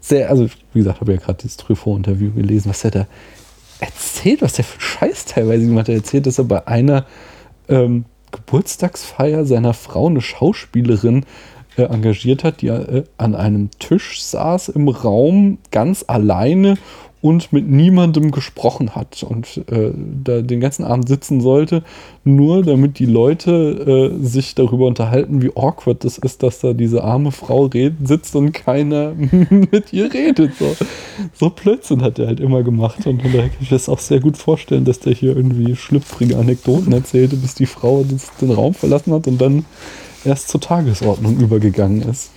[0.00, 3.06] sehr, also wie gesagt, habe ja gerade dieses Truffaut-Interview gelesen, was er da
[3.80, 5.90] erzählt, was der für Scheiß teilweise gemacht hat.
[5.90, 7.06] Er erzählt, dass er bei einer
[7.68, 11.24] ähm, Geburtstagsfeier seiner Frau eine Schauspielerin
[11.76, 16.76] äh, engagiert hat, die äh, an einem Tisch saß im Raum ganz alleine
[17.24, 19.92] und mit niemandem gesprochen hat und äh,
[20.22, 21.82] da den ganzen Abend sitzen sollte,
[22.22, 27.02] nur damit die Leute äh, sich darüber unterhalten, wie awkward das ist, dass da diese
[27.02, 29.14] arme Frau red sitzt und keiner
[29.48, 30.52] mit ihr redet.
[30.58, 30.76] So,
[31.32, 34.20] so Blödsinn hat er halt immer gemacht und da kann ich mir das auch sehr
[34.20, 38.04] gut vorstellen, dass der hier irgendwie schlüpfrige Anekdoten erzählte, bis die Frau
[38.42, 39.64] den Raum verlassen hat und dann
[40.26, 42.30] erst zur Tagesordnung übergegangen ist.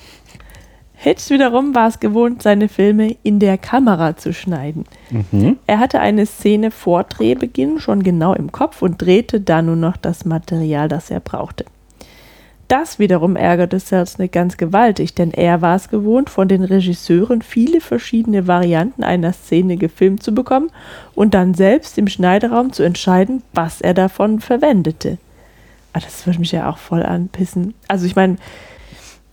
[0.99, 4.85] Hitch wiederum war es gewohnt, seine Filme in der Kamera zu schneiden.
[5.11, 5.57] Mhm.
[5.67, 9.95] Er hatte eine Szene vor Drehbeginn schon genau im Kopf und drehte dann nur noch
[9.95, 11.65] das Material, das er brauchte.
[12.67, 17.79] Das wiederum ärgerte Selznick ganz gewaltig, denn er war es gewohnt, von den Regisseuren viele
[17.79, 20.71] verschiedene Varianten einer Szene gefilmt zu bekommen
[21.15, 25.17] und dann selbst im Schneideraum zu entscheiden, was er davon verwendete.
[25.97, 27.73] Ah, das würde mich ja auch voll anpissen.
[27.87, 28.37] Also ich meine,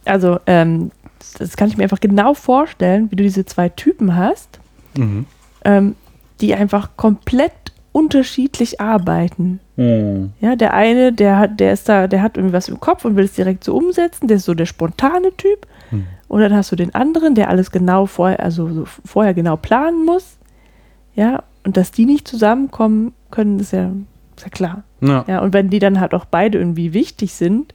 [0.04, 0.90] also ähm,
[1.38, 4.60] das kann ich mir einfach genau vorstellen, wie du diese zwei Typen hast,
[4.96, 5.26] Mhm.
[5.64, 5.96] ähm,
[6.40, 7.52] die einfach komplett
[7.92, 9.60] unterschiedlich arbeiten.
[9.76, 10.32] Hm.
[10.40, 13.16] Ja, der eine, der hat, der ist da, der hat irgendwie was im Kopf und
[13.16, 15.66] will es direkt so umsetzen, der ist so der spontane Typ.
[15.90, 16.06] Hm.
[16.28, 20.04] Und dann hast du den anderen, der alles genau vorher, also so vorher genau planen
[20.04, 20.38] muss.
[21.14, 23.90] Ja, und dass die nicht zusammenkommen können, ist ja,
[24.36, 24.82] ist ja klar.
[25.00, 25.24] Ja.
[25.28, 27.74] Ja, und wenn die dann halt auch beide irgendwie wichtig sind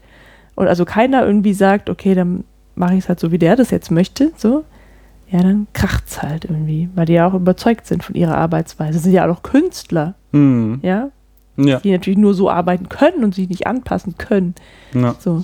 [0.55, 2.43] und also keiner irgendwie sagt, okay, dann
[2.75, 4.63] mache ich es halt so, wie der das jetzt möchte, so,
[5.29, 8.93] ja, dann kracht's halt irgendwie, weil die ja auch überzeugt sind von ihrer Arbeitsweise.
[8.93, 10.79] Das sind ja auch Künstler, Hm.
[10.81, 11.09] ja,
[11.57, 11.79] Ja.
[11.79, 14.55] die natürlich nur so arbeiten können und sich nicht anpassen können.
[14.93, 15.15] ja.
[15.19, 15.43] So.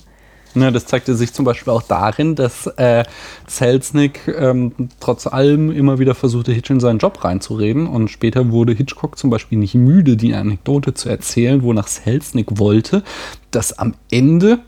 [0.56, 3.03] Ja, das zeigte sich zum Beispiel auch darin, dass äh,
[3.45, 4.72] Selznick ähm,
[5.02, 7.88] trotz allem immer wieder versuchte, Hitch in seinen Job reinzureden.
[7.88, 13.03] Und später wurde Hitchcock zum Beispiel nicht müde, die Anekdote zu erzählen, wonach Selznick wollte,
[13.52, 14.60] dass am Ende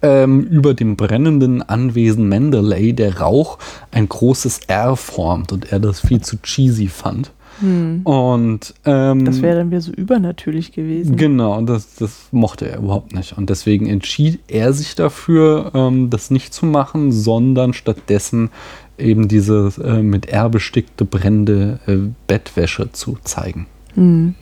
[0.00, 3.58] ähm, über dem brennenden Anwesen Mendeley der Rauch
[3.90, 7.30] ein großes R formt und er das viel zu cheesy fand.
[7.60, 11.16] Und ähm, Das wäre dann wieder so übernatürlich gewesen.
[11.16, 13.36] Genau, das, das mochte er überhaupt nicht.
[13.38, 18.50] Und deswegen entschied er sich dafür, ähm, das nicht zu machen, sondern stattdessen
[18.98, 23.66] eben diese äh, mit R bestickte brennende äh, Bettwäsche zu zeigen.
[23.94, 24.34] Hm.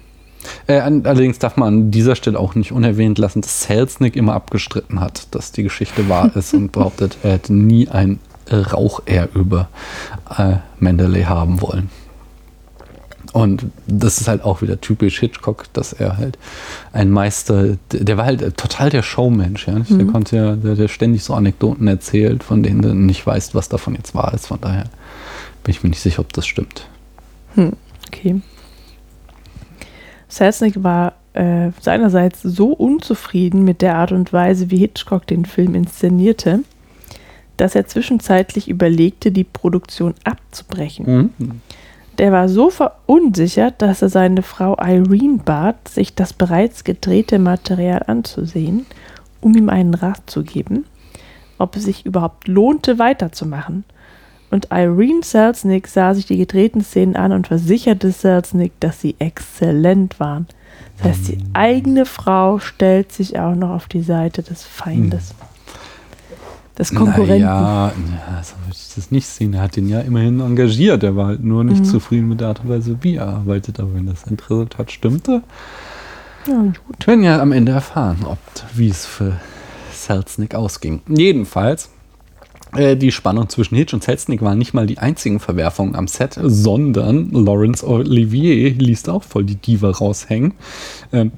[0.67, 5.01] Äh, allerdings darf man an dieser Stelle auch nicht unerwähnt lassen, dass Selznick immer abgestritten
[5.01, 8.19] hat, dass die Geschichte wahr ist und behauptet, er hätte nie ein
[8.51, 9.69] Rauch-R über
[10.37, 11.91] äh, Mendeley haben wollen.
[13.33, 16.39] Und das ist halt auch wieder typisch Hitchcock, dass er halt
[16.93, 19.79] ein Meister, der der war halt total der Showmensch, ja.
[19.79, 23.71] Der konnte ja, der, der ständig so Anekdoten erzählt, von denen du nicht weißt, was
[23.71, 24.49] davon jetzt wahr ist.
[24.49, 24.85] Von daher
[25.65, 26.87] bin ich mir nicht sicher, ob das stimmt.
[28.09, 28.41] Okay.
[30.29, 35.75] Selznick war äh, seinerseits so unzufrieden mit der Art und Weise, wie Hitchcock den Film
[35.75, 36.61] inszenierte,
[37.57, 41.31] dass er zwischenzeitlich überlegte, die Produktion abzubrechen.
[42.19, 48.05] Der war so verunsichert, dass er seine Frau Irene bat, sich das bereits gedrehte Material
[48.07, 48.87] anzusehen,
[49.41, 50.85] um ihm einen Rat zu geben,
[51.59, 53.85] ob es sich überhaupt lohnte, weiterzumachen.
[54.51, 60.21] Und Irene Selznick sah sich die gedrehten Szenen an und versicherte Selznick, dass sie exzellent
[60.21, 60.47] waren.
[60.99, 65.35] Das heißt, die eigene Frau stellt sich auch noch auf die Seite des Feindes.
[66.79, 67.45] Des Konkurrenten.
[67.45, 67.93] Naja,
[68.29, 69.53] ja, so würde ich das nicht sehen.
[69.55, 71.03] Er hat ihn ja immerhin engagiert.
[71.03, 73.79] Er war halt nur nicht zufrieden mit der Art und Weise, wie er arbeitet.
[73.79, 75.43] Aber wenn das Endresultat stimmte,
[76.47, 76.55] Ja,
[76.87, 77.07] gut.
[77.07, 78.39] werden ja am Ende erfahren, ob
[78.75, 79.37] wie es für
[79.93, 81.03] Selznick ausging.
[81.09, 81.91] Jedenfalls,
[82.75, 86.39] äh, die Spannung zwischen Hitch und Selznick waren nicht mal die einzigen Verwerfungen am Set,
[86.43, 90.55] sondern Laurence Olivier ließ auch voll die Diva raushängen.
[91.13, 91.33] Ähm,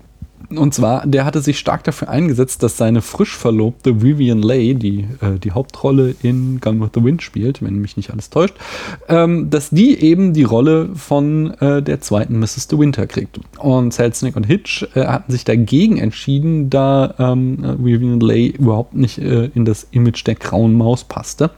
[0.50, 5.06] und zwar, der hatte sich stark dafür eingesetzt, dass seine frisch verlobte Vivian Leigh, die
[5.20, 8.54] äh, die Hauptrolle in Gun with the Wind spielt, wenn mich nicht alles täuscht,
[9.08, 12.68] ähm, dass die eben die Rolle von äh, der zweiten Mrs.
[12.68, 13.40] De Winter kriegt.
[13.58, 19.18] Und Selznick und Hitch äh, hatten sich dagegen entschieden, da ähm, Vivian Leigh überhaupt nicht
[19.18, 21.50] äh, in das Image der grauen Maus passte.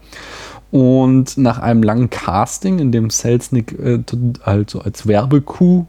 [0.69, 3.99] Und nach einem langen Casting, in dem Selznick äh,
[4.43, 5.85] also als Werbekuh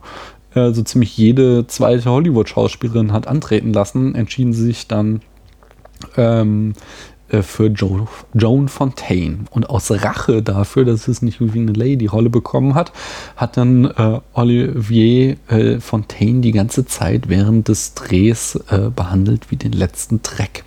[0.59, 5.21] äh, so ziemlich jede zweite Hollywood-Schauspielerin hat antreten lassen, entschieden sie sich dann
[6.17, 6.73] ähm,
[7.29, 9.45] äh, für jo Joan Fontaine.
[9.51, 12.91] Und aus Rache dafür, dass es nicht Vivian Leigh die Rolle bekommen hat,
[13.35, 19.55] hat dann äh, Olivier äh, Fontaine die ganze Zeit während des Drehs äh, behandelt wie
[19.55, 20.63] den letzten Dreck.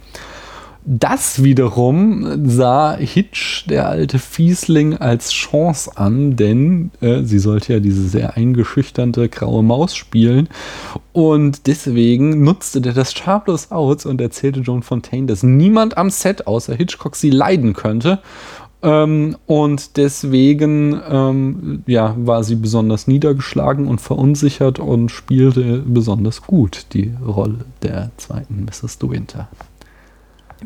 [0.85, 7.81] Das wiederum sah Hitch, der alte Fiesling, als Chance an, denn äh, sie sollte ja
[7.81, 10.49] diese sehr eingeschüchternde graue Maus spielen.
[11.13, 16.49] Und deswegen nutzte der das schamlos aus und erzählte Joan Fontaine, dass niemand am Set
[16.49, 18.19] außer Hitchcock sie leiden könnte.
[18.83, 26.87] Ähm, und deswegen ähm, ja, war sie besonders niedergeschlagen und verunsichert und spielte besonders gut
[26.93, 28.99] die Rolle der zweiten Mrs.
[28.99, 29.49] De Winter.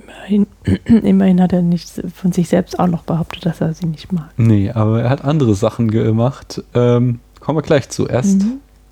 [0.03, 0.47] Immerhin,
[0.85, 4.31] immerhin hat er nicht von sich selbst auch noch behauptet, dass er sie nicht mag.
[4.37, 6.63] Nee, aber er hat andere Sachen gemacht.
[6.75, 8.07] Ähm, kommen wir gleich zu.
[8.07, 8.43] Erst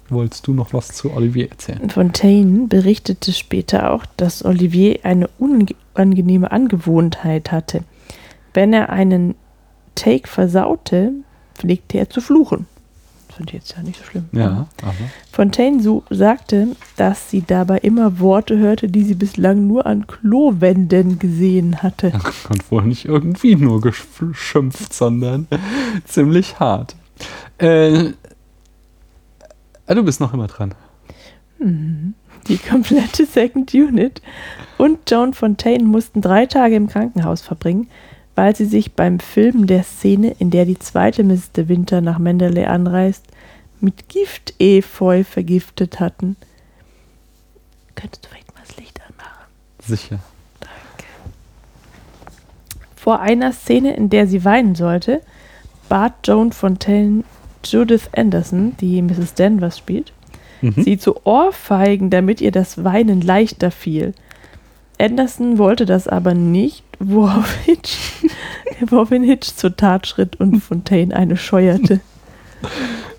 [0.08, 1.90] wolltest du noch was zu Olivier erzählen?
[1.90, 7.82] Fontaine berichtete später auch, dass Olivier eine unangenehme Angewohnheit hatte.
[8.52, 9.34] Wenn er einen
[9.94, 11.12] Take versaute,
[11.54, 12.66] pflegte er zu fluchen.
[13.36, 14.28] Finde ich jetzt ja nicht so schlimm.
[14.32, 14.94] Ja, aber.
[15.32, 21.18] Fontaine so sagte, dass sie dabei immer Worte hörte, die sie bislang nur an Klowänden
[21.18, 22.12] gesehen hatte.
[22.48, 25.48] Und wohl nicht irgendwie nur geschimpft, sondern
[26.04, 26.94] ziemlich hart.
[27.58, 28.12] Äh,
[29.86, 30.74] ah, du bist noch immer dran.
[31.58, 34.20] Die komplette Second Unit
[34.76, 37.88] und Joan Fontaine mussten drei Tage im Krankenhaus verbringen,
[38.34, 42.18] weil sie sich beim Filmen der Szene, in der die zweite Miss de Winter nach
[42.18, 43.24] Mendeley anreist,
[43.80, 46.36] mit Gift-Efeu vergiftet hatten.
[47.94, 49.46] Könntest du vielleicht mal das Licht anmachen?
[49.80, 50.18] Sicher.
[52.96, 55.20] Vor einer Szene, in der sie weinen sollte,
[55.88, 57.22] bat Joan Fontaine
[57.64, 59.34] Judith Anderson, die Mrs.
[59.34, 60.12] Danvers spielt,
[60.62, 60.82] Mhm.
[60.82, 64.14] sie zu ohrfeigen, damit ihr das Weinen leichter fiel.
[64.98, 67.96] Anderson wollte das aber nicht, worauf Hitch,
[68.86, 72.00] woraufhin Hitch zur Tat schritt und Fontaine eine scheuerte.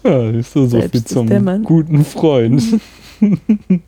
[0.04, 1.64] Ja, du, so Selbst viel ist zum der Mann.
[1.64, 2.64] guten Freund.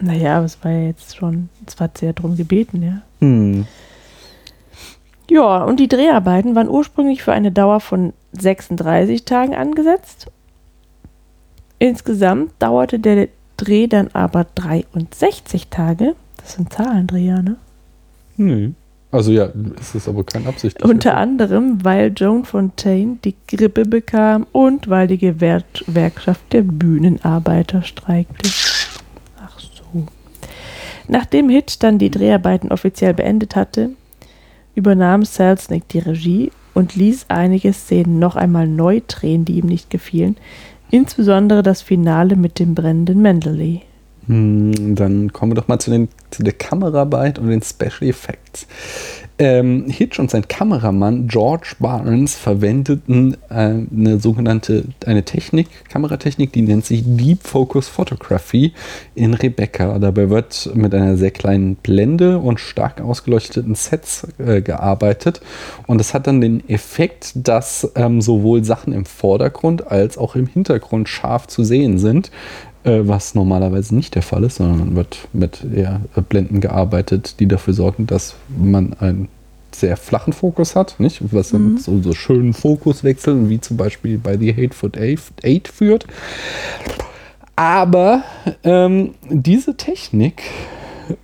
[0.00, 3.00] Naja, aber es war ja jetzt schon, es war sehr darum gebeten, ja.
[3.20, 3.66] Hm.
[5.30, 10.26] Ja, und die Dreharbeiten waren ursprünglich für eine Dauer von 36 Tagen angesetzt.
[11.78, 16.14] Insgesamt dauerte der Dreh dann aber 63 Tage.
[16.36, 17.56] Das sind Zahlendreher, ne?
[18.36, 18.72] Nee.
[19.10, 19.48] Also ja,
[19.80, 20.82] es ist aber kein Absicht.
[20.82, 28.50] Unter anderem, weil Joan Fontaine die Grippe bekam und weil die Gewerkschaft der Bühnenarbeiter streikte.
[29.40, 30.06] Ach so.
[31.06, 33.90] Nachdem Hitch dann die Dreharbeiten offiziell beendet hatte,
[34.74, 39.90] übernahm Selznick die Regie und ließ einige Szenen noch einmal neu drehen, die ihm nicht
[39.90, 40.36] gefielen.
[40.90, 43.82] Insbesondere das Finale mit dem brennenden Mendeley.
[44.26, 48.66] Hm, dann kommen wir doch mal zu, den, zu der Kameraarbeit und den Special Effects.
[49.36, 56.62] Ähm, Hitch und sein Kameramann George Barnes verwendeten äh, eine sogenannte eine Technik, Kameratechnik, die
[56.62, 58.74] nennt sich Deep Focus Photography
[59.16, 59.98] in Rebecca.
[59.98, 65.40] Dabei wird mit einer sehr kleinen Blende und stark ausgeleuchteten Sets äh, gearbeitet.
[65.88, 70.46] Und das hat dann den Effekt, dass ähm, sowohl Sachen im Vordergrund als auch im
[70.46, 72.30] Hintergrund scharf zu sehen sind
[72.84, 77.46] äh, was normalerweise nicht der Fall ist, sondern man wird mit eher Blenden gearbeitet, die
[77.46, 79.28] dafür sorgen, dass man einen
[79.74, 81.20] sehr flachen Fokus hat, nicht?
[81.32, 86.06] Was dann so, so schönen Fokuswechseln, wie zum Beispiel bei The Hateful Eight führt.
[87.56, 88.22] Aber
[88.62, 90.42] ähm, diese Technik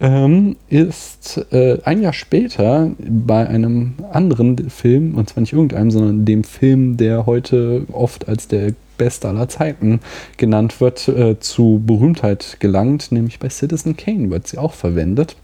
[0.01, 6.24] ähm, ist äh, ein Jahr später bei einem anderen Film, und zwar nicht irgendeinem, sondern
[6.24, 10.01] dem Film, der heute oft als der beste aller Zeiten
[10.37, 15.37] genannt wird, äh, zu Berühmtheit gelangt, nämlich bei Citizen Kane wird sie auch verwendet.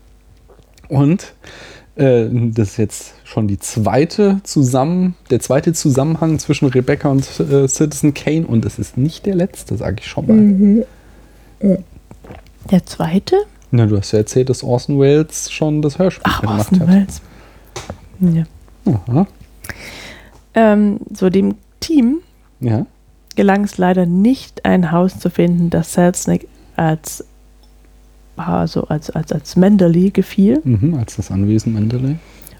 [0.89, 1.33] Und
[1.97, 7.67] äh, das ist jetzt schon die zweite zusammen, der zweite Zusammenhang zwischen Rebecca und äh,
[7.67, 10.87] Citizen Kane und es ist nicht der letzte, sage ich schon mal.
[12.71, 13.37] Der zweite?
[13.71, 16.89] Na, du hast ja erzählt, dass Orson Welles schon das Hörspiel Ach, gemacht Orson hat.
[16.89, 17.23] Welles.
[18.21, 19.27] Ja.
[20.55, 22.19] Ähm, so dem Team
[22.61, 22.87] Ja.
[23.37, 27.25] Gelang es leider nicht, ein Haus zu finden, das Selznick als,
[28.37, 30.61] also als, als, als Mendeley gefiel.
[30.65, 32.17] Mhm, als das Anwesen Mendeley.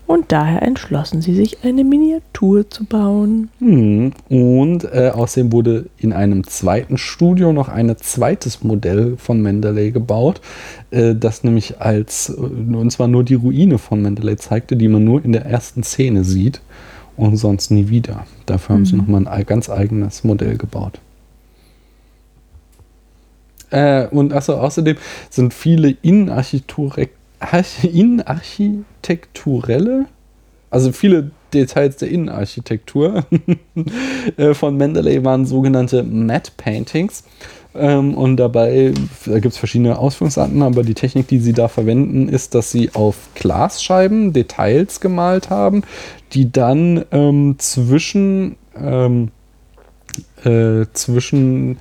[0.07, 3.49] Und daher entschlossen sie sich, eine Miniatur zu bauen.
[3.59, 4.13] Hm.
[4.29, 10.41] Und äh, außerdem wurde in einem zweiten Studio noch ein zweites Modell von Mendeley gebaut,
[10.93, 15.05] äh, das nämlich als, äh, und zwar nur die Ruine von Mendeley zeigte, die man
[15.05, 16.61] nur in der ersten Szene sieht
[17.17, 18.27] und sonst nie wieder.
[18.47, 20.99] Dafür haben sie nochmal ein ei- ganz eigenes Modell gebaut.
[23.71, 24.97] Äh, und also außerdem
[25.31, 27.09] sind viele Innenarchitektur-
[27.41, 30.07] Archi- innenarchitekturelle,
[30.71, 33.25] also viele Details der Innenarchitektur
[34.37, 37.25] äh, von Mendeley waren sogenannte Matte Paintings.
[37.79, 38.93] Ähm, und dabei
[39.25, 42.91] da gibt es verschiedene Ausführungsarten, aber die Technik, die sie da verwenden, ist, dass sie
[42.95, 45.83] auf Glasscheiben Details gemalt haben,
[46.33, 49.31] die dann ähm, zwischen, ähm,
[50.45, 51.79] äh, zwischen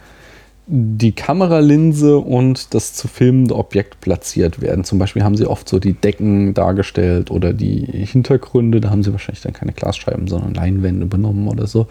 [0.67, 4.84] die Kameralinse und das zu filmende Objekt platziert werden.
[4.84, 8.81] Zum Beispiel haben sie oft so die Decken dargestellt oder die Hintergründe.
[8.81, 11.85] Da haben sie wahrscheinlich dann keine Glasscheiben, sondern Leinwände benommen oder so.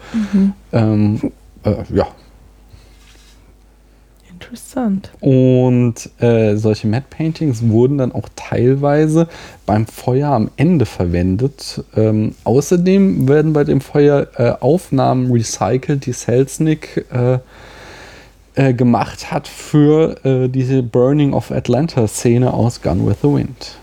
[0.73, 1.31] Ähm,
[1.63, 2.07] äh, ja,
[4.55, 5.11] Interessant.
[5.19, 9.27] und äh, solche Matte Paintings wurden dann auch teilweise
[9.65, 11.83] beim Feuer am Ende verwendet.
[11.95, 17.39] Ähm, außerdem werden bei dem Feuer äh, Aufnahmen recycelt, die Selznick äh,
[18.55, 23.77] äh, gemacht hat für äh, diese Burning of Atlanta Szene aus Gun with the Wind.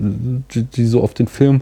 [0.54, 1.62] die, die so auf den Film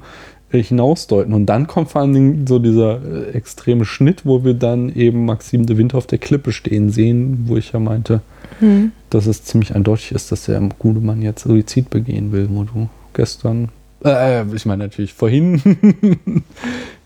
[0.49, 1.33] hinausdeuten.
[1.33, 5.25] Und dann kommt vor allen Dingen so dieser äh, extreme Schnitt, wo wir dann eben
[5.25, 8.21] Maxim de Winter auf der Klippe stehen sehen, wo ich ja meinte,
[8.59, 8.91] Hm.
[9.09, 12.89] dass es ziemlich eindeutig ist, dass der gute Mann jetzt Suizid begehen will, wo du
[13.13, 13.69] gestern,
[14.03, 16.43] äh, ich meine natürlich vorhin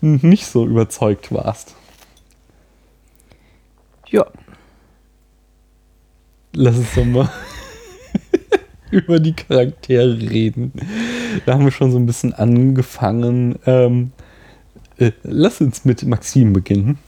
[0.00, 1.74] nicht so überzeugt warst.
[4.08, 4.26] Ja,
[6.58, 7.28] Lass uns doch mal
[8.96, 10.72] über die Charaktere reden.
[11.44, 13.56] Da haben wir schon so ein bisschen angefangen.
[13.66, 14.12] Ähm,
[14.98, 16.98] äh, lass uns mit Maxim beginnen,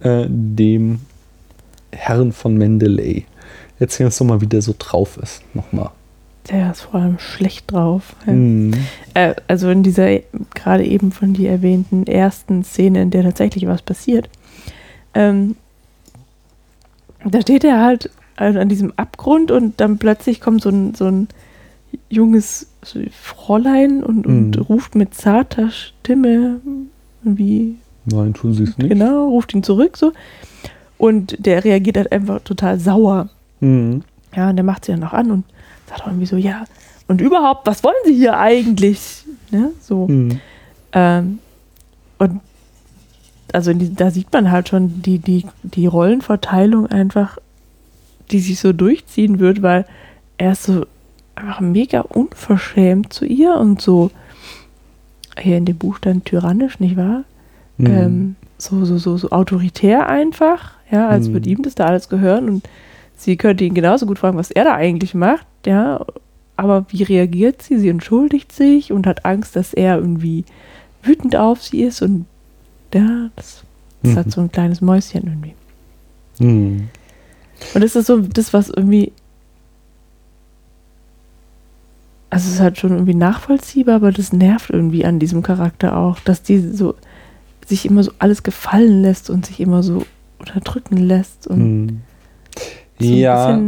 [0.00, 1.00] äh, dem
[1.92, 3.26] Herrn von Mendeley.
[3.78, 5.42] Erzähl uns doch mal, wie der so drauf ist.
[5.54, 5.90] Nochmal.
[6.50, 8.16] der ist vor allem schlecht drauf.
[8.26, 8.32] Ja.
[8.32, 8.74] Mhm.
[9.14, 10.20] Äh, also in dieser
[10.54, 14.28] gerade eben von dir erwähnten ersten Szene, in der tatsächlich was passiert,
[15.14, 15.56] ähm,
[17.24, 21.06] da steht er halt also an diesem Abgrund und dann plötzlich kommt so ein, so
[21.06, 21.28] ein
[22.08, 22.68] junges
[23.12, 24.62] Fräulein und, und Mhm.
[24.62, 26.60] ruft mit zarter Stimme
[27.22, 28.90] wie Nein, tun sie es nicht.
[28.90, 30.12] genau, ruft ihn zurück so.
[30.98, 33.28] Und der reagiert halt einfach total sauer.
[33.60, 34.02] Mhm.
[34.36, 35.44] Ja, und der macht sie dann auch an und
[35.88, 36.64] sagt auch irgendwie so, ja,
[37.08, 39.24] und überhaupt, was wollen sie hier eigentlich?
[39.50, 39.70] Ne?
[39.80, 40.06] So.
[40.08, 40.40] Mhm.
[40.92, 41.38] Ähm,
[42.18, 42.40] und
[43.52, 47.38] also da sieht man halt schon die, die, die Rollenverteilung einfach,
[48.30, 49.84] die sich so durchziehen wird, weil
[50.38, 50.86] er ist so
[51.34, 54.10] einfach mega unverschämt zu ihr und so
[55.38, 57.24] hier in dem Buchstaben tyrannisch, nicht wahr?
[57.78, 57.86] Mhm.
[57.86, 61.32] Ähm, so, so, so, so autoritär einfach, ja, als Mhm.
[61.34, 62.68] würde ihm das da alles gehören und
[63.16, 66.04] sie könnte ihn genauso gut fragen, was er da eigentlich macht, ja,
[66.56, 67.78] aber wie reagiert sie?
[67.78, 70.44] Sie entschuldigt sich und hat Angst, dass er irgendwie
[71.02, 72.26] wütend auf sie ist und
[72.94, 73.64] ja, das
[74.04, 74.16] ist Mhm.
[74.16, 75.54] halt so ein kleines Mäuschen irgendwie.
[76.38, 76.88] Mhm.
[77.74, 79.12] Und das ist so das, was irgendwie.
[82.30, 86.18] Also es ist halt schon irgendwie nachvollziehbar, aber das nervt irgendwie an diesem Charakter auch,
[86.20, 86.94] dass die so
[87.66, 90.04] sich immer so alles gefallen lässt und sich immer so
[90.38, 92.00] unterdrücken lässt und Mhm.
[93.00, 93.58] so Ja,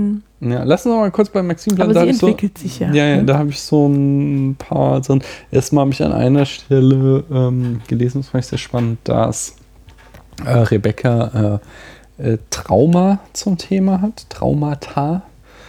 [0.40, 1.90] ja, lass uns mal kurz bei Maxim bleiben.
[1.93, 2.93] aber Da sie ich so, entwickelt sich ja.
[2.93, 3.24] Ja, ja, ne?
[3.24, 5.23] da habe ich so ein paar Sachen.
[5.51, 9.56] Erstmal habe ich an einer Stelle ähm, gelesen, das fand ich sehr spannend, dass
[10.44, 11.59] äh, Rebecca äh,
[12.19, 15.23] äh, Trauma zum Thema hat, Traumata,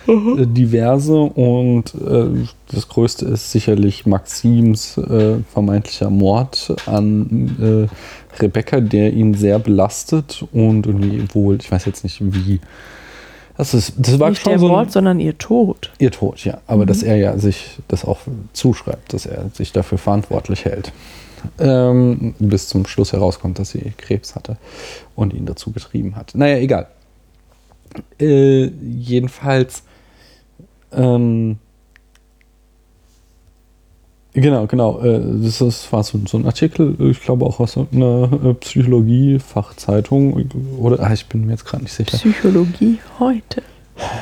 [0.08, 7.90] äh, diverse und äh, das größte ist sicherlich Maxims äh, vermeintlicher Mord an
[8.40, 12.60] Rebecca, der ihn sehr belastet und irgendwie wohl, ich weiß jetzt nicht wie.
[13.58, 15.92] Das, ist, das war Nicht schon der so ein, Mord, sondern ihr Tod.
[15.98, 16.60] Ihr Tod, ja.
[16.68, 16.88] Aber Mhm.
[16.88, 18.20] dass er ja sich das auch
[18.54, 20.92] zuschreibt, dass er sich dafür verantwortlich hält.
[21.60, 24.58] Ähm, bis zum Schluss herauskommt, dass sie Krebs hatte
[25.16, 26.34] und ihn dazu getrieben hat.
[26.36, 26.88] Naja, egal.
[28.20, 29.84] Äh, jedenfalls.
[30.92, 31.58] Ähm,
[34.34, 35.00] genau, genau.
[35.02, 40.50] Äh, das war so, so ein Artikel, ich glaube auch aus einer äh, Psychologie-Fachzeitung.
[40.78, 42.18] Oder, ah, ich bin mir jetzt gerade nicht sicher.
[42.18, 43.64] Psychologie heute.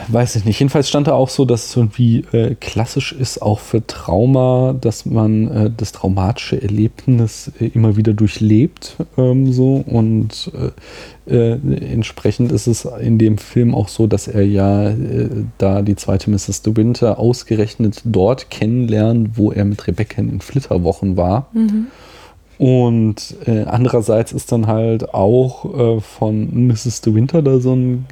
[0.07, 0.59] Weiß ich nicht.
[0.59, 5.05] Jedenfalls stand da auch so, dass es irgendwie äh, klassisch ist, auch für Trauma, dass
[5.05, 8.95] man äh, das traumatische Erlebnis äh, immer wieder durchlebt.
[9.17, 9.83] Ähm, so.
[9.85, 10.51] Und
[11.27, 15.81] äh, äh, entsprechend ist es in dem Film auch so, dass er ja äh, da
[15.81, 16.61] die zweite Mrs.
[16.61, 21.49] De Winter ausgerechnet dort kennenlernt, wo er mit Rebecca in den Flitterwochen war.
[21.53, 21.87] Mhm.
[22.57, 23.35] Und
[23.65, 27.01] andererseits ist dann halt auch von Mrs.
[27.01, 28.05] De Winter da so ein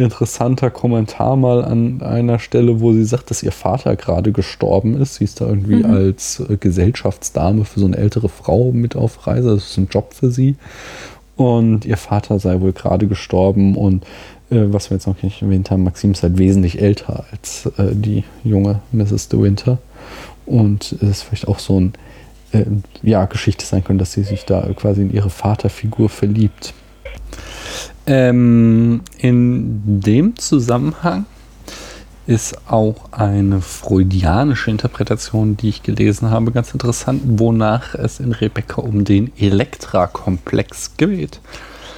[0.00, 5.16] interessanter Kommentar mal an einer Stelle, wo sie sagt, dass ihr Vater gerade gestorben ist.
[5.16, 5.86] Sie ist da irgendwie mhm.
[5.86, 9.54] als äh, Gesellschaftsdame für so eine ältere Frau mit auf Reise.
[9.54, 10.56] Das ist ein Job für sie.
[11.36, 13.76] Und ihr Vater sei wohl gerade gestorben.
[13.76, 14.04] Und
[14.50, 17.94] äh, was wir jetzt noch nicht erwähnt haben, Maxim ist halt wesentlich älter als äh,
[17.94, 19.28] die junge Mrs.
[19.28, 19.78] De Winter.
[20.46, 21.92] Und es ist vielleicht auch so ein
[22.52, 22.64] äh,
[23.02, 26.74] ja, Geschichte sein können, dass sie sich da quasi in ihre Vaterfigur verliebt.
[28.06, 31.26] Ähm, in dem Zusammenhang
[32.26, 38.82] ist auch eine freudianische Interpretation, die ich gelesen habe, ganz interessant, wonach es in Rebecca
[38.82, 41.40] um den Elektra-Komplex geht.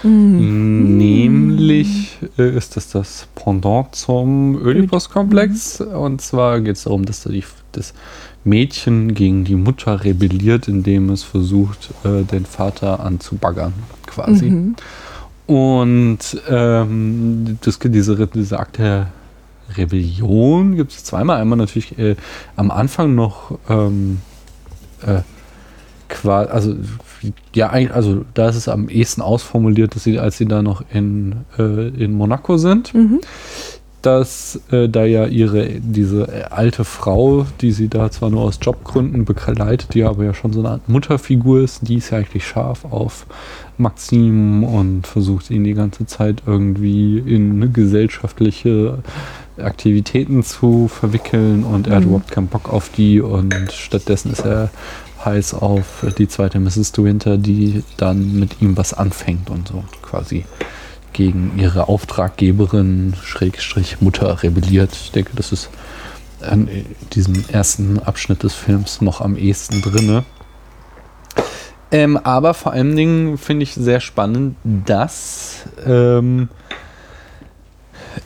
[0.02, 0.96] Mhm.
[0.96, 5.80] Nämlich äh, ist das das Pendant zum Oedipus-Komplex.
[5.80, 5.86] Mhm.
[5.94, 7.94] Und zwar geht es darum, dass die, das
[8.44, 13.74] Mädchen gegen die Mutter rebelliert, indem es versucht, äh, den Vater anzubaggern,
[14.06, 14.50] quasi.
[14.50, 14.76] Mhm.
[15.52, 16.18] Und
[16.48, 18.16] ähm, das, diese,
[18.78, 19.12] der
[19.76, 21.42] Rebellion gibt es zweimal.
[21.42, 22.16] Einmal natürlich äh,
[22.56, 24.22] am Anfang noch ähm,
[25.06, 25.20] äh,
[26.08, 26.74] quasi, also
[27.52, 31.44] ja, also da ist es am ehesten ausformuliert, dass sie, als sie da noch in,
[31.58, 32.94] äh, in Monaco sind.
[32.94, 33.20] Mhm
[34.02, 38.58] dass äh, da ja ihre, diese äh, alte Frau, die sie da zwar nur aus
[38.60, 42.46] Jobgründen begleitet, die aber ja schon so eine Art Mutterfigur ist, die ist ja eigentlich
[42.46, 43.26] scharf auf
[43.78, 48.98] Maxim und versucht ihn die ganze Zeit irgendwie in gesellschaftliche
[49.58, 52.08] Aktivitäten zu verwickeln und er hat mhm.
[52.10, 54.70] überhaupt keinen Bock auf die und stattdessen ist er
[55.24, 56.92] heiß auf die zweite Mrs.
[56.92, 60.44] De Winter, die dann mit ihm was anfängt und so quasi
[61.12, 64.92] gegen ihre Auftraggeberin, Schrägstrich Mutter, rebelliert.
[64.92, 65.70] Ich denke, das ist
[66.50, 70.24] in diesem ersten Abschnitt des Films noch am ehesten drinne.
[71.90, 76.48] Ähm, aber vor allen Dingen finde ich sehr spannend, dass, ähm,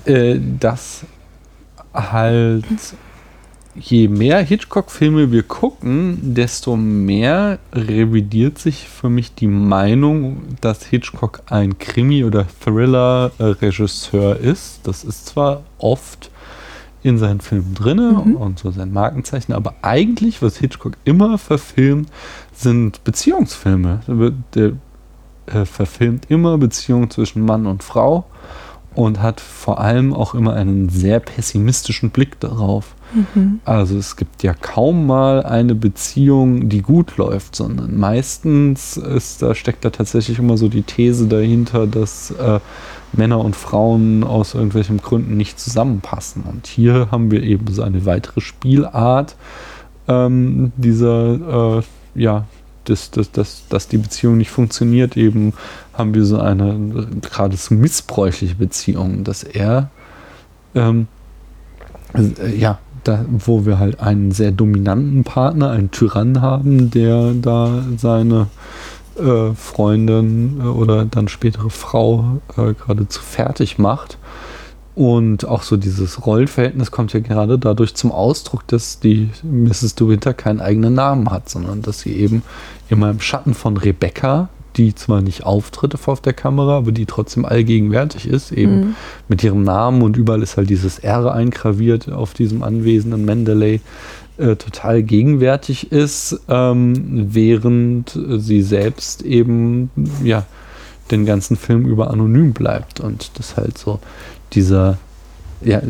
[0.04, 1.04] äh, dass
[1.92, 2.64] halt
[3.78, 11.42] je mehr Hitchcock-Filme wir gucken, desto mehr revidiert sich für mich die Meinung, dass Hitchcock
[11.46, 14.80] ein Krimi- oder Thriller-Regisseur ist.
[14.84, 16.30] Das ist zwar oft
[17.02, 18.36] in seinen Filmen drin mhm.
[18.36, 22.08] und so sein Markenzeichen, aber eigentlich, was Hitchcock immer verfilmt,
[22.52, 24.00] sind Beziehungsfilme.
[24.54, 24.72] Der,
[25.46, 28.26] der verfilmt immer Beziehungen zwischen Mann und Frau
[28.96, 32.95] und hat vor allem auch immer einen sehr pessimistischen Blick darauf.
[33.14, 33.60] Mhm.
[33.64, 39.54] Also es gibt ja kaum mal eine Beziehung, die gut läuft, sondern meistens ist, da
[39.54, 42.60] steckt da tatsächlich immer so die These dahinter, dass äh,
[43.12, 46.42] Männer und Frauen aus irgendwelchen Gründen nicht zusammenpassen.
[46.42, 49.36] Und hier haben wir eben so eine weitere Spielart
[50.08, 51.82] ähm, dieser, äh,
[52.14, 52.44] ja,
[52.84, 55.54] dass, dass, dass, dass die Beziehung nicht funktioniert, eben
[55.92, 59.90] haben wir so eine geradezu missbräuchliche Beziehung, dass er
[60.74, 61.08] ähm,
[62.14, 62.78] äh, ja,
[63.08, 68.48] da, wo wir halt einen sehr dominanten Partner, einen Tyrann haben, der da seine
[69.18, 74.18] äh, Freundin äh, oder dann spätere Frau äh, geradezu fertig macht.
[74.94, 79.94] Und auch so dieses Rollenverhältnis kommt ja gerade dadurch zum Ausdruck, dass die Mrs.
[79.94, 82.42] De Winter keinen eigenen Namen hat, sondern dass sie eben
[82.88, 87.44] immer im Schatten von Rebecca die zwar nicht auftritt auf der Kamera, aber die trotzdem
[87.44, 88.94] allgegenwärtig ist, eben mhm.
[89.28, 93.80] mit ihrem Namen und überall ist halt dieses R eingraviert auf diesem anwesenden Mendeley,
[94.38, 99.90] äh, total gegenwärtig ist, ähm, während sie selbst eben,
[100.22, 100.44] ja,
[101.10, 104.00] den ganzen Film über anonym bleibt und das halt so
[104.52, 104.98] dieser,
[105.62, 105.80] ja,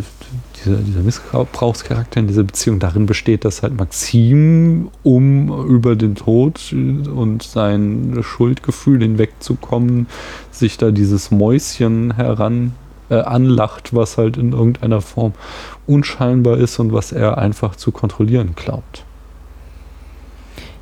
[0.67, 6.73] dieser, dieser Missbrauchscharakter in dieser Beziehung darin besteht, dass halt Maxim, um über den Tod
[6.73, 10.07] und sein Schuldgefühl hinwegzukommen,
[10.51, 12.73] sich da dieses Mäuschen heran
[13.09, 15.33] äh, anlacht, was halt in irgendeiner Form
[15.87, 19.05] unscheinbar ist und was er einfach zu kontrollieren glaubt.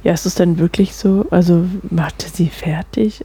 [0.03, 1.27] Ja, ist es denn wirklich so?
[1.31, 3.25] Also macht er sie fertig?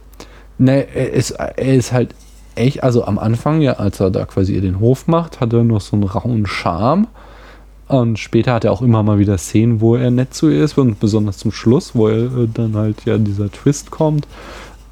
[0.58, 2.14] Ne, er ist, er ist halt
[2.60, 5.64] echt, also am Anfang, ja, als er da quasi ihr den Hof macht, hat er
[5.64, 7.06] noch so einen rauen Charme.
[7.88, 10.78] Und später hat er auch immer mal wieder Szenen, wo er nett zu ihr ist,
[10.78, 14.28] und besonders zum Schluss, wo er äh, dann halt ja dieser Twist kommt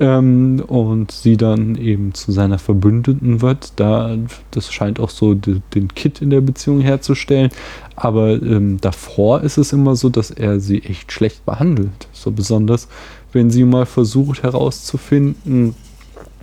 [0.01, 3.73] ähm, und sie dann eben zu seiner Verbündeten wird.
[3.77, 4.17] Da,
[4.51, 7.51] das scheint auch so die, den Kit in der Beziehung herzustellen.
[7.97, 12.09] Aber ähm, davor ist es immer so, dass er sie echt schlecht behandelt.
[12.13, 12.89] So besonders,
[13.33, 15.75] wenn sie mal versucht herauszufinden,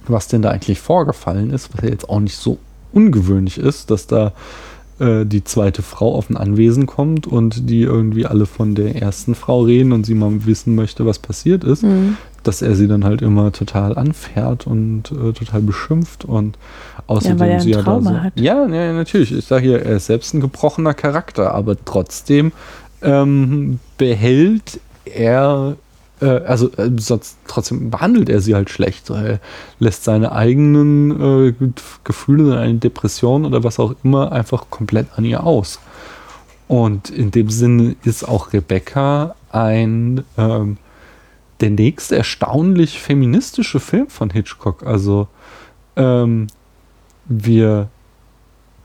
[0.07, 2.57] was denn da eigentlich vorgefallen ist, was ja jetzt auch nicht so
[2.93, 4.31] ungewöhnlich ist, dass da
[4.99, 9.35] äh, die zweite Frau auf ein Anwesen kommt und die irgendwie alle von der ersten
[9.35, 12.15] Frau reden und sie mal wissen möchte, was passiert ist, Mhm.
[12.43, 16.57] dass er sie dann halt immer total anfährt und äh, total beschimpft und
[17.07, 18.39] außerdem weil er sie ja da so, hat.
[18.39, 19.33] Ja, ja, natürlich.
[19.33, 22.51] Ich sage hier, er ist selbst ein gebrochener Charakter, aber trotzdem
[23.01, 25.75] ähm, behält er
[26.21, 29.09] äh, also äh, sonst trotzdem behandelt er sie halt schlecht.
[29.09, 29.39] Er
[29.79, 31.53] lässt seine eigenen äh,
[32.03, 35.79] Gefühle, eine Depression oder was auch immer einfach komplett an ihr aus.
[36.67, 40.77] Und in dem Sinne ist auch Rebecca ein ähm,
[41.61, 44.85] der nächste erstaunlich feministische Film von Hitchcock.
[44.85, 45.27] Also
[45.95, 46.47] ähm,
[47.25, 47.89] wir,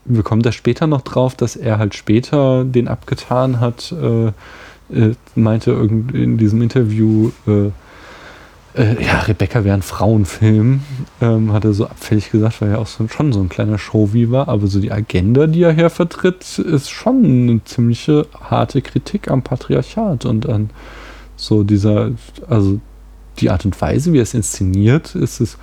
[0.04, 4.32] wir kommen da später noch drauf, dass er halt später den abgetan hat, äh,
[4.92, 7.70] äh, meinte in diesem Interview, äh,
[8.74, 10.80] äh, ja, Rebecca wäre ein Frauenfilm,
[11.20, 14.30] ähm, hat er so abfällig gesagt, weil er auch so, schon so ein kleiner Show-wie
[14.30, 19.30] war, aber so die Agenda, die er hier vertritt, ist schon eine ziemliche harte Kritik
[19.30, 20.70] am Patriarchat und an
[21.36, 22.12] so dieser,
[22.48, 22.80] also
[23.38, 25.58] die Art und Weise, wie er es inszeniert, ist es,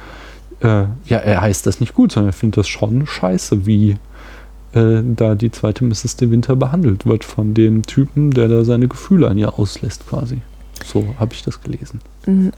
[0.62, 3.98] äh, ja, er heißt das nicht gut, sondern er findet das schon scheiße, wie
[4.78, 6.16] äh, da die zweite Mrs.
[6.18, 10.40] De Winter behandelt wird von dem Typen, der da seine Gefühle an ihr auslässt, quasi.
[10.86, 11.99] So habe ich das gelesen.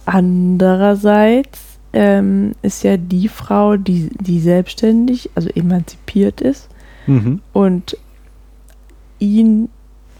[0.05, 1.59] Andererseits
[1.93, 6.69] ähm, ist ja die Frau, die, die selbstständig, also emanzipiert ist
[7.07, 7.39] Mhm.
[7.53, 7.97] und
[9.19, 9.69] ihn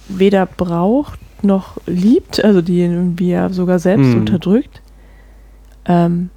[0.07, 4.21] weder braucht noch liebt, also die ihn irgendwie ja sogar selbst Mhm.
[4.21, 4.81] unterdrückt.
[5.85, 6.29] Ähm,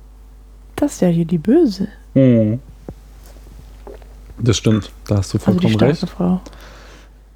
[0.77, 1.89] das ist ja hier die Böse,
[4.43, 6.09] Das stimmt, da hast du also die vollkommen starke recht.
[6.11, 6.41] Frau.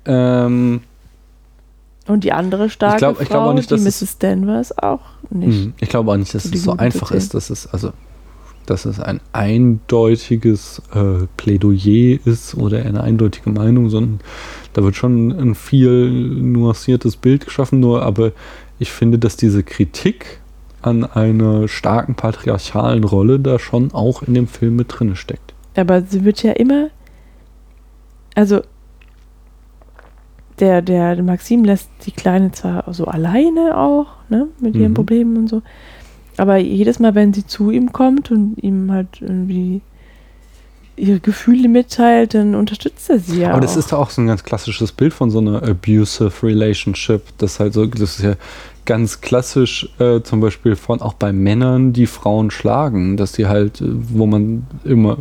[0.07, 0.81] Ähm,
[2.07, 4.19] Und die andere starke glaub- Frau, ich glaub auch nicht, die Mrs.
[4.19, 5.01] Danvers, auch
[5.31, 5.71] nicht.
[5.81, 7.93] ich glaube auch nicht, dass So es so einfach ist, dass es, also,
[8.67, 14.21] dass es ein eindeutiges äh, Plädoyer ist oder eine eindeutige Meinung, sondern
[14.73, 18.33] da wird schon ein viel nuanciertes Bild geschaffen, nur aber
[18.79, 20.41] ich finde, dass diese Kritik
[20.83, 25.55] an einer starken patriarchalen Rolle da schon auch in dem Film mit drin steckt.
[25.77, 26.89] Aber sie wird ja immer,
[28.37, 28.61] also
[30.61, 34.95] der, der Maxim lässt die Kleine zwar so alleine auch, ne, mit ihren Mhm.
[34.95, 35.63] Problemen und so,
[36.39, 39.81] aber jedes Mal, wenn sie zu ihm kommt und ihm halt irgendwie
[40.99, 43.79] ihre Gefühle mitteilt, dann unterstützt er sie ja Aber das auch.
[43.79, 47.21] ist auch so ein ganz klassisches Bild von so einer abusive Relationship.
[47.37, 48.35] Das halt so, das ist ja
[48.87, 53.83] ganz klassisch, äh, zum Beispiel von auch bei Männern, die Frauen schlagen, dass die halt,
[53.83, 55.19] äh, wo man immer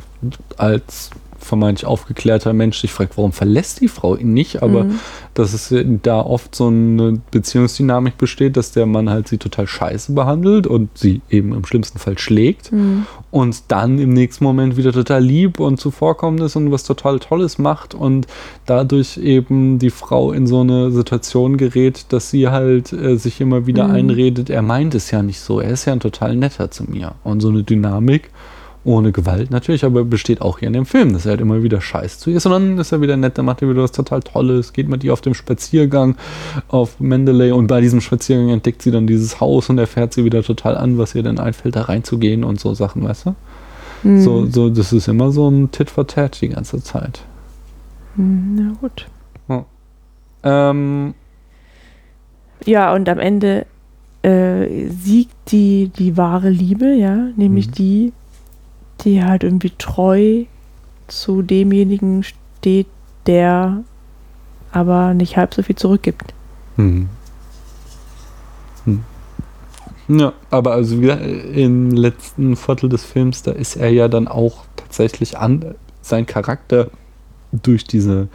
[0.56, 1.10] als
[1.46, 4.62] vermeintlich aufgeklärter Mensch sich fragt, warum verlässt die Frau ihn nicht?
[4.64, 5.00] Aber Mhm.
[5.34, 5.74] dass es
[6.04, 10.90] da oft so eine Beziehungsdynamik besteht, dass der Mann halt sie total scheiße behandelt und
[10.98, 13.06] sie eben im schlimmsten Fall schlägt Mhm.
[13.32, 17.58] und dann im nächsten Moment wieder total lieb und zuvorkommend ist und was total Tolles
[17.58, 18.28] macht und
[18.66, 23.66] dadurch eben die Frau in so eine Situation gerät, dass sie halt äh, sich immer
[23.68, 23.94] wieder Mhm.
[23.94, 27.14] einredet, er meint es ja nicht so, er ist ja ein total netter zu mir.
[27.24, 28.30] Und so eine Dynamik
[28.86, 31.82] ohne Gewalt natürlich, aber besteht auch hier in dem Film, dass er halt immer wieder
[31.82, 34.72] scheiß zu ihr ist, sondern ist er wieder nett, der macht wieder was total Tolles,
[34.74, 36.16] geht mit ihr auf dem Spaziergang
[36.68, 40.24] auf Mendeley und bei diesem Spaziergang entdeckt sie dann dieses Haus und er fährt sie
[40.24, 43.36] wieder total an, was ihr denn einfällt, da reinzugehen und so Sachen, weißt du?
[44.04, 44.22] Mhm.
[44.22, 47.22] So, so, das ist immer so ein Tit for Tat die ganze Zeit.
[48.16, 49.08] Mhm, Na gut.
[50.44, 51.14] Ähm,
[52.66, 53.66] Ja, und am Ende
[54.24, 57.72] äh, siegt die, die wahre Liebe, ja, nämlich Mhm.
[57.72, 58.14] die,
[59.06, 60.44] die halt irgendwie treu
[61.08, 62.88] zu demjenigen steht,
[63.28, 63.84] der
[64.72, 66.34] aber nicht halb so viel zurückgibt.
[66.76, 67.08] hm.
[68.86, 69.04] Hm.
[70.08, 74.66] Ja, aber also wieder im letzten Viertel des Films, da ist er ja dann auch
[74.76, 75.74] tatsächlich an
[76.04, 76.92] sein Charakter
[77.52, 78.28] durch diese,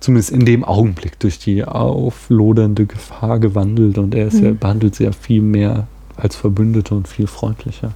[0.00, 4.58] zumindest in dem Augenblick, durch die auflodernde Gefahr gewandelt und er ist ja, Mhm.
[4.58, 5.86] behandelt sie ja viel mehr
[6.16, 7.92] als Verbündete und viel freundlicher.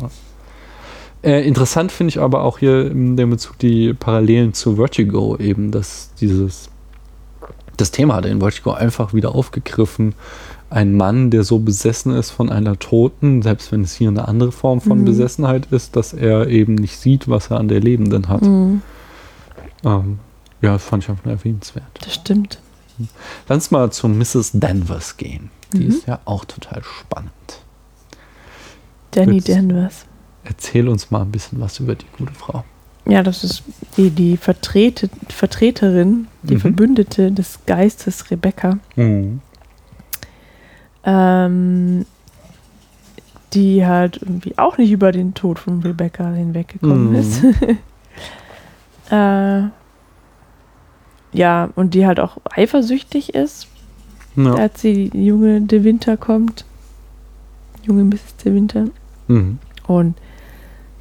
[0.00, 0.10] Ja.
[1.26, 5.72] Äh, interessant finde ich aber auch hier in dem Bezug die Parallelen zu Vertigo eben,
[5.72, 6.70] dass dieses
[7.76, 10.14] das Thema hat in Vertigo einfach wieder aufgegriffen.
[10.70, 14.50] Ein Mann, der so besessen ist von einer Toten, selbst wenn es hier eine andere
[14.52, 15.04] Form von Mhm.
[15.04, 18.42] Besessenheit ist, dass er eben nicht sieht, was er an der Lebenden hat.
[18.42, 18.82] Mhm,
[19.84, 20.18] Ähm,
[20.62, 21.84] ja, das fand ich einfach erwähnenswert.
[22.02, 22.58] das stimmt.
[23.48, 24.52] Lass mal zu Mrs.
[24.54, 25.50] Danvers gehen.
[25.74, 25.88] Die Mhm.
[25.90, 27.32] ist ja auch total spannend.
[29.10, 30.06] Danny Danvers.
[30.46, 32.64] Erzähl uns mal ein bisschen was über die gute Frau.
[33.08, 33.62] Ja, das ist
[33.96, 36.60] die, die Vertrete, Vertreterin, die Mhm.
[36.60, 38.78] Verbündete des Geistes Rebecca.
[41.04, 42.04] ähm,
[43.52, 47.14] die halt irgendwie auch nicht über den Tod von Rebecca hinweggekommen Mhm.
[47.14, 47.42] ist.
[49.10, 49.62] äh,
[51.32, 53.68] ja, und die halt auch eifersüchtig ist,
[54.34, 54.54] Ja.
[54.54, 56.64] als die junge De Winter kommt.
[57.84, 58.36] Junge Mrs.
[58.44, 58.86] De Winter.
[59.28, 59.58] Mhm.
[59.86, 60.16] Und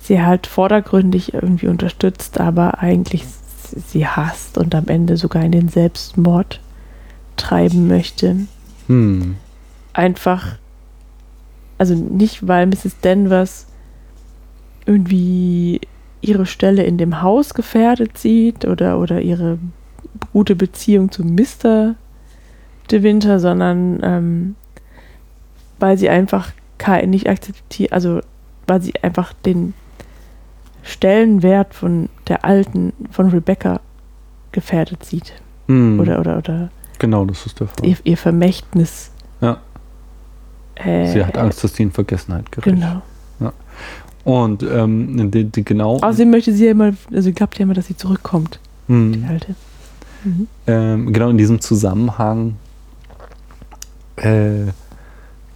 [0.07, 3.25] sie halt vordergründig irgendwie unterstützt, aber eigentlich
[3.87, 6.59] sie hasst und am Ende sogar in den Selbstmord
[7.35, 8.37] treiben möchte.
[8.87, 9.35] Hm.
[9.93, 10.57] Einfach,
[11.77, 12.99] also nicht, weil Mrs.
[13.01, 13.67] Danvers
[14.85, 15.81] irgendwie
[16.21, 19.57] ihre Stelle in dem Haus gefährdet sieht oder, oder ihre
[20.31, 21.95] gute Beziehung zu Mr.
[22.91, 24.55] De Winter, sondern ähm,
[25.79, 26.51] weil sie einfach
[27.07, 28.21] nicht akzeptiert, also
[28.67, 29.73] weil sie einfach den
[30.85, 33.81] Stellenwert von der alten, von Rebecca
[34.51, 35.33] gefährdet sieht.
[35.67, 35.99] Hm.
[35.99, 37.85] Oder, oder, oder Genau, das ist der Fall.
[37.85, 39.11] ihr, ihr Vermächtnis.
[39.41, 39.57] Ja.
[40.75, 42.75] Äh, Sie hat Angst, dass die in Vergessenheit gerät.
[42.75, 43.01] Genau.
[44.23, 45.97] Und ähm, die, die genau.
[45.97, 49.25] Außerdem möchte sie ja immer, also glaubt ja immer, dass sie zurückkommt, die Hm.
[49.29, 49.53] alte.
[50.23, 50.47] Mhm.
[50.65, 52.55] Ähm, genau in diesem Zusammenhang
[54.15, 54.65] äh,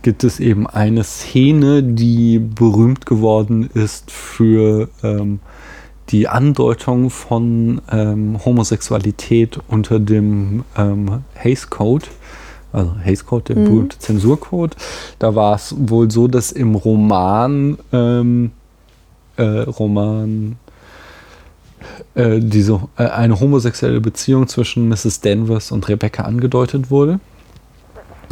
[0.01, 5.39] gibt es eben eine Szene, die berühmt geworden ist für ähm,
[6.09, 12.05] die Andeutung von ähm, Homosexualität unter dem ähm, Hays Code.
[12.71, 13.65] Also Hays Code, der Mhm.
[13.65, 14.75] berühmte Zensurcode.
[15.19, 18.51] Da war es wohl so, dass im Roman ähm,
[19.37, 20.57] äh, Roman
[22.15, 25.21] äh, diese, äh, eine homosexuelle Beziehung zwischen Mrs.
[25.21, 27.19] Danvers und Rebecca angedeutet wurde.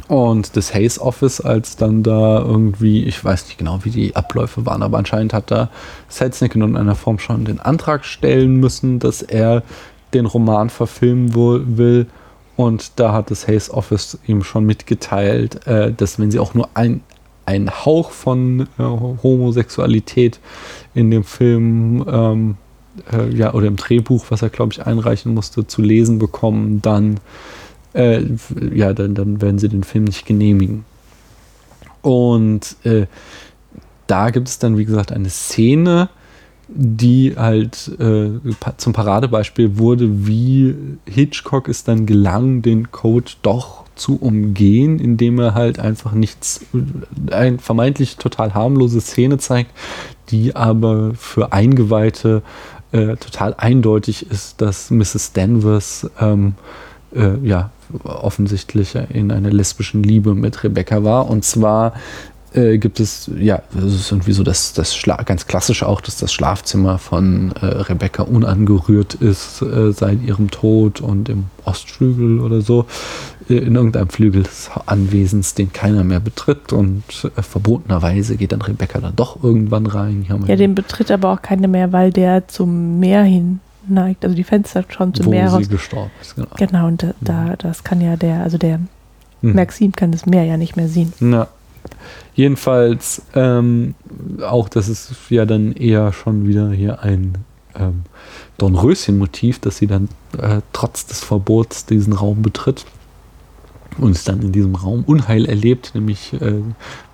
[0.07, 4.65] Und das Hayes Office, als dann da irgendwie, ich weiß nicht genau, wie die Abläufe
[4.65, 5.69] waren, aber anscheinend hat da
[6.07, 9.63] Selznick in irgendeiner Form schon den Antrag stellen müssen, dass er
[10.13, 12.07] den Roman verfilmen will.
[12.55, 16.69] Und da hat das Hayes Office ihm schon mitgeteilt, äh, dass wenn sie auch nur
[16.73, 17.01] ein,
[17.45, 20.39] einen Hauch von äh, Homosexualität
[20.95, 22.57] in dem Film ähm,
[23.11, 27.19] äh, ja, oder im Drehbuch, was er, glaube ich, einreichen musste, zu lesen bekommen, dann,
[27.97, 28.23] äh,
[28.73, 30.85] ja, dann, dann werden sie den Film nicht genehmigen.
[32.01, 33.07] Und äh,
[34.05, 36.09] da gibt es dann, wie gesagt, eine Szene,
[36.67, 38.29] die halt äh,
[38.77, 40.75] zum Paradebeispiel wurde, wie
[41.05, 46.65] Hitchcock es dann gelang, den Code doch zu umgehen, indem er halt einfach nichts,
[47.31, 49.71] eine vermeintlich total harmlose Szene zeigt,
[50.29, 52.43] die aber für Eingeweihte
[52.91, 55.33] äh, total eindeutig ist, dass Mrs.
[55.33, 56.53] Danvers ähm,
[57.15, 57.71] äh, ja
[58.03, 61.29] offensichtlich in einer lesbischen Liebe mit Rebecca war.
[61.29, 61.93] Und zwar
[62.53, 66.17] äh, gibt es, ja, das ist irgendwie so das, das Schla ganz klassisch auch, dass
[66.17, 72.61] das Schlafzimmer von äh, Rebecca unangerührt ist äh, seit ihrem Tod und im Ostflügel oder
[72.61, 72.85] so,
[73.49, 77.03] äh, in irgendeinem Flügel des Anwesens, den keiner mehr betritt und
[77.35, 80.25] äh, verbotenerweise geht dann Rebecca dann doch irgendwann rein.
[80.47, 84.23] Ja, den betritt aber auch keine mehr, weil der zum Meer hin neigt.
[84.23, 85.63] Also die Fenster schauen zum wo Meer raus.
[85.63, 86.35] sie gestorben ist.
[86.35, 86.47] Genau.
[86.57, 88.79] Genau, und da, da, das kann ja der, also der
[89.41, 89.53] Mhm.
[89.53, 91.13] Maxim kann das Meer ja nicht mehr sehen.
[91.19, 91.47] Na,
[92.35, 93.95] jedenfalls ähm,
[94.41, 97.37] auch, das ist ja dann eher schon wieder hier ein
[97.75, 98.03] ähm,
[98.57, 102.85] Dornröschen-Motiv, dass sie dann äh, trotz des Verbots diesen Raum betritt
[103.99, 106.61] und es dann in diesem Raum Unheil erlebt, nämlich äh,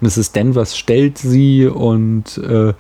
[0.01, 0.31] Mrs.
[0.31, 2.73] Danvers stellt sie und äh,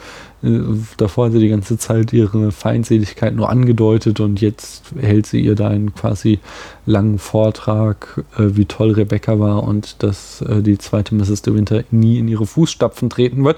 [0.97, 5.55] davor hat sie die ganze Zeit ihre Feindseligkeit nur angedeutet und jetzt hält sie ihr
[5.55, 6.39] da einen quasi
[6.85, 11.43] langen Vortrag, äh, wie toll Rebecca war und dass äh, die zweite Mrs.
[11.43, 13.57] De Winter nie in ihre Fußstapfen treten wird.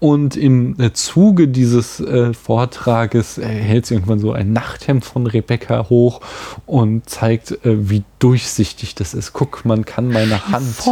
[0.00, 5.28] Und im äh, Zuge dieses äh, Vortrages äh, hält sie irgendwann so ein Nachthemd von
[5.28, 6.20] Rebecca hoch
[6.66, 9.34] und zeigt, äh, wie durchsichtig das ist.
[9.34, 10.82] Guck, man kann meine Hand,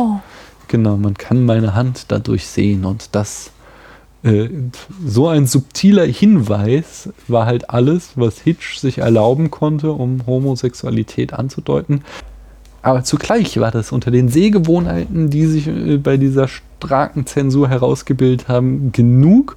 [0.69, 3.52] genau, man kann meine Hand dadurch sehen und das
[4.25, 4.49] äh,
[5.05, 12.03] so ein subtiler Hinweis war halt alles, was Hitch sich erlauben konnte, um Homosexualität anzudeuten.
[12.83, 18.49] Aber zugleich war das unter den Sehgewohnheiten, die sich äh, bei dieser starken Zensur herausgebildet
[18.49, 19.57] haben, genug,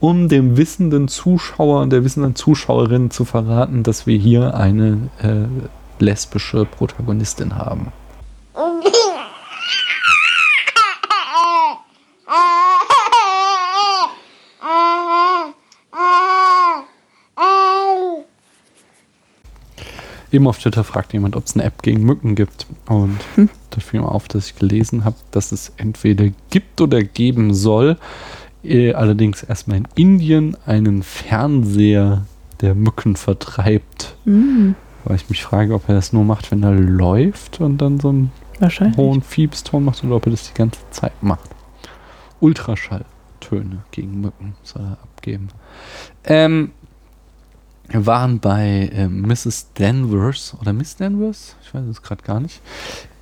[0.00, 6.02] um dem wissenden Zuschauer und der wissenden Zuschauerin zu verraten, dass wir hier eine äh,
[6.02, 7.92] lesbische Protagonistin haben.
[20.32, 22.66] Eben auf Twitter fragt jemand, ob es eine App gegen Mücken gibt.
[22.86, 27.52] Und da fiel mir auf, dass ich gelesen habe, dass es entweder gibt oder geben
[27.52, 27.98] soll.
[28.64, 32.24] Äh, allerdings erstmal in Indien einen Fernseher,
[32.60, 34.16] der Mücken vertreibt.
[34.24, 34.70] mm,
[35.04, 38.08] Weil ich mich frage, ob er das nur macht, wenn er läuft und dann so
[38.08, 38.30] einen
[38.96, 41.50] hohen Fiebston macht oder ob er das die ganze Zeit macht.
[42.40, 45.48] Ultraschalltöne gegen Mücken soll er abgeben.
[46.24, 46.70] Ähm,
[47.92, 49.68] Wir waren bei äh, Mrs.
[49.74, 52.62] Danvers oder Miss Danvers, ich weiß es gerade gar nicht.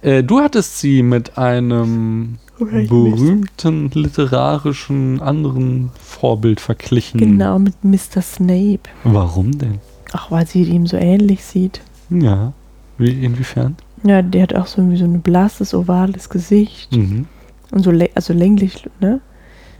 [0.00, 7.18] Äh, du hattest sie mit einem berühmten literarischen anderen Vorbild verglichen.
[7.18, 8.22] Genau, mit Mr.
[8.22, 8.88] Snape.
[9.02, 9.80] Warum denn?
[10.12, 11.80] Ach, weil sie ihm so ähnlich sieht.
[12.08, 12.52] Ja.
[12.96, 13.76] Wie, inwiefern?
[14.04, 16.94] Ja, der hat auch so irgendwie so ein blasses, ovales Gesicht.
[16.94, 17.26] Mhm.
[17.72, 19.20] Und so also länglich, ne?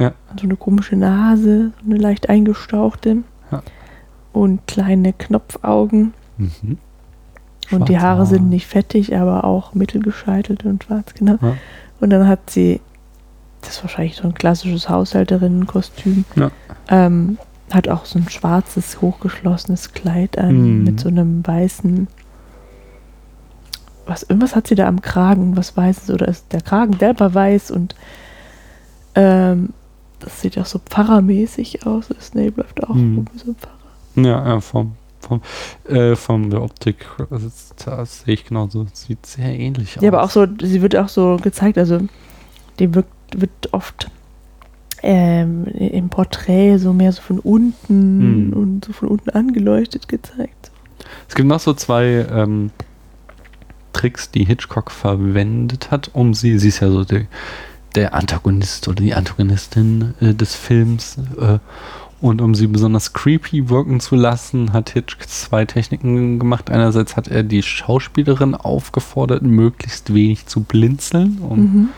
[0.01, 0.15] Ja.
[0.31, 3.19] Und so eine komische Nase, so eine leicht eingestauchte.
[4.33, 6.15] Und kleine Knopfaugen.
[6.39, 6.79] Mhm.
[7.73, 11.37] Und die Haare sind nicht fettig, aber auch mittelgescheitelt und schwarz, genau.
[11.41, 11.57] Ja.
[12.01, 12.81] Und dann hat sie,
[13.61, 16.51] das ist wahrscheinlich so ein klassisches Haushälterinnen-Kostüm, Ja.
[16.89, 17.39] ähm,
[17.73, 20.85] hat auch so ein schwarzes, hochgeschlossenes Kleid an Mhm.
[20.85, 22.09] mit so einem weißen,
[24.07, 27.71] was, irgendwas hat sie da am Kragen, was Weißes, oder ist der Kragen selber weiß
[27.71, 27.95] und
[29.15, 29.71] ähm,
[30.19, 32.07] das sieht auch so pfarrermäßig aus.
[32.21, 33.27] Snape läuft auch Mhm.
[33.37, 33.75] so ein Pfarrer.
[34.25, 35.41] Ja, ja, vom, vom,
[35.89, 37.51] äh, von der Optik, also
[37.85, 38.87] das sehe ich genauso.
[38.93, 40.03] Sieht sehr ähnlich aus.
[40.03, 41.99] Ja, aber auch so, sie wird auch so gezeigt, also
[42.79, 44.11] die wirkt, wird oft
[45.03, 48.53] ähm, im Porträt so mehr so von unten Mhm.
[48.53, 50.71] und so von unten angeleuchtet gezeigt.
[51.29, 52.71] Es gibt noch so zwei ähm,
[53.93, 57.27] Tricks, die Hitchcock verwendet hat, um sie, sie ist ja so der,
[57.95, 61.59] der Antagonist oder die Antagonistin äh, des Films, äh,
[62.21, 66.71] und um sie besonders creepy wirken zu lassen, hat Hitchcock zwei Techniken gemacht.
[66.71, 71.89] Einerseits hat er die Schauspielerin aufgefordert, möglichst wenig zu blinzeln, um Mhm.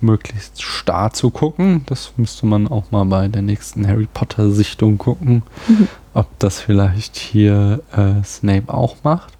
[0.00, 1.82] möglichst starr zu gucken.
[1.86, 5.88] Das müsste man auch mal bei der nächsten Harry Potter Sichtung gucken, Mhm.
[6.12, 9.32] ob das vielleicht hier äh, Snape auch macht.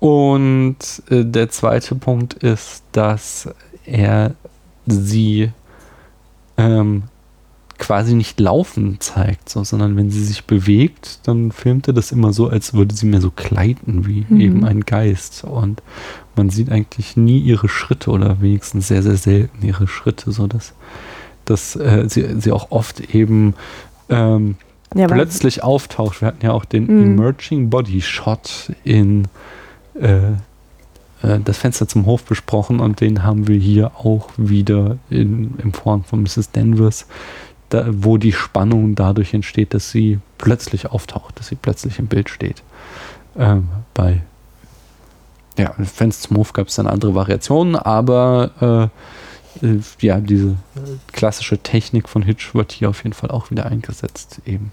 [0.00, 0.76] Und
[1.10, 3.48] äh, der zweite Punkt ist, dass
[3.86, 4.34] er
[4.86, 5.52] sie
[6.56, 7.04] ähm,
[7.82, 12.32] quasi nicht laufen zeigt, so, sondern wenn sie sich bewegt, dann filmt er das immer
[12.32, 14.40] so, als würde sie mehr so gleiten wie Mhm.
[14.40, 15.42] eben ein Geist.
[15.42, 15.82] Und
[16.36, 21.74] man sieht eigentlich nie ihre Schritte oder wenigstens sehr, sehr selten ihre Schritte, so dass,
[21.76, 23.54] äh, sie, sie auch oft eben
[24.08, 24.54] ähm,
[24.94, 26.20] Ja, plötzlich auftaucht.
[26.20, 27.18] Wir hatten ja auch den Mhm.
[27.18, 29.26] Emerging Body Shot in
[30.00, 30.18] äh,
[31.22, 35.72] äh, das Fenster zum Hof besprochen und den haben wir hier auch wieder in, in
[35.72, 36.50] Form von Mrs.
[36.52, 37.06] Danvers,
[37.72, 42.28] da, wo die Spannung dadurch entsteht, dass sie plötzlich auftaucht, dass sie plötzlich im Bild
[42.28, 42.62] steht.
[43.38, 44.22] Ähm, bei
[45.58, 48.90] ja, Fenster zum Hof gab es dann andere Variationen, aber
[49.60, 50.56] äh, äh, ja, diese
[51.12, 54.72] klassische Technik von Hitch wird hier auf jeden Fall auch wieder eingesetzt eben.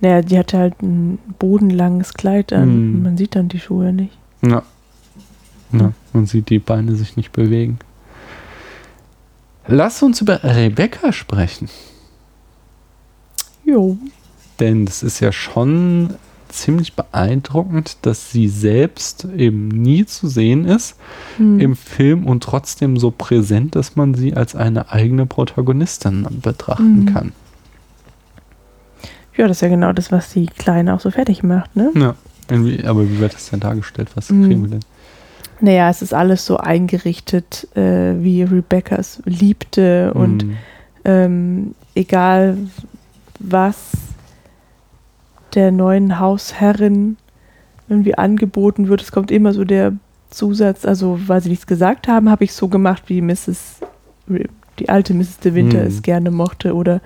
[0.00, 2.94] Naja, die hatte halt ein bodenlanges Kleid an.
[2.94, 3.02] Mhm.
[3.02, 4.16] Man sieht dann die Schuhe nicht.
[4.42, 4.62] Ja.
[5.72, 5.92] ja.
[6.12, 7.78] Man sieht die Beine sich nicht bewegen.
[9.66, 11.68] Lass uns über Rebecca sprechen.
[13.70, 13.96] Jo.
[14.58, 16.14] Denn es ist ja schon
[16.48, 20.96] ziemlich beeindruckend, dass sie selbst eben nie zu sehen ist
[21.36, 21.60] Hm.
[21.60, 27.06] im Film und trotzdem so präsent, dass man sie als eine eigene Protagonistin betrachten Mhm.
[27.06, 27.32] kann.
[29.36, 31.90] Ja, das ist ja genau das, was die Kleine auch so fertig macht, ne?
[31.94, 32.14] Ja.
[32.84, 34.08] Aber wie wird das denn dargestellt?
[34.16, 34.44] Was Mhm.
[34.46, 34.80] kriegen wir denn?
[35.60, 40.56] Naja, es ist alles so eingerichtet, äh, wie Rebecca es liebte und Mhm.
[41.04, 42.56] ähm, egal
[43.40, 43.92] was
[45.54, 47.16] der neuen Hausherrin
[47.88, 49.94] irgendwie angeboten wird, es kommt immer so der
[50.30, 53.80] Zusatz, also weil sie nichts gesagt haben, habe ich so gemacht, wie Mrs.
[54.78, 55.38] Die alte Mrs.
[55.38, 55.86] de Winter Mhm.
[55.86, 57.00] es gerne mochte oder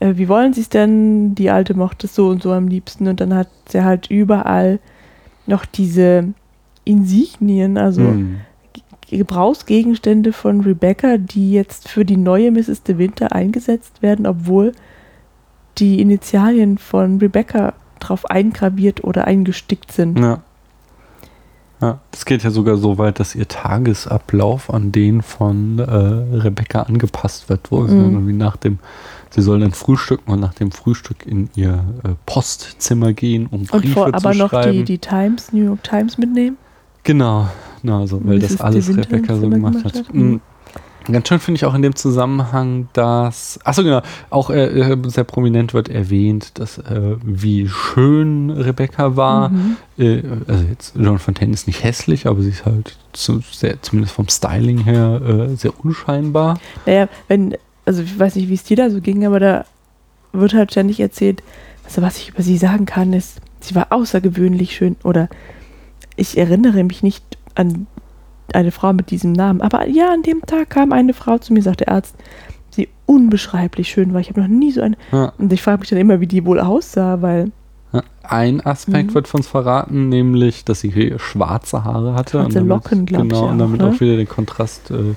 [0.00, 1.34] äh, wie wollen sie es denn?
[1.34, 4.78] Die alte mochte es so und so am liebsten und dann hat sie halt überall
[5.46, 6.34] noch diese
[6.84, 8.40] Insignien, also Mhm.
[9.08, 12.82] Gebrauchsgegenstände von Rebecca, die jetzt für die neue Mrs.
[12.82, 14.72] de Winter eingesetzt werden, obwohl
[15.78, 20.18] die Initialien von Rebecca drauf eingraviert oder eingestickt sind.
[20.18, 20.40] Ja.
[21.80, 26.82] Ja, es geht ja sogar so weit, dass ihr Tagesablauf an den von äh, Rebecca
[26.82, 28.00] angepasst wird, wo sie Mhm.
[28.02, 28.78] dann irgendwie nach dem,
[29.30, 33.70] sie soll dann frühstücken und nach dem Frühstück in ihr äh, Postzimmer gehen, um Und
[33.72, 34.72] Briefe vor, aber zu noch schreiben.
[34.78, 36.56] die, die Times, New York Times mitnehmen.
[37.02, 37.48] Genau,
[37.82, 39.94] na, also, weil das alles Rebecca so gemacht gemacht hat.
[40.06, 40.14] hat.
[40.14, 40.40] Mhm.
[41.10, 45.24] Ganz schön finde ich auch in dem Zusammenhang, dass, achso genau, auch äh, äh, sehr
[45.24, 49.48] prominent wird erwähnt, dass äh, wie schön Rebecca war.
[49.48, 49.76] Mhm.
[49.98, 54.14] Äh, also jetzt Joan Fontaine ist nicht hässlich, aber sie ist halt zu, sehr, zumindest
[54.14, 56.58] vom Styling her äh, sehr unscheinbar.
[56.86, 59.64] Naja, wenn, also ich weiß nicht, wie es dir da so ging, aber da
[60.32, 61.42] wird halt ständig erzählt,
[61.84, 65.28] also was ich über sie sagen kann, ist, sie war außergewöhnlich schön oder
[66.16, 67.24] ich erinnere mich nicht
[67.54, 67.86] an
[68.52, 71.62] eine Frau mit diesem Namen, aber ja, an dem Tag kam eine Frau zu mir,
[71.62, 72.14] sagt der Arzt,
[72.76, 74.20] die unbeschreiblich schön war.
[74.20, 74.96] Ich habe noch nie so eine.
[75.12, 77.50] Ja, Und ich frage mich dann immer, wie die wohl aussah, weil
[77.92, 79.14] Ja, Ein Aspekt Mhm.
[79.14, 82.38] wird von uns verraten, nämlich, dass sie schwarze Haare hatte.
[82.38, 83.88] Schwarze damit, Locken, glaub ich Genau, und damit ne?
[83.88, 85.14] auch wieder den Kontrast äh,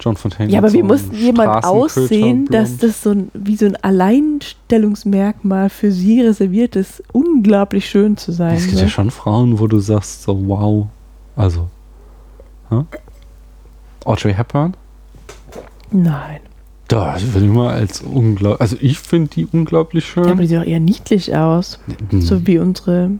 [0.00, 0.50] John Fontaine.
[0.50, 5.68] Ja, aber so wie muss jemand aussehen, dass das so ein, wie so ein Alleinstellungsmerkmal
[5.70, 8.54] für sie reserviert ist, unglaublich schön zu sein.
[8.54, 8.82] Es gibt ne?
[8.82, 10.86] ja schon Frauen, wo du sagst, so wow.
[11.36, 11.68] Also.
[12.80, 12.98] Hä?
[14.04, 14.74] Audrey Hepburn?
[15.90, 16.40] Nein.
[16.88, 18.60] Da würde ich mal als unglaublich.
[18.60, 20.24] Also ich finde die unglaublich schön.
[20.24, 21.78] Ja, aber die sieht auch eher niedlich aus.
[22.10, 22.20] Hm.
[22.20, 23.12] So wie unsere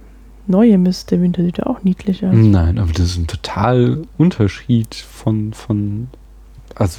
[0.46, 2.34] neue Miss der Winter sieht ja auch niedlich aus.
[2.34, 6.08] Nein, aber das ist ein total Unterschied von, von
[6.74, 6.98] also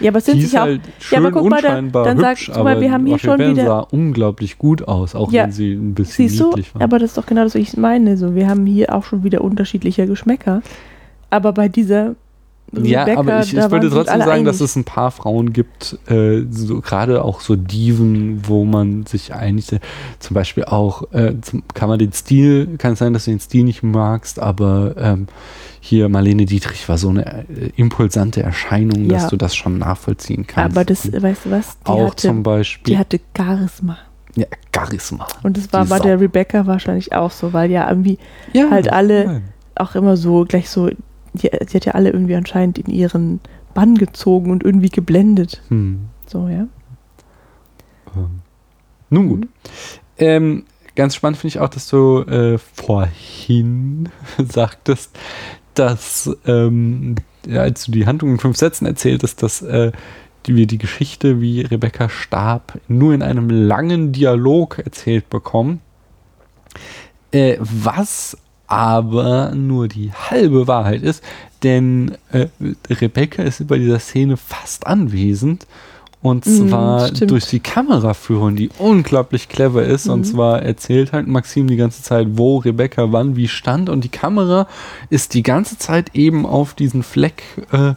[0.00, 0.62] Ja, aber sind sich auch.
[0.62, 3.38] halt Ja, schön aber guck mal, dann sag- hübsch, guck mal, wir haben hier schon
[3.38, 6.48] wieder- sah unglaublich gut aus, auch Ja, wenn sie ein bisschen Siehst du?
[6.48, 6.82] niedlich war.
[6.82, 8.18] Aber das ist doch genau das, was ich meine.
[8.18, 10.60] So, wir haben hier auch schon wieder unterschiedliche Geschmäcker.
[11.30, 12.14] Aber bei dieser
[12.72, 14.70] ja, Rebecca, aber ich, ich würde trotzdem sagen, dass einig.
[14.70, 19.68] es ein paar Frauen gibt, äh, so, gerade auch so Diven, wo man sich einig
[20.18, 23.38] Zum Beispiel auch, äh, zum, kann man den Stil, kann es sein, dass du den
[23.40, 25.28] Stil nicht magst, aber ähm,
[25.80, 29.18] hier Marlene Dietrich war so eine äh, impulsante Erscheinung, Ja.
[29.18, 30.76] dass du das schon nachvollziehen kannst.
[30.76, 31.78] Aber das, weißt du was?
[31.78, 33.96] Die, auch hatte, zum Beispiel die hatte Charisma.
[34.34, 35.28] ja, Charisma.
[35.44, 36.02] Und das war Die bei Sau.
[36.04, 38.18] der Rebecca wahrscheinlich auch so, weil ja irgendwie
[38.52, 39.42] Ja, halt alle- nein.
[39.76, 40.90] auch immer so gleich so,
[41.36, 43.40] die, sie hat ja alle irgendwie anscheinend in ihren
[43.74, 45.62] Bann gezogen und irgendwie geblendet.
[45.68, 46.06] Hm.
[46.26, 46.66] So, ja.
[48.14, 48.40] Ähm,
[49.10, 49.40] nun gut.
[49.40, 49.48] Mhm.
[50.18, 50.64] Ähm,
[50.94, 54.08] ganz spannend finde ich auch, dass du äh, vorhin
[54.38, 55.16] sagtest,
[55.74, 59.92] dass ähm, ja, als du die Handlung in fünf Sätzen erzähltest, dass äh,
[60.46, 65.80] die, wir die Geschichte, wie Rebecca starb, nur in einem langen Dialog erzählt bekommen.
[67.32, 68.36] Äh, was
[68.66, 71.22] aber nur die halbe Wahrheit ist,
[71.62, 72.46] denn äh,
[72.90, 75.66] Rebecca ist bei dieser Szene fast anwesend.
[76.22, 77.30] Und Mm, zwar stimmt.
[77.30, 80.08] durch die Kameraführung, die unglaublich clever ist.
[80.08, 80.24] Und Mhm.
[80.24, 83.88] zwar erzählt halt Maxim die ganze Zeit, wo Rebecca wann wie stand.
[83.88, 84.66] Und die Kamera
[85.08, 87.92] ist die ganze Zeit eben auf diesen Fleck äh,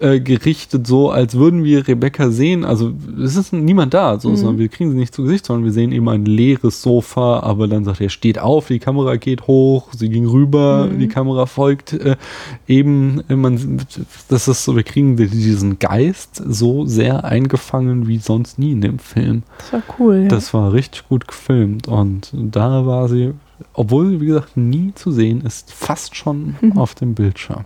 [0.00, 2.64] äh, gerichtet, so als würden wir Rebecca sehen.
[2.64, 4.36] Also es ist niemand da, so, Mhm.
[4.36, 7.40] sondern wir kriegen sie nicht zu Gesicht, sondern wir sehen eben ein leeres Sofa.
[7.40, 10.98] Aber dann sagt er, steht auf, die Kamera geht hoch, sie ging rüber, Mhm.
[10.98, 12.16] die Kamera folgt äh,
[12.66, 13.22] eben.
[13.28, 13.82] Äh, man,
[14.28, 18.98] das ist so, wir kriegen diesen Geist so sehr eingefangen wie sonst nie in dem
[18.98, 19.42] Film.
[19.58, 20.22] Das war cool.
[20.22, 20.28] Ja.
[20.28, 23.32] Das war richtig gut gefilmt und da war sie,
[23.74, 26.78] obwohl sie, wie gesagt, nie zu sehen ist, fast schon Mhm.
[26.78, 27.64] auf dem Bildschirm.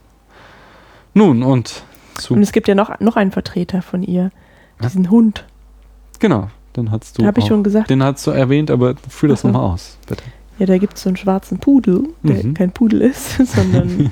[1.14, 1.84] Nun, und
[2.18, 2.34] zu.
[2.34, 4.30] und es gibt ja noch, noch einen Vertreter von ihr.
[4.82, 5.44] Diesen Hund.
[6.18, 7.24] Genau, den hast du.
[7.26, 7.88] Habe ich schon gesagt.
[7.90, 10.22] Den hast du erwähnt, aber führ das nochmal aus, bitte.
[10.58, 12.54] Ja, da gibt es so einen schwarzen Pudel, der Mhm.
[12.54, 14.10] kein Pudel ist, sondern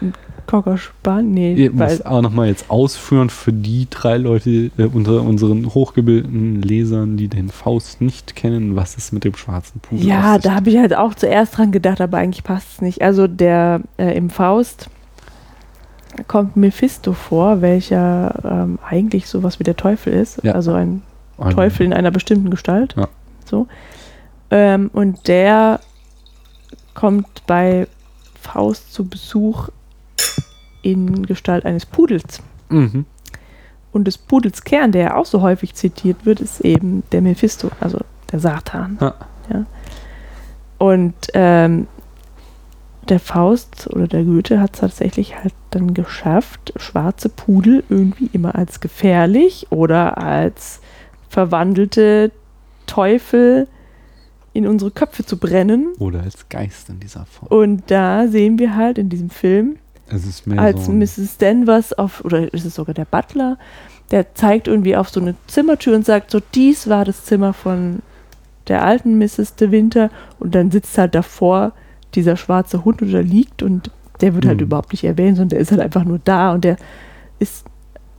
[0.00, 0.12] ein
[0.46, 1.32] Cocker Span.
[1.32, 6.62] Nee, Ihr müsst auch nochmal jetzt ausführen für die drei Leute äh, unter unseren hochgebildeten
[6.62, 10.42] Lesern, die den Faust nicht kennen, was es mit dem schwarzen Pudel ja, auf sich
[10.44, 13.02] da habe ich halt auch zuerst dran gedacht, aber eigentlich passt es nicht.
[13.02, 14.88] Also der äh, im Faust
[16.28, 20.42] kommt Mephisto vor, welcher ähm, eigentlich sowas wie der Teufel ist.
[20.42, 20.52] Ja.
[20.52, 21.02] Also ein.
[21.50, 22.94] Teufel in einer bestimmten Gestalt.
[22.96, 23.08] Ja.
[23.44, 23.66] So.
[24.50, 25.80] Ähm, und der
[26.94, 27.86] kommt bei
[28.40, 29.68] Faust zu Besuch
[30.82, 32.40] in Gestalt eines Pudels.
[32.70, 33.04] Mhm.
[33.92, 37.70] Und des Pudels Kern, der ja auch so häufig zitiert wird, ist eben der Mephisto,
[37.80, 37.98] also
[38.32, 38.98] der Satan.
[39.00, 39.14] Ja.
[39.52, 39.66] Ja.
[40.78, 41.86] Und ähm,
[43.10, 48.54] der Faust oder der Goethe hat es tatsächlich halt dann geschafft, schwarze Pudel irgendwie immer
[48.54, 50.80] als gefährlich oder als
[51.28, 52.32] verwandelte
[52.86, 53.68] Teufel
[54.52, 55.88] in unsere Köpfe zu brennen.
[55.98, 57.48] Oder als Geist in dieser Form.
[57.48, 59.76] Und da sehen wir halt in diesem Film,
[60.56, 61.36] als so Mrs.
[61.38, 63.58] Danvers auf, oder ist es sogar der Butler,
[64.10, 68.00] der zeigt irgendwie auf so eine Zimmertür und sagt so, dies war das Zimmer von
[68.68, 69.56] der alten Mrs.
[69.56, 71.72] de Winter und dann sitzt halt davor
[72.16, 73.90] dieser schwarze Hund oder liegt und
[74.20, 74.64] der wird halt Mhm.
[74.66, 76.76] überhaupt nicht erwähnt, sondern der ist halt einfach nur da und der
[77.38, 77.66] ist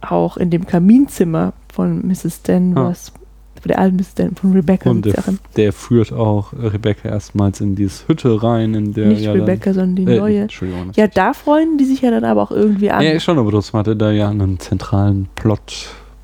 [0.01, 2.43] auch in dem Kaminzimmer von Mrs.
[2.43, 3.11] Danvers,
[3.59, 4.13] von der alten Mrs.
[4.13, 4.89] Danvers, von Rebecca.
[4.91, 5.23] Und der,
[5.55, 9.95] der führt auch Rebecca erstmals in diese Hütte rein, in der Nicht ja Rebecca, sondern
[9.95, 10.41] die dann, äh, neue.
[10.43, 10.91] Entschuldigung.
[10.95, 13.03] Ja, da freuen die sich ja dann aber auch irgendwie an.
[13.03, 15.27] Ja, schon, aber das hatte da ja einen zentralen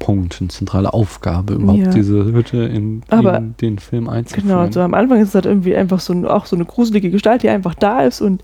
[0.04, 1.90] Plotpunkt, eine zentrale Aufgabe, überhaupt Ja.
[1.92, 4.48] diese Hütte in, Aber- in den Film einzuführen.
[4.50, 7.10] Genau, so am Anfang ist es halt irgendwie einfach so ein, auch so eine gruselige
[7.10, 8.44] Gestalt, die einfach da ist und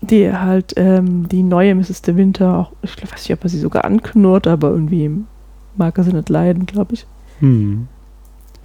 [0.00, 2.02] die halt ähm, die neue Mrs.
[2.02, 5.10] de Winter auch, ich weiß nicht, ob er sie sogar anknurrt, aber irgendwie
[5.76, 7.06] mag er sie nicht leiden, glaube ich.
[7.40, 7.88] Hm.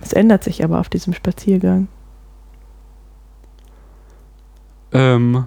[0.02, 1.88] Es ändert sich aber auf diesem Spaziergang.
[4.94, 5.46] Ähm,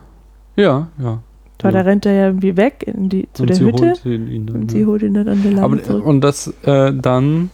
[0.57, 1.19] ja, ja.
[1.59, 1.81] Da Ja.
[1.83, 4.73] rennt er ja irgendwie weg in die, zu Und der sie Hütte holt ihn, und
[4.73, 4.79] ja.
[4.79, 6.05] sie holt ihn dann an der Leine Aber, zurück.
[6.05, 7.51] und das, äh, dann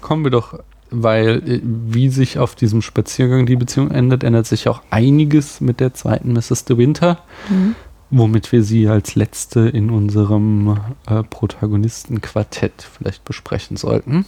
[0.00, 0.58] kommen wir doch
[0.90, 5.80] weil äh, wie sich auf diesem Spaziergang die Beziehung ändert, ändert sich auch einiges mit
[5.80, 6.64] der zweiten Mrs.
[6.64, 7.18] De Winter,
[7.50, 7.74] Mhm.
[8.08, 14.24] womit wir sie als letzte in unserem äh, Protagonistenquartett vielleicht besprechen sollten.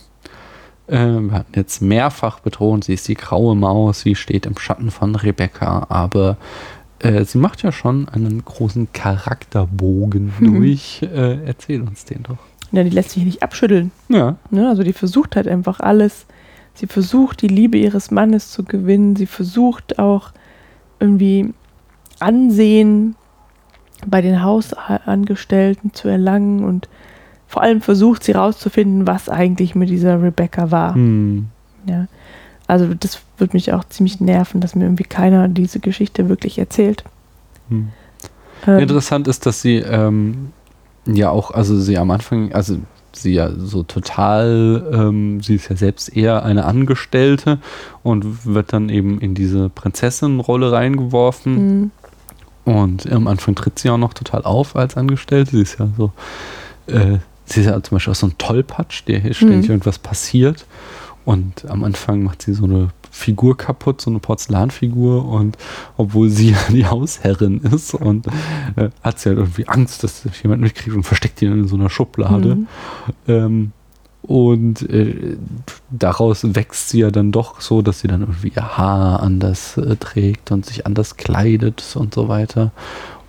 [0.86, 4.90] Äh, wir hatten jetzt mehrfach betont, sie ist die graue Maus, sie steht im Schatten
[4.90, 6.36] von Rebecca, aber
[7.00, 10.54] äh, sie macht ja schon einen großen Charakterbogen Mhm.
[10.54, 11.02] durch.
[11.02, 12.38] Äh, erzähl uns den doch.
[12.72, 13.90] Ja, die lässt sich nicht abschütteln.
[14.08, 14.36] Ja.
[14.50, 14.68] Ne?
[14.68, 16.26] Also die versucht halt einfach alles.
[16.74, 19.16] Sie versucht, die Liebe ihres Mannes zu gewinnen.
[19.16, 20.30] Sie versucht auch
[21.00, 21.52] irgendwie
[22.20, 23.16] Ansehen
[24.06, 26.88] bei den Hausangestellten zu erlangen und
[27.46, 30.94] vor allem versucht sie rauszufinden, was eigentlich mit dieser Rebecca war.
[30.94, 31.48] Hm.
[31.86, 32.06] Ja.
[32.70, 37.04] Also das würde mich auch ziemlich nerven, dass mir irgendwie keiner diese Geschichte wirklich erzählt.
[37.68, 37.88] Hm.
[38.66, 40.52] Ähm, Interessant ist, dass sie ähm,
[41.06, 42.78] ja auch, also sie am Anfang, also
[43.12, 47.58] sie ja so total, ähm, sie ist ja selbst eher eine Angestellte
[48.02, 51.90] und wird dann eben in diese Prinzessin-Rolle reingeworfen.
[52.66, 55.52] mh, Und am Anfang tritt sie auch noch total auf als Angestellte.
[55.52, 56.12] Sie ist ja so,
[56.86, 59.70] äh, sie ist ja zum Beispiel auch so ein Tollpatsch, der hier ständig Mhm.
[59.72, 60.66] irgendwas passiert.
[61.30, 65.24] Und am Anfang macht sie so eine Figur kaputt, so eine Porzellanfigur.
[65.26, 65.56] Und
[65.96, 68.26] obwohl sie ja die Hausherrin ist und
[68.74, 71.76] äh, hat sie halt irgendwie Angst, dass das jemand mitkriegt und versteckt ihn in so
[71.76, 72.56] einer Schublade.
[72.56, 72.66] Mhm.
[73.28, 73.72] Ähm,
[74.22, 75.36] und äh,
[75.88, 79.94] daraus wächst sie ja dann doch so, dass sie dann irgendwie ihr Haar anders äh,
[79.94, 82.72] trägt und sich anders kleidet und so weiter.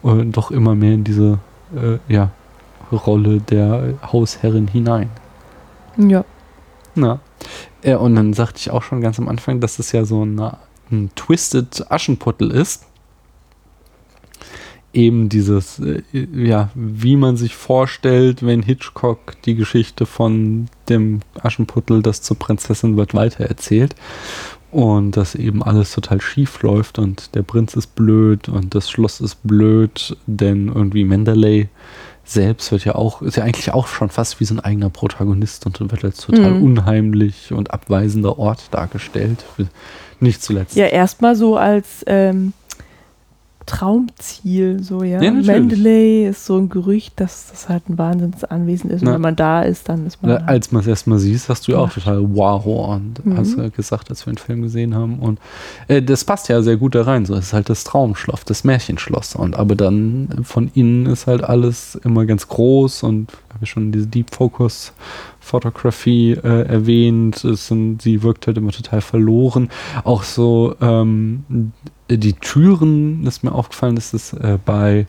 [0.02, 1.38] Und doch immer mehr in diese
[1.76, 2.32] äh, ja,
[2.92, 5.12] Rolle der Hausherrin hinein.
[5.98, 6.26] ja.
[6.96, 7.20] Na.
[7.84, 10.58] Ja, und dann sagte ich auch schon ganz am Anfang, dass es ja so eine,
[10.92, 12.86] ein Twisted Aschenputtel ist.
[14.94, 22.02] Eben dieses, äh, ja, wie man sich vorstellt, wenn Hitchcock die Geschichte von dem Aschenputtel,
[22.02, 23.96] das zur Prinzessin wird, weitererzählt.
[24.70, 29.20] Und dass eben alles total schief läuft und der Prinz ist blöd und das Schloss
[29.20, 31.68] ist blöd, denn irgendwie Mendeley
[32.34, 35.66] selbst wird ja auch, ist ja eigentlich auch schon fast wie so ein eigener Protagonist
[35.66, 36.64] und wird als total Mhm.
[36.64, 39.44] unheimlich und abweisender Ort dargestellt.
[40.20, 40.76] Nicht zuletzt.
[40.76, 42.54] Ja, erstmal so als ähm,
[43.66, 45.22] Traumziel, so ja.
[45.22, 45.32] Ja.
[45.32, 49.02] Mendeley ist so ein Gerücht, dass das halt ein Wahnsinnsanwesen ist.
[49.02, 49.14] Und Na.
[49.14, 50.32] wenn man da ist, dann ist man.
[50.32, 52.66] Ja, halt- als man es erstmal siehst, hast du ja auch total wow
[52.96, 53.38] und Mhm.
[53.38, 55.20] hast gesagt, als wir den Film gesehen haben.
[55.20, 55.40] Und
[55.88, 57.26] äh, das passt ja sehr gut da rein.
[57.26, 59.36] So, es ist halt das Traumschloss, das Märchenschloss.
[59.36, 63.92] Und aber dann von innen ist halt alles immer ganz groß und habe ich schon
[63.92, 64.94] diese Deep Focus
[65.40, 67.44] Photography äh, erwähnt.
[67.44, 69.70] Es sind, sie wirkt halt immer total verloren.
[70.04, 71.44] Auch so ähm,
[72.18, 75.06] die Türen ist mir aufgefallen, dass es äh, bei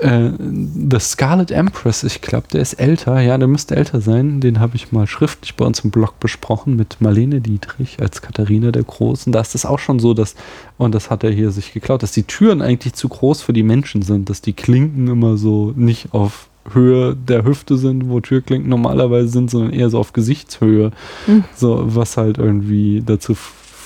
[0.00, 3.20] äh, The Scarlet Empress, ich glaube, der ist älter.
[3.20, 4.40] Ja, der müsste älter sein.
[4.40, 8.72] Den habe ich mal schriftlich bei uns im Blog besprochen mit Marlene Dietrich als Katharina
[8.72, 9.32] der Großen.
[9.32, 10.34] Da ist es auch schon so, dass,
[10.78, 13.62] und das hat er hier sich geklaut, dass die Türen eigentlich zu groß für die
[13.62, 18.68] Menschen sind, dass die Klinken immer so nicht auf Höhe der Hüfte sind, wo Türklinken
[18.68, 20.90] normalerweise sind, sondern eher so auf Gesichtshöhe.
[21.26, 21.44] Hm.
[21.54, 23.36] So, was halt irgendwie dazu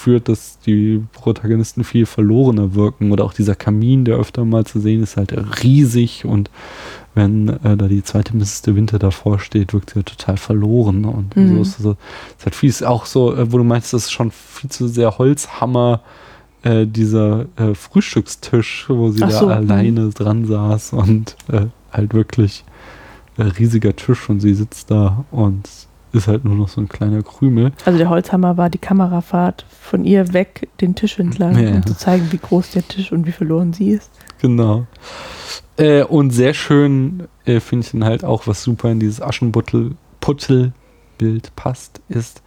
[0.01, 3.13] führt, dass die Protagonisten viel verlorener wirken.
[3.13, 5.33] Oder auch dieser Kamin, der öfter mal zu sehen ist, halt
[5.63, 6.51] riesig und
[7.15, 8.63] wenn äh, da die zweite Mrs.
[8.63, 11.05] de Winter davor steht, wirkt sie halt total verloren.
[11.05, 11.57] Und Mhm.
[11.57, 11.91] so ist es so,
[12.39, 14.87] ist halt viel, ist auch so, äh, wo du meinst, das ist schon viel zu
[14.89, 16.03] sehr Holzhammer,
[16.63, 19.53] äh, dieser äh, Frühstückstisch, wo sie Ach da so, mhm.
[19.53, 22.65] alleine dran saß und äh, halt wirklich
[23.39, 25.69] äh, riesiger Tisch und sie sitzt da und
[26.13, 27.73] ist halt nur noch so ein kleiner Krümel.
[27.85, 31.97] Also der Holzhammer war die Kamerafahrt von ihr weg den Tisch entlang, Ja, um zu
[31.97, 34.11] zeigen, wie groß der Tisch und wie verloren sie ist.
[34.41, 34.87] Genau.
[35.77, 41.57] Äh, und sehr schön äh, finde ich dann halt auch, was super in dieses Aschenputtel-Bild
[41.57, 42.43] passt, ist,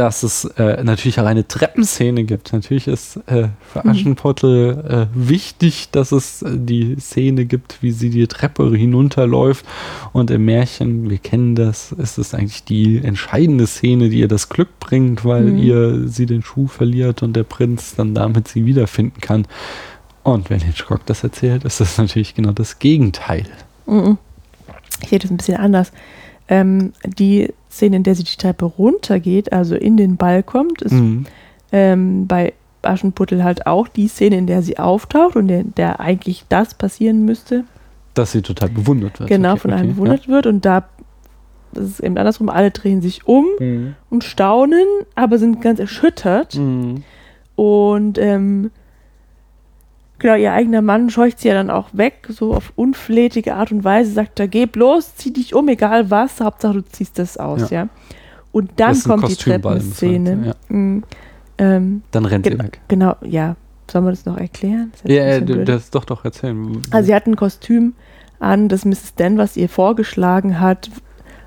[0.00, 2.54] dass es äh, natürlich auch eine Treppenszene gibt.
[2.54, 3.90] Natürlich ist äh, für Mhm.
[3.90, 9.66] Aschenputtel äh, wichtig, dass es äh, die Szene gibt, wie sie die Treppe hinunterläuft.
[10.14, 14.48] Und im Märchen, wir kennen das, ist es eigentlich die entscheidende Szene, die ihr das
[14.48, 15.58] Glück bringt, weil Mhm.
[15.58, 19.46] ihr sie den Schuh verliert und der Prinz dann damit sie wiederfinden kann.
[20.22, 23.44] Und wenn Hitchcock das erzählt, ist das natürlich genau das Gegenteil.
[23.86, 24.16] Mhm.
[25.02, 25.92] Ich sehe das ein bisschen anders.
[26.48, 30.92] Ähm, die Szene, in der sie die Treppe runtergeht, also in den Ball kommt, ist
[30.92, 31.26] Mhm.
[31.72, 32.52] ähm, bei
[32.82, 37.24] Aschenputtel halt auch die Szene, in der sie auftaucht und in der eigentlich das passieren
[37.24, 37.64] müsste,
[38.14, 39.28] Dass sie total bewundert wird.
[39.28, 40.46] genau Okay, von okay, bewundert wird.
[40.46, 40.88] Und da
[41.74, 43.66] ist es eben andersrum, alle drehen sich um Ja.
[43.66, 43.94] Mhm.
[44.10, 46.56] und staunen, aber sind ganz erschüttert.
[46.56, 47.04] Mhm.
[47.54, 48.70] Und ähm,
[50.20, 53.82] genau, ihr eigener Mann scheucht sie ja dann auch weg, so auf unflätige Art und
[53.82, 57.70] Weise, sagt er, geh bloß, zieh dich um, egal was, Hauptsache du ziehst das aus,
[57.70, 57.88] ja.
[58.52, 60.36] Und dann kommt die Treppenszene.
[60.36, 61.04] man Mhm.
[61.58, 62.80] Ähm, Dann rennt sie weg.
[62.88, 63.56] genau, ja.
[63.90, 64.92] Sollen wir das noch erklären?
[65.02, 66.80] Das Ja, ja, das doch doch erzählen.
[66.90, 67.94] Also sie hat ein Kostüm
[68.38, 69.14] an, das Mrs.
[69.16, 70.90] Danvers ihr vorgeschlagen hat.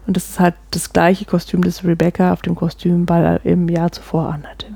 [0.05, 4.27] Und das ist halt das gleiche Kostüm, das Rebecca auf dem Kostümball im Jahr zuvor
[4.27, 4.67] anhatte.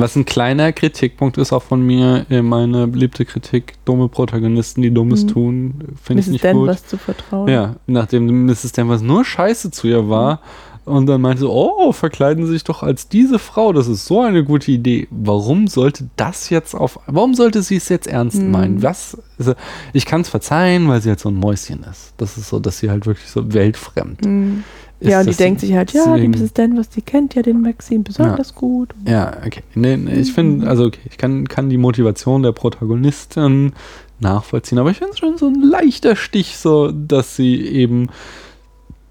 [0.00, 4.90] Was ein kleiner Kritikpunkt ist auch von mir, äh, meine beliebte Kritik, dumme Protagonisten, die
[4.90, 5.28] Dummes Mhm.
[5.28, 6.32] tun, finde ich Mrs.
[6.32, 6.88] nicht Danvers gut.
[6.90, 7.48] zu vertrauen.
[7.48, 8.72] Ja, nachdem Mrs.
[8.72, 10.40] Danvers nur scheiße zu ihr war
[10.86, 14.22] und dann meinte, so, oh, verkleiden Sie sich doch als diese Frau, das ist so
[14.22, 15.06] eine gute Idee.
[15.10, 18.50] Warum sollte das jetzt auf, warum sollte sie es jetzt ernst Mhm.
[18.50, 18.82] meinen?
[18.82, 19.54] Was, also,
[19.92, 22.14] ich kann es verzeihen, weil sie halt so ein Mäuschen ist.
[22.16, 24.64] Das ist so, dass sie halt wirklich so weltfremd Mhm.
[25.00, 26.52] Ja, und die denkt sich halt, ja, die deswegen- Mrs.
[26.52, 28.90] Danvers, die kennt ja den Maxim besonders gut.
[29.08, 29.62] Ja, okay.
[29.74, 33.72] Nee, nee, ich finde, also okay, ich kann, kann die Motivation der Protagonistin
[34.20, 38.08] nachvollziehen, aber ich finde es schon so ein leichter Stich, so dass sie eben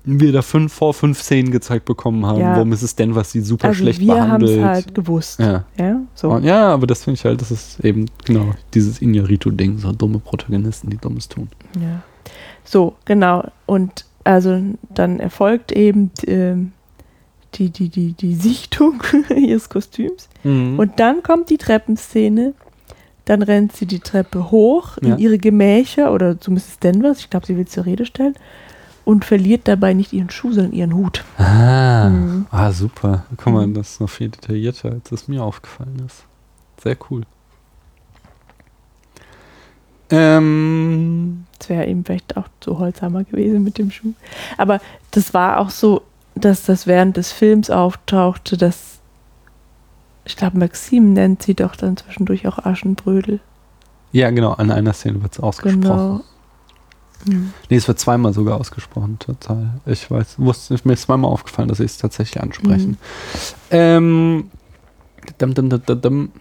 [0.06, 2.57] wir da fünf vor fünf Szenen gezeigt bekommen haben, Ja.
[2.57, 2.95] wo Mrs.
[2.95, 4.66] Danvers sie super Also schlecht wir haben es behandelt.
[4.66, 5.40] halt gewusst.
[5.40, 5.66] ja.
[5.78, 6.30] Ja, so.
[6.30, 10.20] Und ja, aber das finde ich halt, das ist eben genau dieses Inarito-Ding, so dumme
[10.20, 11.49] Protagonisten, die Dummes tun.
[11.76, 12.02] Ja.
[12.64, 13.44] So, genau.
[13.66, 14.62] Und also
[14.94, 16.72] dann erfolgt eben ähm,
[17.56, 19.02] die, die, die, die Sichtung
[19.36, 20.30] ihres Kostüms.
[20.44, 20.78] Mhm.
[20.80, 22.54] Und dann kommt die Treppenszene.
[23.26, 25.10] Dann rennt sie die Treppe hoch Ja.
[25.14, 26.80] in ihre Gemächer oder zu Mrs.
[26.80, 27.20] Danvers.
[27.20, 28.36] Ich glaube, sie will zur Rede stellen.
[29.06, 31.24] Und verliert dabei nicht ihren Schuh, sondern ihren Hut.
[31.38, 32.46] Ah, Mhm.
[32.52, 33.26] ah, super.
[33.38, 33.74] Guck mal, Mhm.
[33.74, 36.26] das ist noch viel detaillierter, als es mir aufgefallen ist.
[36.84, 37.24] Sehr cool.
[40.11, 44.14] Ähm, Das wäre eben vielleicht auch zu Holzhammer gewesen mit dem Schuh.
[44.57, 44.80] Aber
[45.11, 46.02] das war auch so,
[46.36, 48.99] dass das während des Films auftauchte, dass
[50.26, 53.40] ich glaube, Maxim nennt sie doch dann zwischendurch auch Aschenbrödel.
[54.11, 55.81] ja, genau, an einer Szene wird es ausgesprochen.
[55.81, 56.22] Genau.
[57.26, 57.53] Mhm.
[57.69, 59.81] Nee, es wird zweimal sogar ausgesprochen, total.
[59.86, 62.91] Ich weiß, wusste, mir ist zweimal aufgefallen, dass sie es tatsächlich ansprechen.
[62.91, 62.98] Mhm.
[63.72, 64.52] Ähm,
[65.38, 65.69] dum, dum,
[66.02, 66.31] dum.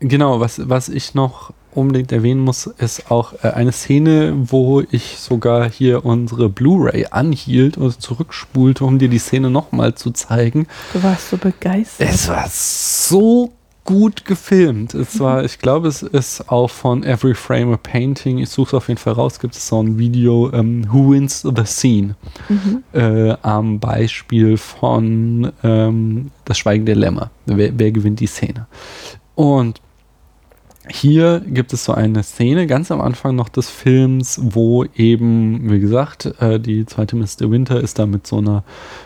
[0.00, 5.18] Genau, was, was ich noch unbedingt erwähnen muss, ist auch äh, eine Szene, wo ich
[5.18, 10.66] sogar hier unsere Blu-ray anhielt und zurückspulte, um dir die Szene nochmal zu zeigen.
[10.92, 12.08] Du warst so begeistert.
[12.08, 13.52] Es war so
[13.86, 14.94] gut gefilmt.
[14.94, 18.38] Es war, ich glaube, es ist auch von Every Frame a Painting.
[18.38, 19.38] Ich suche es auf jeden Fall raus.
[19.38, 22.16] Gibt es so ein Video, ähm, Who Wins the Scene?
[22.48, 22.82] Mhm.
[22.92, 27.30] Äh, am Beispiel von ähm, Das Schweigen der Lämmer.
[27.46, 28.66] Wer, wer gewinnt die Szene?
[29.36, 29.80] Und
[30.88, 35.80] hier gibt es so eine Szene ganz am Anfang noch des Films, wo eben, wie
[35.80, 37.50] gesagt, äh, die zweite Mr.
[37.50, 38.62] Winter ist da mit so einer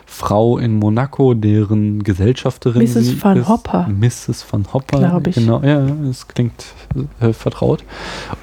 [0.06, 3.22] Frau in Monaco, deren Gesellschafterin Mrs.
[3.22, 3.48] van ist.
[3.48, 3.88] Hopper.
[3.88, 4.44] Mrs.
[4.50, 4.98] van Hopper.
[4.98, 5.36] Glaub ich.
[5.36, 6.66] Genau, ja, es klingt
[7.20, 7.84] äh, vertraut.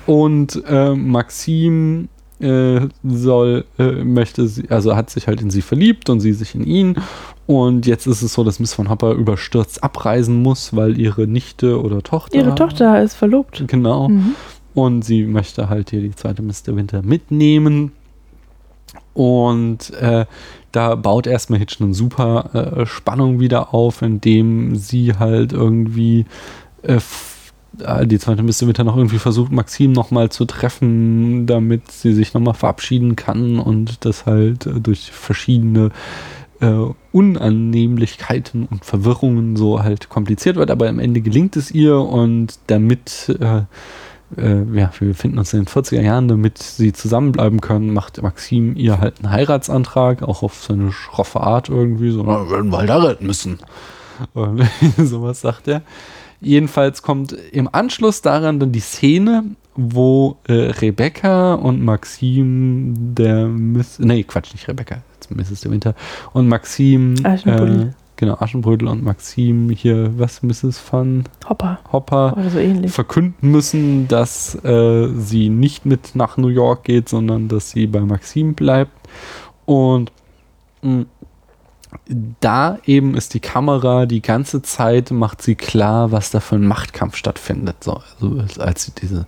[0.06, 2.10] Und äh, Maxim
[2.40, 6.56] äh, soll, äh, möchte sie, also hat sich halt in sie verliebt und sie sich
[6.56, 6.96] in ihn.
[7.48, 11.82] Und jetzt ist es so, dass Miss van Hopper überstürzt abreisen muss, weil ihre Nichte
[11.82, 12.36] oder Tochter.
[12.36, 13.64] Ihre Tochter ist verlobt.
[13.68, 14.10] Genau.
[14.10, 14.36] Mhm.
[14.74, 16.76] Und sie möchte halt hier die zweite Mr.
[16.76, 17.94] Winter mitnehmen.
[19.14, 20.26] Und äh,
[20.72, 26.26] da baut erstmal Hitch eine super äh, Spannung wieder auf, indem sie halt irgendwie
[26.84, 27.00] äh,
[28.06, 28.68] die zweite Mr.
[28.68, 34.06] Winter noch irgendwie versucht, Maxim nochmal zu treffen, damit sie sich nochmal verabschieden kann und
[34.06, 35.92] das halt äh, durch verschiedene
[36.60, 36.74] äh,
[37.12, 43.36] Unannehmlichkeiten und Verwirrungen so halt kompliziert wird, aber am Ende gelingt es ihr und damit
[43.40, 43.62] äh,
[44.36, 48.76] äh, ja, wir befinden uns in den 40er Jahren, damit sie zusammenbleiben können, macht Maxim
[48.76, 52.90] ihr halt einen Heiratsantrag, auch auf seine schroffe Art irgendwie, so, na, wir werden bald
[52.90, 53.60] heiraten müssen.
[54.34, 54.64] Und
[54.98, 55.82] sowas sagt er.
[56.40, 59.44] Jedenfalls kommt im Anschluss daran dann die Szene,
[59.76, 65.62] wo äh, Rebecca und Maxim der Miss, nee, Quatsch, nicht Rebecca, jetzt Mrs.
[65.62, 65.96] de Winter
[66.34, 67.82] und Maxim, Aschenbrödel.
[67.82, 70.82] äh, genau, Aschenbrödel und Maxim hier, was, Mrs.
[70.92, 71.80] van Hopper.
[71.92, 72.92] Hopper Oder so ähnlich.
[72.92, 78.02] verkünden müssen, dass äh, sie nicht mit nach New York geht, sondern dass sie bei
[78.02, 78.92] Maxim bleibt.
[79.66, 80.12] Und
[80.82, 81.06] mh,
[82.40, 86.66] da eben ist die Kamera die ganze Zeit, macht sie klar, was da für ein
[86.68, 87.84] Machtkampf stattfindet.
[87.84, 89.26] So, also als sie diese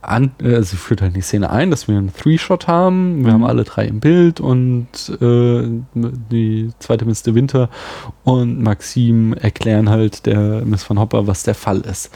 [0.00, 3.24] an, sie führt halt die Szene ein, dass wir einen Three-Shot haben.
[3.24, 3.34] Wir Mhm.
[3.34, 4.86] haben alle drei im Bild und
[5.20, 7.34] äh, die zweite Mr.
[7.34, 7.68] Winter
[8.24, 12.10] und Maxim erklären halt der Miss Van Hopper, was der Fall ist.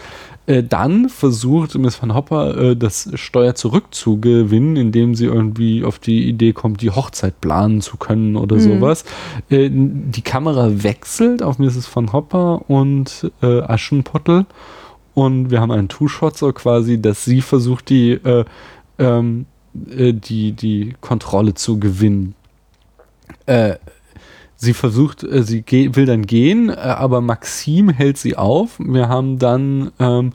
[0.47, 6.28] Äh, dann versucht Miss Van Hopper äh, das Steuer zurückzugewinnen, indem sie irgendwie auf die
[6.28, 8.60] Idee kommt, die Hochzeit planen zu können oder Mhm.
[8.60, 9.05] sowas.
[9.51, 11.94] Äh, die Kamera wechselt auf Mrs.
[11.94, 14.47] Van Hopper und äh, Aschenputtel
[15.14, 18.44] und wir haben einen Two-Shot so quasi, dass sie versucht, die, äh,
[18.98, 19.47] ähm,
[19.97, 22.35] äh, die, die Kontrolle zu gewinnen.
[23.47, 23.77] Äh,
[24.62, 28.78] sie versucht, äh, sie will dann gehen, äh, aber Maxim hält sie auf.
[28.78, 30.32] Wir haben dann ähm,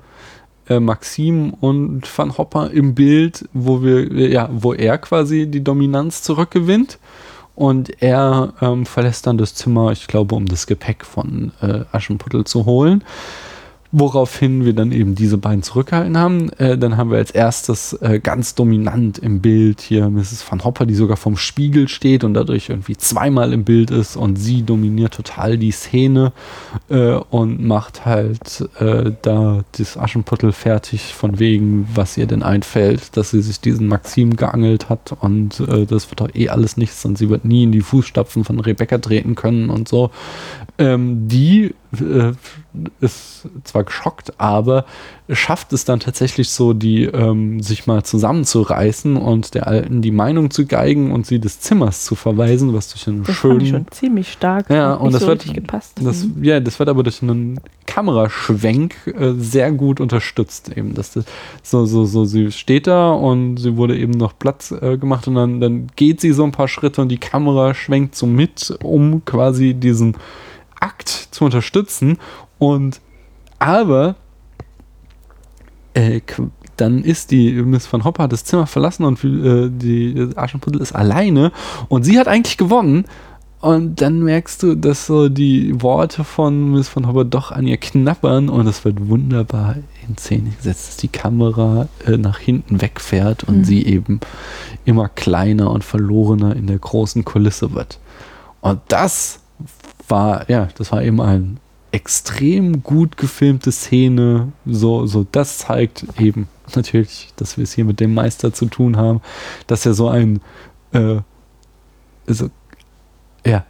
[0.67, 5.63] äh, Maxim und Van Hopper im Bild, wo wir, äh, ja, wo er quasi die
[5.63, 6.99] Dominanz zurückgewinnt.
[7.55, 12.43] Und er ähm, verlässt dann das Zimmer, ich glaube, um das Gepäck von äh, Aschenputtel
[12.43, 13.03] zu holen.
[13.91, 16.49] Woraufhin wir dann eben diese beiden zurückgehalten haben.
[16.53, 20.45] Äh, dann haben wir als erstes äh, ganz dominant im Bild hier Mrs.
[20.49, 24.35] Van Hopper, die sogar vom Spiegel steht und dadurch irgendwie zweimal im Bild ist und
[24.35, 26.33] sie dominiert total die Szene
[26.89, 33.15] äh, und macht halt äh, da das Aschenputtel fertig von wegen, was ihr denn einfällt,
[33.15, 37.05] dass sie sich diesen Maxim geangelt hat und äh, das wird doch eh alles nichts
[37.05, 40.11] und sie wird nie in die Fußstapfen von Rebecca treten können und so.
[40.79, 42.33] Ähm, die äh,
[43.01, 44.85] ist zwar geschockt, aber
[45.29, 50.51] schafft es dann tatsächlich so, die ähm, sich mal zusammenzureißen und der Alten die Meinung
[50.51, 53.85] zu geigen und sie des Zimmers zu verweisen, was durch einen Das fand ich schönen
[53.85, 54.69] schon ziemlich stark.
[54.69, 55.93] Ja, und das so wird- gepasst.
[56.03, 56.43] das, Mhm.
[56.43, 60.71] ja, das wird aber durch einen Kameraschwenk äh, sehr gut unterstützt.
[60.75, 61.25] Eben, dass das
[61.63, 65.35] so, so, so, sie steht da und sie wurde eben noch Platz äh, gemacht und
[65.35, 69.23] dann, dann geht sie so ein paar Schritte und die Kamera schwenkt so mit, um
[69.25, 70.15] quasi diesen
[70.79, 72.17] Akt zu unterstützen.
[72.59, 73.01] Und
[73.59, 74.15] aber
[75.93, 76.21] äh,
[76.77, 81.51] dann ist die Miss Van Hopper das Zimmer verlassen und äh, die Aschenputtel ist alleine
[81.89, 83.05] und sie hat eigentlich gewonnen.
[83.59, 87.77] Und dann merkst du, dass so die Worte von Miss Van Hopper doch an ihr
[87.77, 89.77] knabbern und es wird wunderbar
[90.07, 93.63] in Szene gesetzt, dass die Kamera äh, nach hinten wegfährt und Mhm.
[93.63, 94.19] sie eben
[94.85, 97.97] immer kleiner und verlorener in der großen Kulisse wird.
[98.61, 99.39] Und das
[100.07, 101.59] war, ja, das war eben ein
[101.91, 104.51] extrem gut gefilmte Szene.
[104.65, 108.97] So, so, das zeigt eben natürlich, dass wir es hier mit dem Meister zu tun
[108.97, 109.21] haben,
[109.67, 110.41] dass er so ein,
[110.91, 111.17] äh,
[112.27, 112.49] so,
[113.45, 113.65] ja,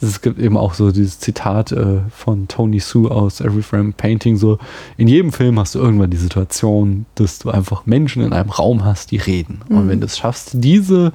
[0.00, 4.36] es gibt eben auch so dieses Zitat äh, von Tony Sue aus Every Frame Painting,
[4.36, 4.58] so,
[4.96, 8.84] in jedem Film hast du irgendwann die Situation, dass du einfach Menschen in einem Raum
[8.84, 9.62] hast, die reden.
[9.68, 9.88] Und Mhm.
[9.88, 11.12] wenn du es schaffst, diese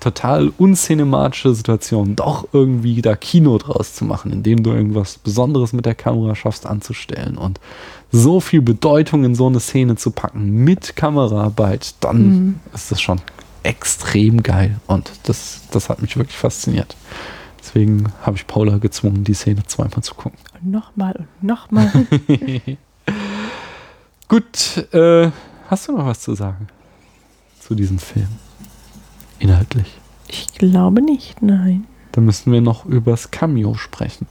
[0.00, 5.86] total uncinematische Situation doch irgendwie da Kino draus zu machen, indem du irgendwas Besonderes mit
[5.86, 7.60] der Kamera schaffst anzustellen und
[8.12, 12.60] so viel Bedeutung in so eine Szene zu packen mit Kameraarbeit, dann Mhm.
[12.74, 13.20] ist das schon
[13.62, 16.96] extrem geil und das, das hat mich wirklich fasziniert.
[17.60, 20.38] Deswegen habe ich Paula gezwungen, die Szene zweimal zu gucken.
[20.62, 21.90] Und nochmal und nochmal.
[24.28, 25.30] Gut, äh,
[25.68, 26.68] hast du noch was zu sagen
[27.60, 28.28] zu diesem Film?
[29.40, 29.86] Inhaltlich.
[30.28, 31.84] ich glaube nicht, nein.
[32.12, 34.26] Dann müssen wir noch übers Cameo sprechen.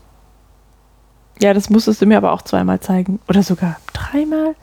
[1.40, 3.18] Ja, das musstest du mir aber auch zweimal zeigen.
[3.28, 4.54] Oder sogar dreimal.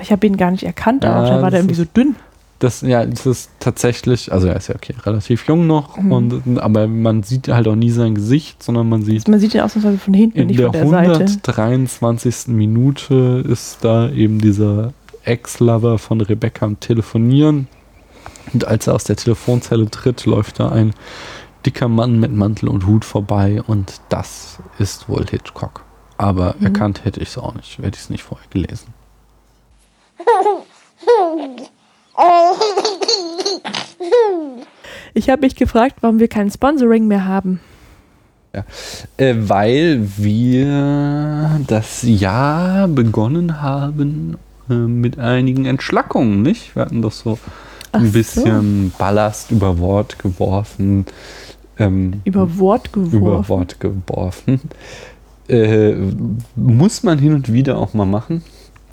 [0.00, 1.28] Ich habe ihn gar nicht erkannt, Ja, auch.
[1.28, 2.16] Da war der irgendwie ist- so dünn.
[2.60, 6.12] Das, ja, das ist tatsächlich, also er ist ja okay, relativ jung noch, Mhm.
[6.12, 9.62] und, aber man sieht halt auch nie sein Gesicht, sondern man sieht Man sieht ihn
[9.62, 11.24] ausnahmsweise von hinten in nicht der von der Seite.
[11.24, 12.46] 123.
[12.54, 14.92] Minute ist da eben dieser
[15.24, 17.66] Ex-Lover von Rebecca am Telefonieren.
[18.52, 20.94] Und als er aus der Telefonzelle tritt, läuft da ein
[21.64, 25.84] dicker Mann mit Mantel und Hut vorbei und das ist wohl Hitchcock.
[26.18, 26.66] Aber Mhm.
[26.66, 28.94] erkannt hätte ich es auch nicht, hätte ich es nicht vorher gelesen.
[35.14, 37.60] Ich habe mich gefragt, warum wir kein Sponsoring mehr haben.
[39.16, 44.36] Äh, weil wir das Jahr begonnen haben
[44.68, 46.76] äh, mit einigen Entschlackungen, nicht?
[46.76, 47.38] Wir hatten doch so
[47.92, 48.12] Ach ein so.
[48.12, 51.06] bisschen Ballast über Wort geworfen.
[51.78, 53.16] Ähm, Über Wort geworfen.
[53.16, 54.60] über Wort geworfen.
[55.48, 55.94] Äh,
[56.56, 58.42] muss man hin und wieder auch mal machen.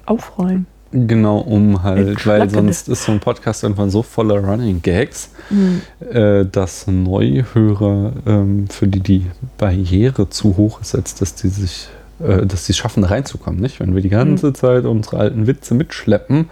[0.05, 0.65] Aufräumen.
[0.91, 5.81] Genau, um halt, weil sonst ist so ein Podcast irgendwann so voller Running Gags, Hm.
[6.11, 9.25] äh, dass Neuhörer, ähm, für die die
[9.59, 11.89] Barriere zu hoch ist, als dass die sich,
[12.19, 13.79] äh, dass die es schaffen, da reinzukommen, nicht?
[13.79, 16.49] Wenn wir die ganze Zeit unsere alten Witze mitschleppen,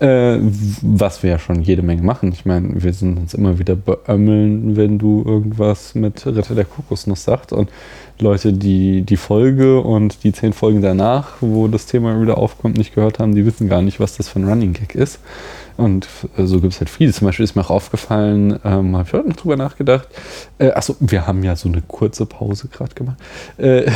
[0.00, 0.38] äh,
[0.82, 2.32] was wir ja schon jede Menge machen.
[2.32, 7.24] Ich meine, wir sind uns immer wieder beömmeln, wenn du irgendwas mit Ritter der Kokosnuss
[7.24, 7.70] sagst und
[8.20, 12.94] Leute, die die Folge und die zehn Folgen danach, wo das Thema wieder aufkommt, nicht
[12.94, 15.20] gehört haben, die wissen gar nicht, was das für ein Running Gag ist.
[15.76, 17.12] Und äh, so gibt es halt viele.
[17.12, 20.08] Zum Beispiel ist mir auch aufgefallen, ähm, habe ich heute noch drüber nachgedacht.
[20.58, 23.18] Äh, achso, wir haben ja so eine kurze Pause gerade gemacht.
[23.58, 23.90] Äh,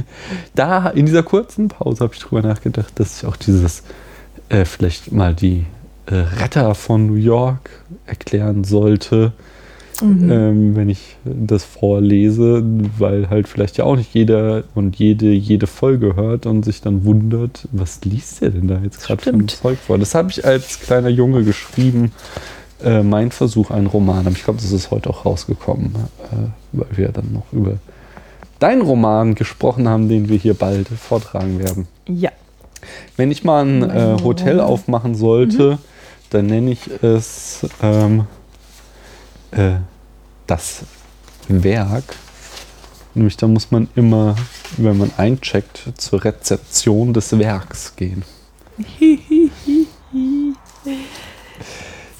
[0.54, 3.82] da, in dieser kurzen Pause habe ich drüber nachgedacht, dass ich auch dieses,
[4.48, 5.64] äh, vielleicht mal die
[6.06, 7.70] äh, Retter von New York
[8.06, 9.32] erklären sollte
[10.02, 10.30] Mhm.
[10.30, 12.64] ähm, wenn ich das vorlese,
[12.98, 17.04] weil halt vielleicht ja auch nicht jeder und jede jede Folge hört und sich dann
[17.04, 19.46] wundert, was liest der denn da jetzt gerade für ein.
[19.48, 19.98] Zeug vor?
[19.98, 22.12] Das habe ich als kleiner Junge geschrieben.
[22.82, 24.26] Äh, mein Versuch, ein Roman.
[24.26, 25.94] Aber ich glaube, das ist heute auch rausgekommen,
[26.32, 26.36] äh,
[26.72, 27.74] weil wir dann noch über
[28.58, 31.86] deinen Roman gesprochen haben, den wir hier bald vortragen werden.
[32.08, 32.30] Ja.
[33.16, 35.78] Wenn ich mal ein äh, Hotel aufmachen sollte,
[36.30, 38.26] dann nenne ich es ähm,
[39.52, 39.76] äh,
[40.46, 40.82] das
[41.48, 42.16] Werk.
[43.14, 44.34] Nämlich da muss man immer,
[44.76, 48.24] wenn man eincheckt, zur Rezeption des Werks gehen.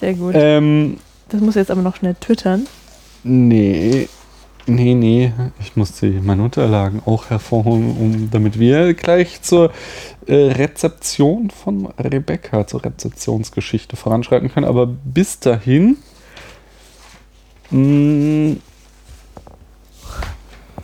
[0.01, 0.35] Sehr gut.
[0.37, 2.67] Ähm, das muss jetzt aber noch schnell twittern.
[3.25, 4.09] nee,
[4.67, 5.33] nee, nee.
[5.61, 9.71] Ich muss die, meine Unterlagen auch hervorholen, um, damit wir gleich zur
[10.27, 14.67] äh, Rezeption von Rebecca, zur Rezeptionsgeschichte voranschreiten können.
[14.67, 15.97] Aber bis dahin.
[17.71, 18.57] Mh,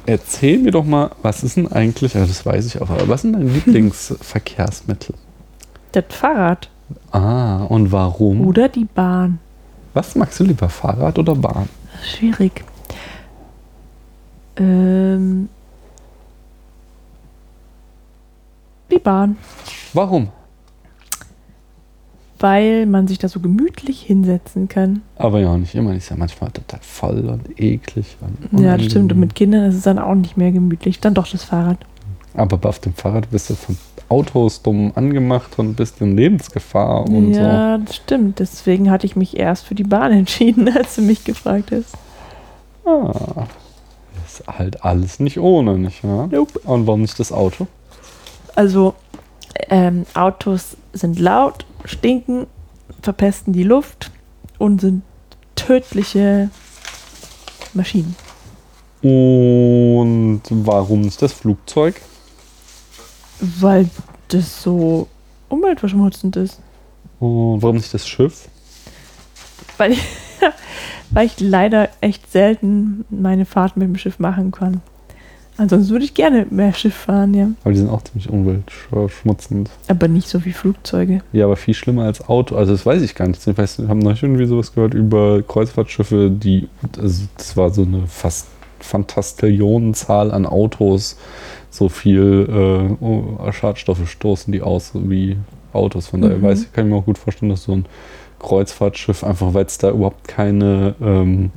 [0.06, 3.22] erzähl mir doch mal, was ist denn eigentlich, also das weiß ich auch, aber was
[3.22, 5.14] sind deine Lieblingsverkehrsmittel?
[5.92, 6.68] Das Fahrrad
[7.12, 8.40] Ah, und warum?
[8.46, 9.38] oder die Bahn.
[9.94, 11.68] Was magst du lieber, Fahrrad oder Bahn?
[12.04, 12.64] Schwierig.
[14.60, 15.48] Ähm,
[18.92, 19.36] die Bahn.
[19.94, 20.28] Warum?
[22.38, 25.02] Weil man sich da so gemütlich hinsetzen kann.
[25.16, 25.94] Aber ja, nicht immer.
[25.94, 28.16] Ist ja manchmal total voll und eklig.
[28.52, 29.12] Und Ja, das stimmt.
[29.12, 31.00] Und mit Kindern ist es dann auch nicht mehr gemütlich.
[31.00, 31.78] Dann doch das Fahrrad.
[32.34, 33.76] Aber auf dem Fahrrad bist du von
[34.08, 38.40] Autos dumm angemacht und bist in Lebensgefahr und ja, das stimmt.
[38.40, 41.92] Deswegen hatte ich mich erst für die Bahn entschieden, als du mich gefragt hast.
[42.84, 42.90] so.
[42.90, 43.46] Ah,
[44.40, 46.28] ist halt alles nicht ohne, nicht wahr?
[46.30, 46.58] Nope.
[46.60, 47.66] Und warum nicht das Auto?
[48.54, 48.94] Also,
[49.68, 52.46] ähm, Autos sind laut, stinken,
[53.02, 54.10] verpesten die Luft
[54.58, 55.02] und sind
[55.56, 56.50] tödliche
[57.74, 58.16] Maschinen.
[59.02, 62.00] Und warum nicht das Flugzeug?
[63.40, 63.88] Weil
[64.28, 65.08] das so
[65.48, 66.60] umweltverschmutzend ist.
[67.18, 68.48] Und warum nicht das Schiff?
[69.78, 70.02] Weil ich,
[71.10, 74.80] weil ich leider echt selten meine Fahrt mit dem Schiff machen kann.
[75.56, 77.50] Ansonsten würde ich gerne mehr Schiff fahren, ja.
[77.64, 79.68] Aber die sind auch ziemlich umweltverschmutzend.
[79.88, 81.20] Aber nicht so wie Flugzeuge.
[81.32, 82.56] Ja, aber viel schlimmer als Auto.
[82.56, 83.46] Also das weiß ich gar nicht.
[83.46, 86.66] Ich weiß, wir haben neulich irgendwie sowas gehört über Kreuzfahrtschiffe, die,
[86.98, 88.46] also das war so eine fast
[88.78, 91.16] Fantastillionenzahl an Autos.
[91.70, 92.96] So viel
[93.48, 95.36] äh, Schadstoffe stoßen die aus wie
[95.72, 96.08] Autos.
[96.08, 96.42] Von daher Mhm.
[96.42, 97.84] weiß ich, kann ich mir auch gut vorstellen, dass so ein
[98.40, 101.50] Kreuzfahrtschiff, einfach weil es da überhaupt keine ähm,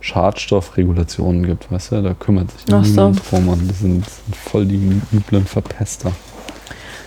[0.00, 2.90] Schadstoffregulationen gibt, weißt du, da kümmert sich Ach so.
[2.90, 6.12] niemand drum und das sind, sind voll die üblen Verpester.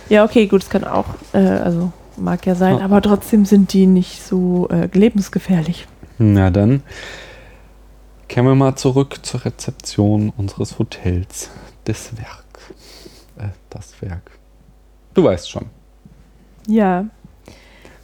[0.08, 2.84] Ja, okay, gut, es kann auch, äh, also mag ja sein, Ja.
[2.84, 5.86] aber trotzdem sind die nicht so äh, lebensgefährlich.
[6.18, 6.82] Na dann
[8.28, 11.50] kehren wir mal zurück zur Rezeption unseres Hotels.
[11.84, 12.44] Das Werk.
[13.38, 14.30] Äh, das Werk.
[15.14, 15.66] Du weißt schon.
[16.66, 17.06] Ja.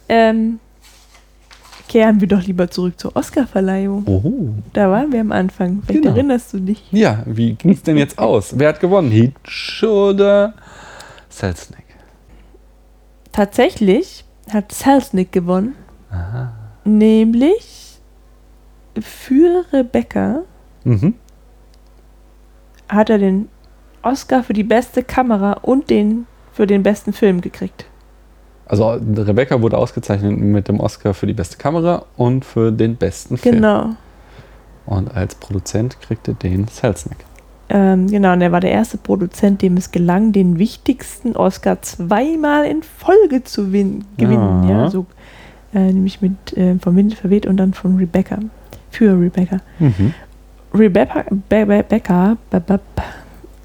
[0.09, 0.59] Ähm,
[1.87, 4.03] kehren wir doch lieber zurück zur Oscarverleihung.
[4.07, 4.53] Oh.
[4.73, 5.81] Da waren wir am Anfang.
[5.85, 6.15] Vielleicht Genau.
[6.15, 6.83] erinnerst du dich.
[6.91, 8.57] Ja, wie ging es denn jetzt aus?
[8.57, 9.09] Wer hat gewonnen?
[9.11, 10.53] Hitch oder
[11.29, 11.83] Selznick?
[13.31, 15.75] Tatsächlich hat Selznick gewonnen,
[16.09, 16.53] Aha.
[16.85, 17.99] nämlich
[18.99, 20.41] für Rebecca
[20.83, 21.13] Mhm.
[22.89, 23.49] hat er den
[24.01, 27.85] Oscar für die beste Kamera und den für den besten Film gekriegt.
[28.67, 33.37] Also Rebecca wurde ausgezeichnet mit dem Oscar für die beste Kamera und für den besten
[33.37, 33.55] Film.
[33.55, 33.89] Genau.
[34.85, 37.17] Und als Produzent kriegte den Selznick.
[37.69, 42.65] Ähm, genau, und er war der erste Produzent, dem es gelang, den wichtigsten Oscar zweimal
[42.65, 44.69] in Folge zu win gewinnen.
[44.69, 44.83] Ja.
[44.83, 45.05] Ja, so,
[45.73, 48.37] äh, nämlich mit äh, von Wind verweht und dann von Rebecca.
[48.89, 49.57] Für Rebecca.
[49.79, 50.13] Mhm.
[50.73, 53.03] Rebecca, Be Rebecca, Be Be Be-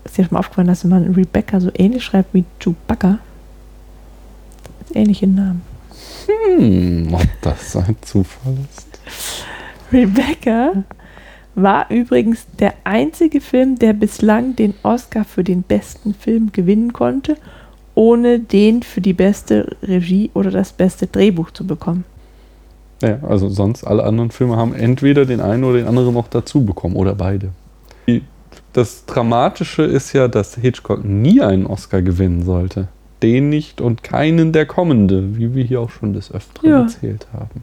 [0.04, 3.18] ist dir schon mal aufgefallen, dass man Rebecca so ähnlich schreibt wie Chewbacca?
[4.94, 5.62] Ähnliche Namen.
[6.26, 8.86] Hm, ob das ein Zufall ist?
[9.92, 10.84] Rebecca
[11.54, 17.36] war übrigens der einzige Film, der bislang den Oscar für den besten Film gewinnen konnte,
[17.94, 22.04] ohne den für die beste Regie oder das beste Drehbuch zu bekommen.
[23.02, 26.64] Ja, also sonst alle anderen Filme haben entweder den einen oder den anderen noch dazu
[26.64, 27.50] bekommen oder beide.
[28.72, 32.88] Das Dramatische ist ja, dass Hitchcock nie einen Oscar gewinnen sollte.
[33.22, 36.80] Den nicht und keinen der kommende, wie wir hier auch schon des Öfteren Ja.
[36.82, 37.62] erzählt haben.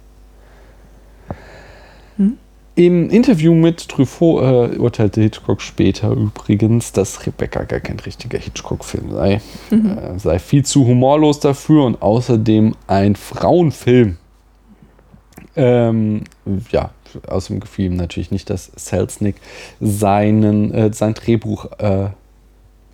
[2.18, 2.38] Hm?
[2.76, 4.41] Im Interview mit Truffaut
[4.73, 9.41] äh, urteilte Hitchcock später übrigens, dass Rebecca gar kein richtiger Hitchcock-Film sei.
[9.69, 14.18] Äh, sei viel zu humorlos dafür und außerdem ein Frauenfilm.
[15.57, 16.22] Ähm,
[16.72, 16.91] ja,
[17.27, 19.36] außerdem gefiel ihm natürlich nicht, dass Selznick
[19.81, 21.65] seinen, äh, sein Drehbuch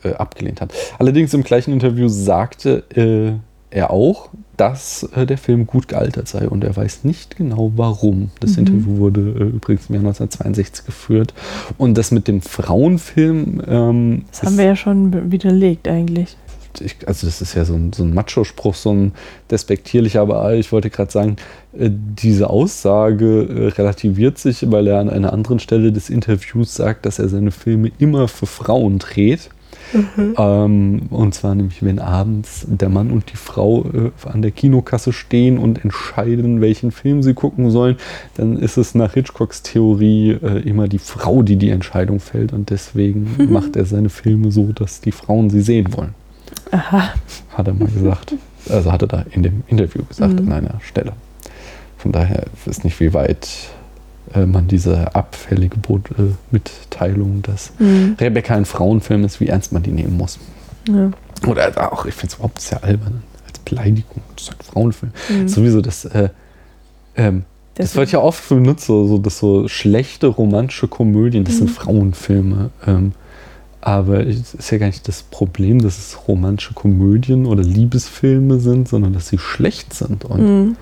[0.05, 0.73] äh, äh, abgelehnt hat.
[0.99, 6.47] Allerdings im gleichen Interview sagte äh, er auch, dass äh, der Film gut gealtert sei
[6.47, 8.29] und er weiß nicht genau warum.
[8.39, 8.59] Das Mhm.
[8.59, 11.33] Interview wurde äh, übrigens im Jahr 1962 geführt.
[11.77, 13.61] Und das mit dem Frauenfilm.
[13.67, 16.37] Ähm, Das haben wir ja schon widerlegt eigentlich.
[16.79, 19.13] ich, also das ist ja so ein, so ein Macho-Spruch, so ein
[19.49, 21.35] despektierlicher, aber ich wollte gerade sagen,
[21.77, 27.05] äh, diese Aussage äh, relativiert sich, weil er an einer anderen Stelle des Interviews sagt,
[27.05, 29.49] dass er seine Filme immer für Frauen dreht.
[30.37, 35.13] Ähm, und zwar nämlich, wenn abends der Mann und die Frau äh, an der Kinokasse
[35.13, 37.97] stehen und entscheiden, welchen Film sie gucken sollen,
[38.35, 42.51] dann ist es nach Hitchcocks Theorie äh, immer die Frau, die die Entscheidung fällt.
[42.53, 46.13] Und deswegen macht er seine Filme so, dass die Frauen sie sehen wollen
[46.71, 47.09] Aha.
[47.53, 48.33] hat er mal gesagt.
[48.69, 50.47] Also hat er da in dem Interview gesagt Mhm.
[50.47, 51.13] an einer Stelle.
[51.97, 53.47] Von daher ist nicht, wie weit
[54.35, 58.15] äh, man diese abfällige Boot, äh, Mitteilung, dass Mhm.
[58.19, 60.37] Rebecca ein Frauenfilm ist, wie ernst man die nehmen muss.
[60.89, 61.11] Ja.
[61.47, 64.21] Oder auch, ich finde es überhaupt sehr albern, als Beleidigung.
[64.35, 65.11] Das ist ein Frauenfilm.
[65.29, 65.47] Mhm.
[65.47, 66.29] Sowieso das, äh,
[67.15, 67.43] ähm,
[67.75, 71.73] das wird ja oft benutzt, so, so, dass so schlechte romantische Komödien, das sind Mhm.
[71.73, 72.69] Frauenfilme.
[72.87, 73.11] Ähm,
[73.81, 78.87] aber es ist ja gar nicht das Problem, dass es romantische Komödien oder Liebesfilme sind,
[78.87, 80.25] sondern dass sie schlecht sind.
[80.25, 80.75] Und Mhm.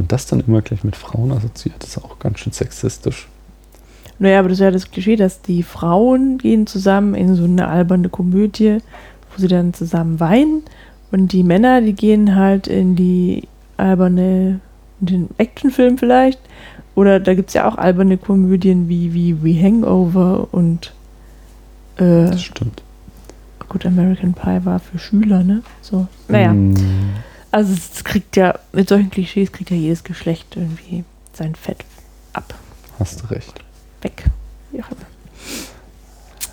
[0.00, 3.28] Man das dann immer gleich mit Frauen assoziiert, ist auch ganz schön sexistisch.
[4.18, 7.68] Naja, aber das ist ja das Klischee, dass die Frauen gehen zusammen in so eine
[7.68, 8.78] alberne Komödie,
[9.30, 10.62] wo sie dann zusammen weinen.
[11.10, 13.48] Und die Männer, die gehen halt in die
[13.78, 14.60] alberne,
[15.00, 16.38] in den Actionfilm vielleicht.
[16.94, 20.92] Oder da gibt es ja auch alberne Komödien wie, wie, wie Hangover und
[21.96, 22.82] äh, Das stimmt.
[23.68, 25.62] gut, American Pie war für Schüler, ne?
[25.80, 26.06] So.
[26.28, 26.52] Naja.
[26.52, 26.74] Mm,
[27.50, 31.84] Also es kriegt ja, mit solchen Klischees kriegt ja jedes Geschlecht irgendwie sein Fett
[32.32, 32.54] ab.
[32.98, 33.64] hast du recht.
[34.02, 34.24] weg.
[34.70, 35.06] Wie auch immer.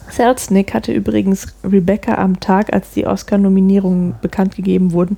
[0.09, 5.17] Selznick hatte übrigens Rebecca am Tag, als die Oscar-Nominierungen bekannt gegeben wurden,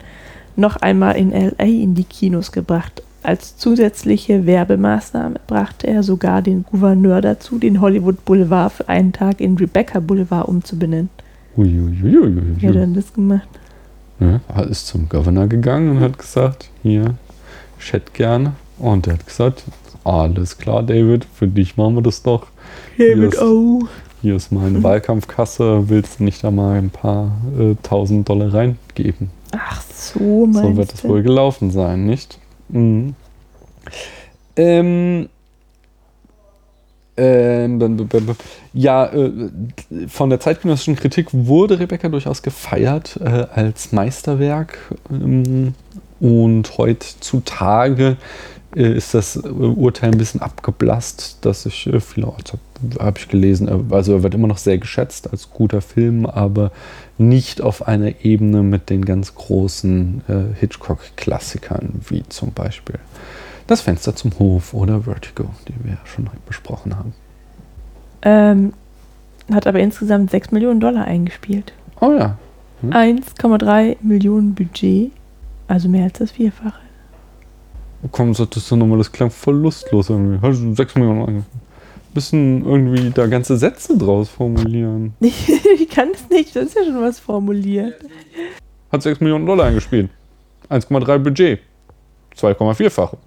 [0.57, 3.01] noch einmal in LA in die Kinos gebracht.
[3.23, 9.39] Als zusätzliche Werbemaßnahme brachte er sogar den Gouverneur dazu, den Hollywood Boulevard für einen Tag
[9.39, 11.09] in Rebecca Boulevard umzubenennen.
[11.55, 12.61] Uiuiuiui.
[12.61, 13.47] Wie hat er denn das gemacht?
[14.19, 17.15] Er ist zum Governor gegangen und hat gesagt, hier,
[17.77, 18.53] hätte gerne.
[18.77, 19.63] Und er hat gesagt,
[20.03, 22.47] alles klar, David, für dich machen wir das doch.
[22.95, 23.87] Hier ist, oh.
[24.21, 29.29] hier ist meine Wahlkampfkasse, willst du nicht da mal ein paar äh, tausend Dollar reingeben?
[29.51, 32.39] Ach so, meinst So wird es wohl gelaufen sein, nicht?
[32.69, 33.15] Mhm.
[34.55, 35.29] Ähm,
[38.73, 39.31] ja, äh,
[40.07, 44.77] von der zeitgenössischen Kritik wurde Rebecca durchaus gefeiert äh, als Meisterwerk.
[45.11, 45.73] Ähm,
[46.19, 48.17] und heutzutage
[48.75, 53.91] äh, ist das Urteil ein bisschen abgeblasst, dass ich äh, vielerorts habe hab ich gelesen.
[53.91, 56.71] Also er wird immer noch sehr geschätzt als guter Film, aber
[57.17, 60.21] nicht auf einer Ebene mit den ganz großen
[60.57, 62.95] Hitchcock-Klassikern, wie zum Beispiel
[63.69, 67.13] Das Fenster zum Hof oder Vertigo, die wir ja schon besprochen haben.
[68.23, 68.73] Ähm,
[69.53, 71.71] hat aber insgesamt 6 Millionen Dollar eingespielt.
[72.01, 72.39] Oh ja,
[72.81, 75.11] 1,3 Millionen Budget,
[75.67, 76.79] also mehr als das Vierfache.
[78.11, 80.39] komm, sagtest du nochmal, das klang voll lustlos irgendwie.
[80.41, 81.43] Hast du sechs Millionen Euro?
[82.15, 85.13] Bisschen irgendwie da ganze Sätze draus formulieren.
[85.19, 87.93] ich kann es nicht, das ist ja schon was formuliert.
[88.91, 90.09] Hat 6 Millionen Dollar eingespielt.
[90.71, 91.59] 1,3 Budget.
[92.35, 93.17] 2,4-fache.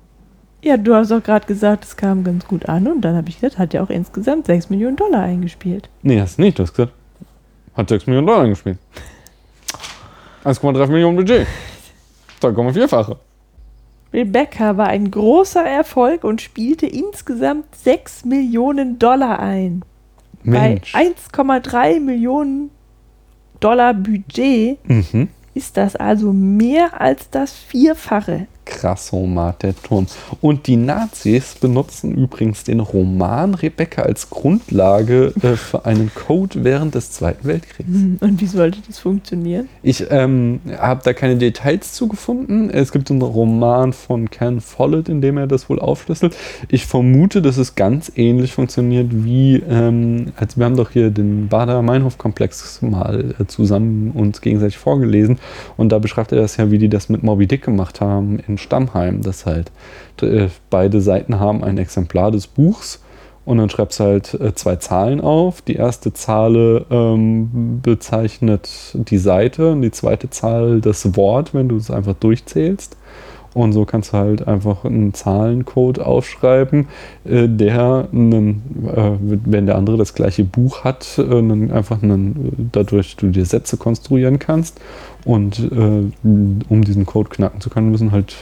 [0.62, 3.40] Ja, du hast auch gerade gesagt, es kam ganz gut an und dann habe ich
[3.40, 5.88] gesagt, hat ja auch insgesamt 6 Millionen Dollar eingespielt.
[6.02, 6.58] Nee, hast nicht.
[6.58, 6.92] Du hast gesagt,
[7.74, 8.78] hat 6 Millionen Dollar eingespielt.
[10.44, 11.46] 1,3 Millionen Budget.
[12.40, 13.16] 2,4-fache.
[14.12, 19.82] Rebecca war ein großer Erfolg und spielte insgesamt 6 Millionen Dollar ein.
[20.42, 20.92] Mensch.
[20.92, 22.70] Bei 1,3 Millionen
[23.60, 25.28] Dollar Budget Mhm.
[25.54, 28.46] ist das also mehr als das Vierfache.
[28.72, 30.06] Krassomat, der Turm.
[30.40, 36.94] Und die Nazis benutzen übrigens den Roman Rebecca als Grundlage äh, für einen Code während
[36.94, 37.88] des Zweiten Weltkriegs.
[37.88, 39.68] Hm, Und wie sollte das funktionieren?
[39.82, 42.70] Ich ähm, habe da keine Details zugefunden.
[42.70, 46.36] Es gibt einen Roman von Ken Follett, in dem er das wohl aufschlüsselt.
[46.68, 51.48] Ich vermute, dass es ganz ähnlich funktioniert wie, ähm, als wir haben doch hier den
[51.48, 55.38] Bader-Meinhof-Komplex mal äh, zusammen uns gegenseitig vorgelesen.
[55.76, 58.58] Und da beschreibt er das ja, wie die das mit Moby Dick gemacht haben in
[58.62, 59.22] Stammheim.
[59.22, 59.70] Dass halt
[60.22, 63.00] äh, beide Seiten haben ein Exemplar des Buchs.
[63.44, 65.62] Und dann schreibst du halt äh, zwei Zahlen auf.
[65.62, 71.76] Die erste Zahl ähm, bezeichnet die Seite und die zweite Zahl das Wort, wenn du
[71.76, 72.96] es einfach durchzählst.
[73.54, 76.86] Und so kannst du halt einfach einen Zahlencode aufschreiben,
[77.24, 78.62] äh, der, einen,
[79.44, 84.38] wenn der andere das gleiche Buch hat, einen, einfach einen, dadurch du dir Sätze konstruieren
[84.38, 84.80] kannst.
[85.24, 88.34] Und um diesen Code knacken zu können, müssen halt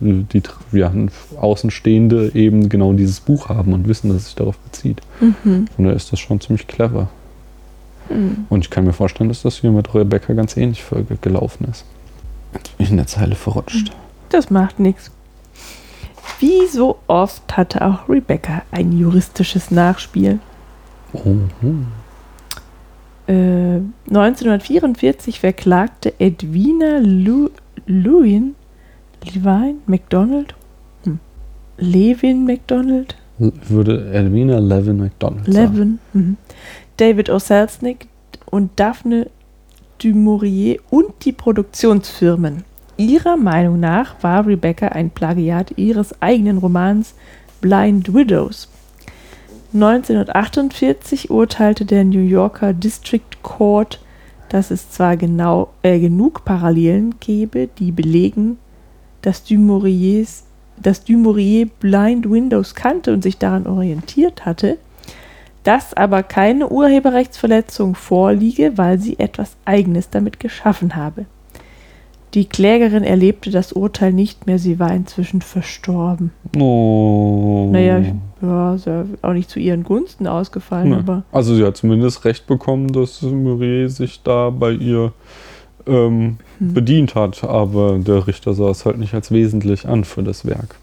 [0.00, 0.42] die
[0.72, 0.92] ja,
[1.40, 5.00] Außenstehende eben genau dieses Buch haben und wissen, dass es sich darauf bezieht.
[5.20, 5.66] Mhm.
[5.76, 7.08] Und da ist das schon ziemlich clever.
[8.10, 8.46] Mhm.
[8.48, 11.84] Und ich kann mir vorstellen, dass das hier mit Rebecca ganz ähnlich ge- gelaufen ist.
[12.78, 13.92] In der Zeile verrutscht.
[14.28, 15.10] Das macht nichts.
[16.40, 20.38] Wie so oft hatte auch Rebecca ein juristisches Nachspiel.
[21.12, 21.86] Oh, hm.
[23.26, 27.48] Äh, 1944 verklagte Edwina Lu
[27.86, 28.54] Lewin,
[29.32, 30.54] Levine McDonald,
[31.04, 31.18] hm.
[31.78, 35.72] Levin McDonald, Würde Edwina Levin McDonald sagen.
[35.72, 36.36] Levin, mhm.
[36.96, 37.38] David O.
[37.38, 38.06] Selznick
[38.50, 39.28] und Daphne
[39.98, 42.64] du Maurier und die Produktionsfirmen.
[42.96, 47.14] Ihrer Meinung nach war Rebecca ein Plagiat ihres eigenen Romans
[47.60, 48.68] Blind Widows.
[49.72, 54.00] 1948 urteilte der New Yorker District Court,
[54.48, 58.58] dass es zwar genau, äh, genug Parallelen gebe, die belegen,
[59.24, 60.44] dass du Mauriers
[60.76, 64.78] dass du Maurier Blind Windows kannte und sich daran orientiert hatte,
[65.62, 71.26] dass aber keine Urheberrechtsverletzung vorliege, weil sie etwas Eigenes damit geschaffen habe.
[72.34, 76.32] Die Klägerin erlebte das Urteil nicht mehr, sie war inzwischen verstorben.
[76.58, 77.68] Oh.
[77.72, 78.02] Naja,
[78.42, 80.96] ja, ist ja auch nicht zu ihren Gunsten ausgefallen, Nee.
[80.96, 85.12] aber Also sie hat zumindest recht bekommen, dass Murray sich da bei ihr
[85.86, 86.74] ähm, Hm.
[86.74, 90.76] bedient hat, aber der Richter sah es halt nicht als wesentlich an für das Werk.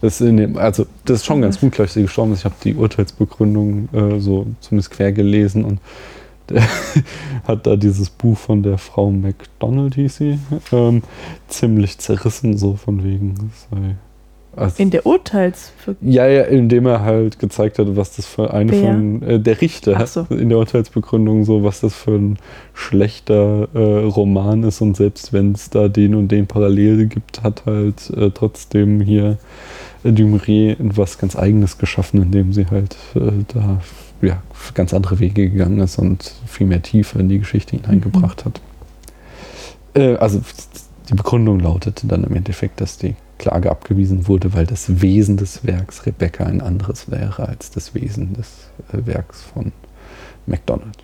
[0.00, 2.38] Das, dem, also, das ist schon ganz gut, gleich sie gestorben ist.
[2.40, 5.80] Ich habe die Urteilsbegründung äh, so zumindest quer gelesen und
[6.48, 6.62] der
[7.46, 10.38] hat da dieses Buch von der Frau McDonald, hieß sie,
[10.72, 11.02] ähm,
[11.48, 13.34] ziemlich zerrissen, so von wegen.
[13.52, 13.96] es sei-
[14.56, 18.72] Also, in der Urteilsver ja, ja, indem er halt gezeigt hat, was das für eine
[18.72, 18.80] Wer?
[18.80, 20.26] von äh, der Richter so.
[20.28, 22.38] in der Urteilsbegründung so, was das für ein
[22.74, 27.64] schlechter äh, Roman ist und selbst wenn es da den und den Parallele gibt, hat
[27.64, 29.38] halt äh, trotzdem hier
[30.02, 33.80] äh, Dumouriez was ganz Eigenes geschaffen, indem sie halt äh, da
[34.20, 34.42] ja,
[34.74, 38.60] ganz andere Wege gegangen ist und viel mehr Tiefe in die Geschichte hineingebracht hat.
[39.94, 40.40] Äh, also
[41.08, 45.64] die Begründung lautete dann im Endeffekt, dass die Klage abgewiesen wurde, weil das Wesen des
[45.66, 49.72] Werks Rebecca ein anderes wäre als das Wesen des äh, Werks von
[50.46, 50.98] MacDonald.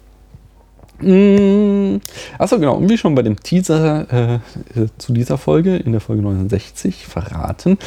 [1.01, 1.97] Mm,
[2.39, 2.77] Achso, genau.
[2.77, 7.07] Und wie schon bei dem Teaser äh, äh, zu dieser Folge, in der Folge 69,
[7.07, 7.79] verraten,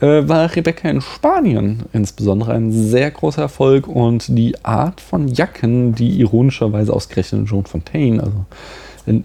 [0.00, 5.94] äh, war Rebecca in Spanien insbesondere ein sehr großer Erfolg und die Art von Jacken,
[5.94, 8.44] die ironischerweise ausgerechnet Joan Fontaine, also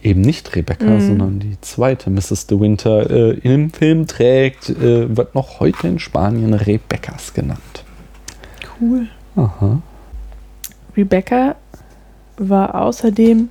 [0.04, 1.02] eben nicht Rebecca, Mhm.
[1.08, 2.48] sondern die zweite Mrs.
[2.48, 7.84] De Winter äh, im Film trägt, äh, wird noch heute in Spanien Rebecca's genannt.
[8.82, 9.08] cool.
[9.36, 9.82] Aha.
[10.98, 11.56] Rebecca
[12.38, 13.50] war außerdem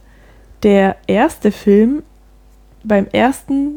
[0.63, 2.03] der erste Film
[2.85, 3.77] beim ersten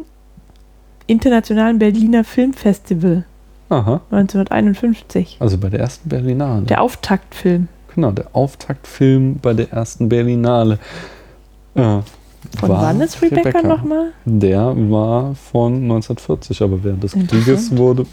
[1.08, 3.25] internationalen Berliner Filmfestival
[3.69, 4.01] Aha.
[4.11, 5.38] 1951.
[5.40, 6.64] Also bei der ersten Berlinale.
[6.64, 7.67] Der Auftaktfilm.
[7.93, 10.80] Genau, der Auftaktfilm bei der ersten Berlinale.
[11.75, 12.00] Äh,
[12.60, 14.12] Von war wann ist Rebecca, nochmal?
[14.26, 17.14] Der war von 1940, aber während des.
[17.14, 18.06] Krieges wurde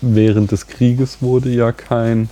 [0.00, 2.28] während des Krieges wurde ja kein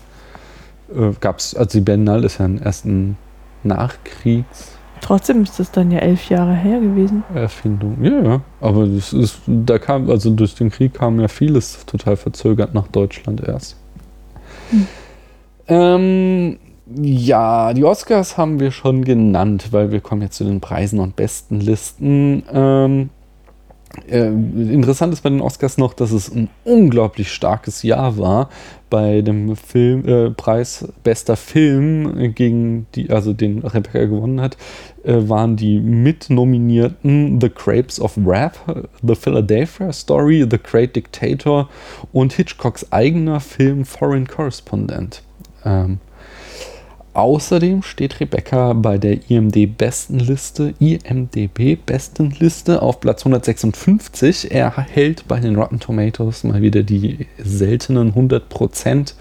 [0.94, 3.16] äh, gab's also die Berlinale ist ja ein ersten
[3.62, 4.72] Nachkriegs
[5.02, 7.24] Trotzdem ist das dann ja elf Jahre her gewesen.
[7.34, 7.98] Erfindung.
[8.02, 8.40] Ja, ja.
[8.60, 12.86] Aber das ist, da kam, also durch den Krieg kam ja vieles total verzögert nach
[12.86, 13.76] Deutschland erst.
[14.70, 14.86] Hm.
[15.66, 16.58] Ähm,
[17.00, 21.16] ja, die Oscars haben wir schon genannt, weil wir kommen jetzt zu den Preisen und
[21.16, 22.42] besten Listen.
[22.52, 23.10] Ähm,
[24.08, 28.48] äh, interessant ist bei den Oscars noch, dass es ein unglaublich starkes Jahr war
[28.88, 34.56] bei dem Film, äh, Preis bester Film, gegen die, also den Rebecca gewonnen hat,
[35.04, 38.60] äh, waren die mitnominierten The Grapes of Wrath,
[39.02, 41.68] The Philadelphia Story, The Great Dictator
[42.12, 45.22] und Hitchcocks eigener Film Foreign Correspondent.
[45.64, 45.98] Ähm,
[47.14, 54.50] Außerdem steht Rebecca bei der IMD Bestenliste, IMDB Bestenliste auf Platz 156.
[54.50, 59.14] Er hält bei den Rotten Tomatoes mal wieder die seltenen 100 Prozent,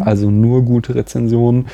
[0.00, 1.66] also nur gute Rezensionen.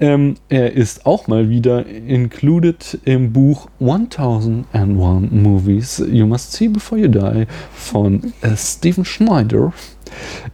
[0.00, 6.98] Ähm, er ist auch mal wieder included im Buch 1001 Movies You Must See Before
[6.98, 9.74] You Die von äh, Steven Schneider.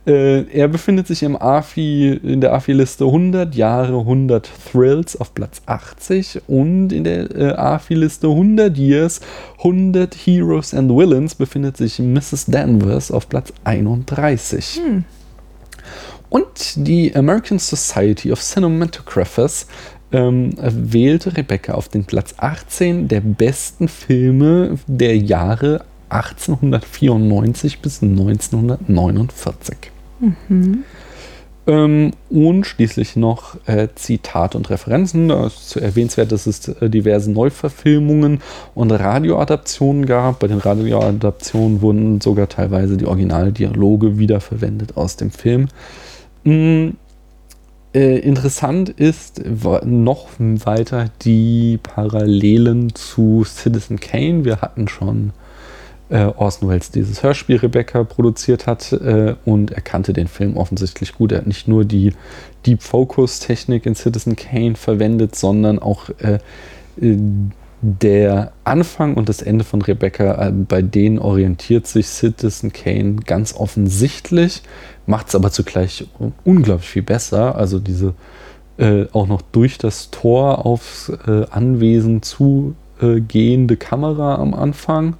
[0.05, 5.63] Äh, er befindet sich im AFI, in der AFI-Liste 100 Jahre, 100 Thrills auf Platz
[5.67, 9.21] 80 und in der äh, AFI-Liste 100 Years,
[9.59, 12.47] 100 Heroes and Villains befindet sich Mrs.
[12.47, 14.81] Danvers auf Platz 31.
[16.29, 19.67] Und die American Society of Cinematographers
[20.13, 29.77] ähm, wählte Rebecca auf den Platz 18 der besten Filme der Jahre 1894 bis 1949.
[31.69, 35.29] Ähm, und schließlich noch äh, Zitate und Referenzen.
[35.29, 38.41] Da ist zu erwähnenswert, dass es äh, diverse Neuverfilmungen
[38.75, 40.39] und Radioadaptionen gab.
[40.39, 45.67] Bei den Radioadaptionen wurden sogar teilweise die Originaldialoge wiederverwendet aus dem Film.
[46.47, 46.91] Mm,
[47.93, 49.43] äh, interessant ist
[49.85, 54.45] noch weiter die Parallelen zu Citizen Kane.
[54.45, 55.33] Wir hatten schon
[56.09, 61.15] äh, Orson Welles dieses Hörspiel Rebecca produziert hat äh, und er kannte den Film offensichtlich
[61.15, 61.33] gut.
[61.33, 62.13] Er hat nicht nur die
[62.65, 66.39] Deep Focus Technik in Citizen Kane verwendet, sondern auch äh,
[67.01, 67.19] äh,
[67.89, 73.55] der Anfang und das Ende von Rebecca, äh, bei denen orientiert sich Citizen Kane ganz
[73.55, 74.63] offensichtlich,
[75.07, 76.05] macht es aber zugleich
[76.43, 77.55] unglaublich viel besser.
[77.55, 78.15] Also diese
[78.79, 85.17] äh, auch noch durch das Tor aufs äh, Anwesen zugehende Kamera am Anfang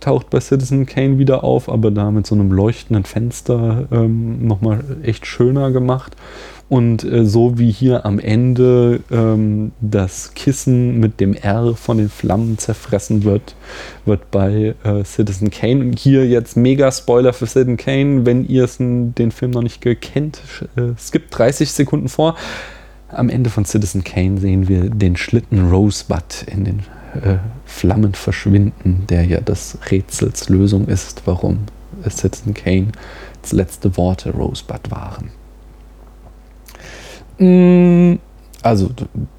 [0.00, 4.82] taucht bei Citizen Kane wieder auf, aber da mit so einem leuchtenden Fenster ähm, nochmal
[5.02, 6.16] echt schöner gemacht.
[6.68, 12.08] Und äh, so wie hier am Ende ähm, das Kissen mit dem R von den
[12.08, 13.54] Flammen zerfressen wird,
[14.04, 15.80] wird bei äh, Citizen Kane.
[15.80, 20.40] Und hier jetzt mega Spoiler für Citizen Kane, wenn ihr den Film noch nicht gekennt,
[20.76, 22.34] äh, skippt 30 Sekunden vor.
[23.08, 26.80] Am Ende von Citizen Kane sehen wir den Schlitten Rosebud in den
[27.14, 31.66] äh, Flammen verschwinden, der ja des Rätsels Lösung ist, warum
[32.08, 32.88] Citizen Kane
[33.42, 35.30] das letzte Worte Rosebud waren.
[37.38, 38.18] Mm,
[38.62, 38.90] Also,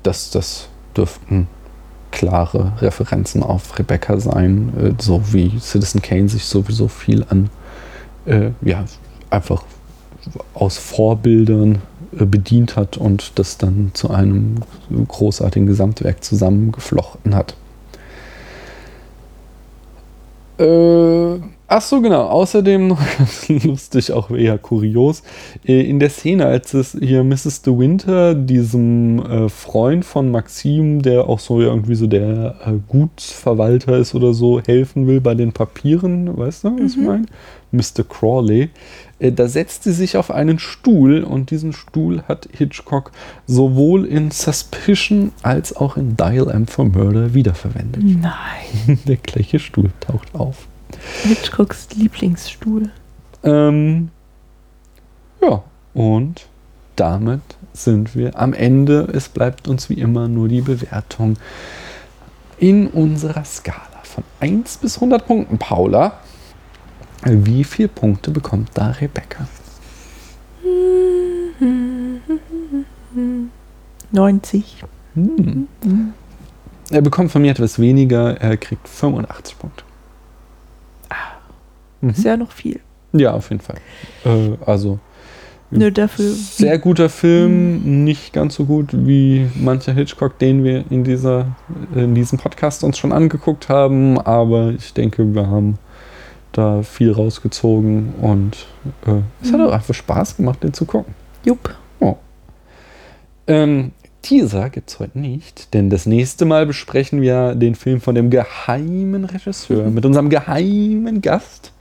[0.03, 1.47] das, das dürften
[2.11, 7.49] klare Referenzen auf Rebecca sein, äh, so wie Citizen Kane sich sowieso viel an,
[8.25, 8.85] äh, ja,
[9.29, 9.63] einfach
[10.53, 14.55] aus Vorbildern bedient hat und das dann zu einem
[15.07, 17.55] großartigen Gesamtwerk zusammengeflochten hat.
[20.59, 22.23] Äh, ach so, genau.
[22.23, 22.97] Außerdem
[23.63, 25.21] lustig, auch eher kurios,
[25.65, 27.61] äh, in der Szene, als es hier Mrs.
[27.61, 33.97] De Winter, diesem äh, Freund von Maxim, der auch so irgendwie so der äh, Gutsverwalter
[33.97, 37.25] ist oder so, helfen will bei den Papieren, weißt du, was ich meine?
[37.71, 38.03] Mr.
[38.07, 38.69] Crawley.
[39.19, 43.11] Äh, da setzt sie sich auf einen Stuhl und diesen Stuhl hat Hitchcock
[43.45, 48.03] sowohl in Suspicion als auch in Dial M for Murder wiederverwendet.
[48.03, 48.99] Nein.
[49.05, 50.67] Der gleiche Stuhl taucht auf.
[51.23, 52.89] Hitchcocks Lieblingsstuhl.
[53.43, 54.09] Ähm,
[55.41, 55.63] ja,
[55.93, 56.47] und
[56.95, 57.41] damit
[57.73, 59.07] sind wir am Ende.
[59.13, 61.37] Es bleibt uns wie immer nur die Bewertung
[62.59, 65.57] in unserer Skala von 1 bis 100 Punkten.
[65.59, 66.19] Paula,
[67.23, 69.47] wie viele Punkte bekommt da Rebecca?
[74.11, 74.83] 90.
[75.15, 75.67] Hm.
[76.89, 79.83] Er bekommt von mir etwas weniger, er kriegt 85 Punkte.
[82.01, 82.79] Ist ja noch viel.
[83.13, 83.77] Ja, auf jeden Fall.
[84.23, 84.99] Äh, also
[85.71, 86.31] Nur dafür.
[86.31, 91.55] sehr guter Film, nicht ganz so gut wie mancher Hitchcock, den wir in, dieser,
[91.95, 95.79] in diesem Podcast uns schon angeguckt haben, aber ich denke, wir haben
[96.57, 98.67] da viel rausgezogen und
[99.05, 101.13] äh, es hat auch einfach Spaß gemacht, den zu gucken.
[101.43, 101.75] Jupp.
[103.47, 108.13] Ähm, Teaser gibt es heute nicht, denn das nächste Mal besprechen wir den Film von
[108.13, 111.71] dem geheimen Regisseur mit unserem geheimen Gast.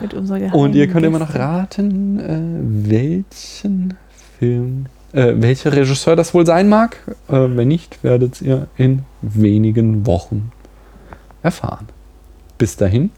[0.00, 1.40] Mit unserer geheimen Und ihr könnt immer noch Gäste.
[1.40, 3.94] raten, äh, welchen
[4.38, 6.98] Film, äh, welcher Regisseur das wohl sein mag.
[7.28, 10.50] Äh, wenn nicht, werdet ihr in wenigen Wochen
[11.42, 11.86] erfahren.
[12.58, 13.10] Bis dahin,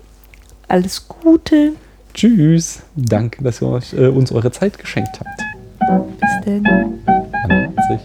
[0.69, 1.73] Alles Gute.
[2.13, 2.83] tschüss.
[2.95, 6.19] Danke, dass ihr euch, äh, uns eure Zeit geschenkt habt.
[6.21, 6.63] Bis denn.
[6.63, 8.01] Man hört sich.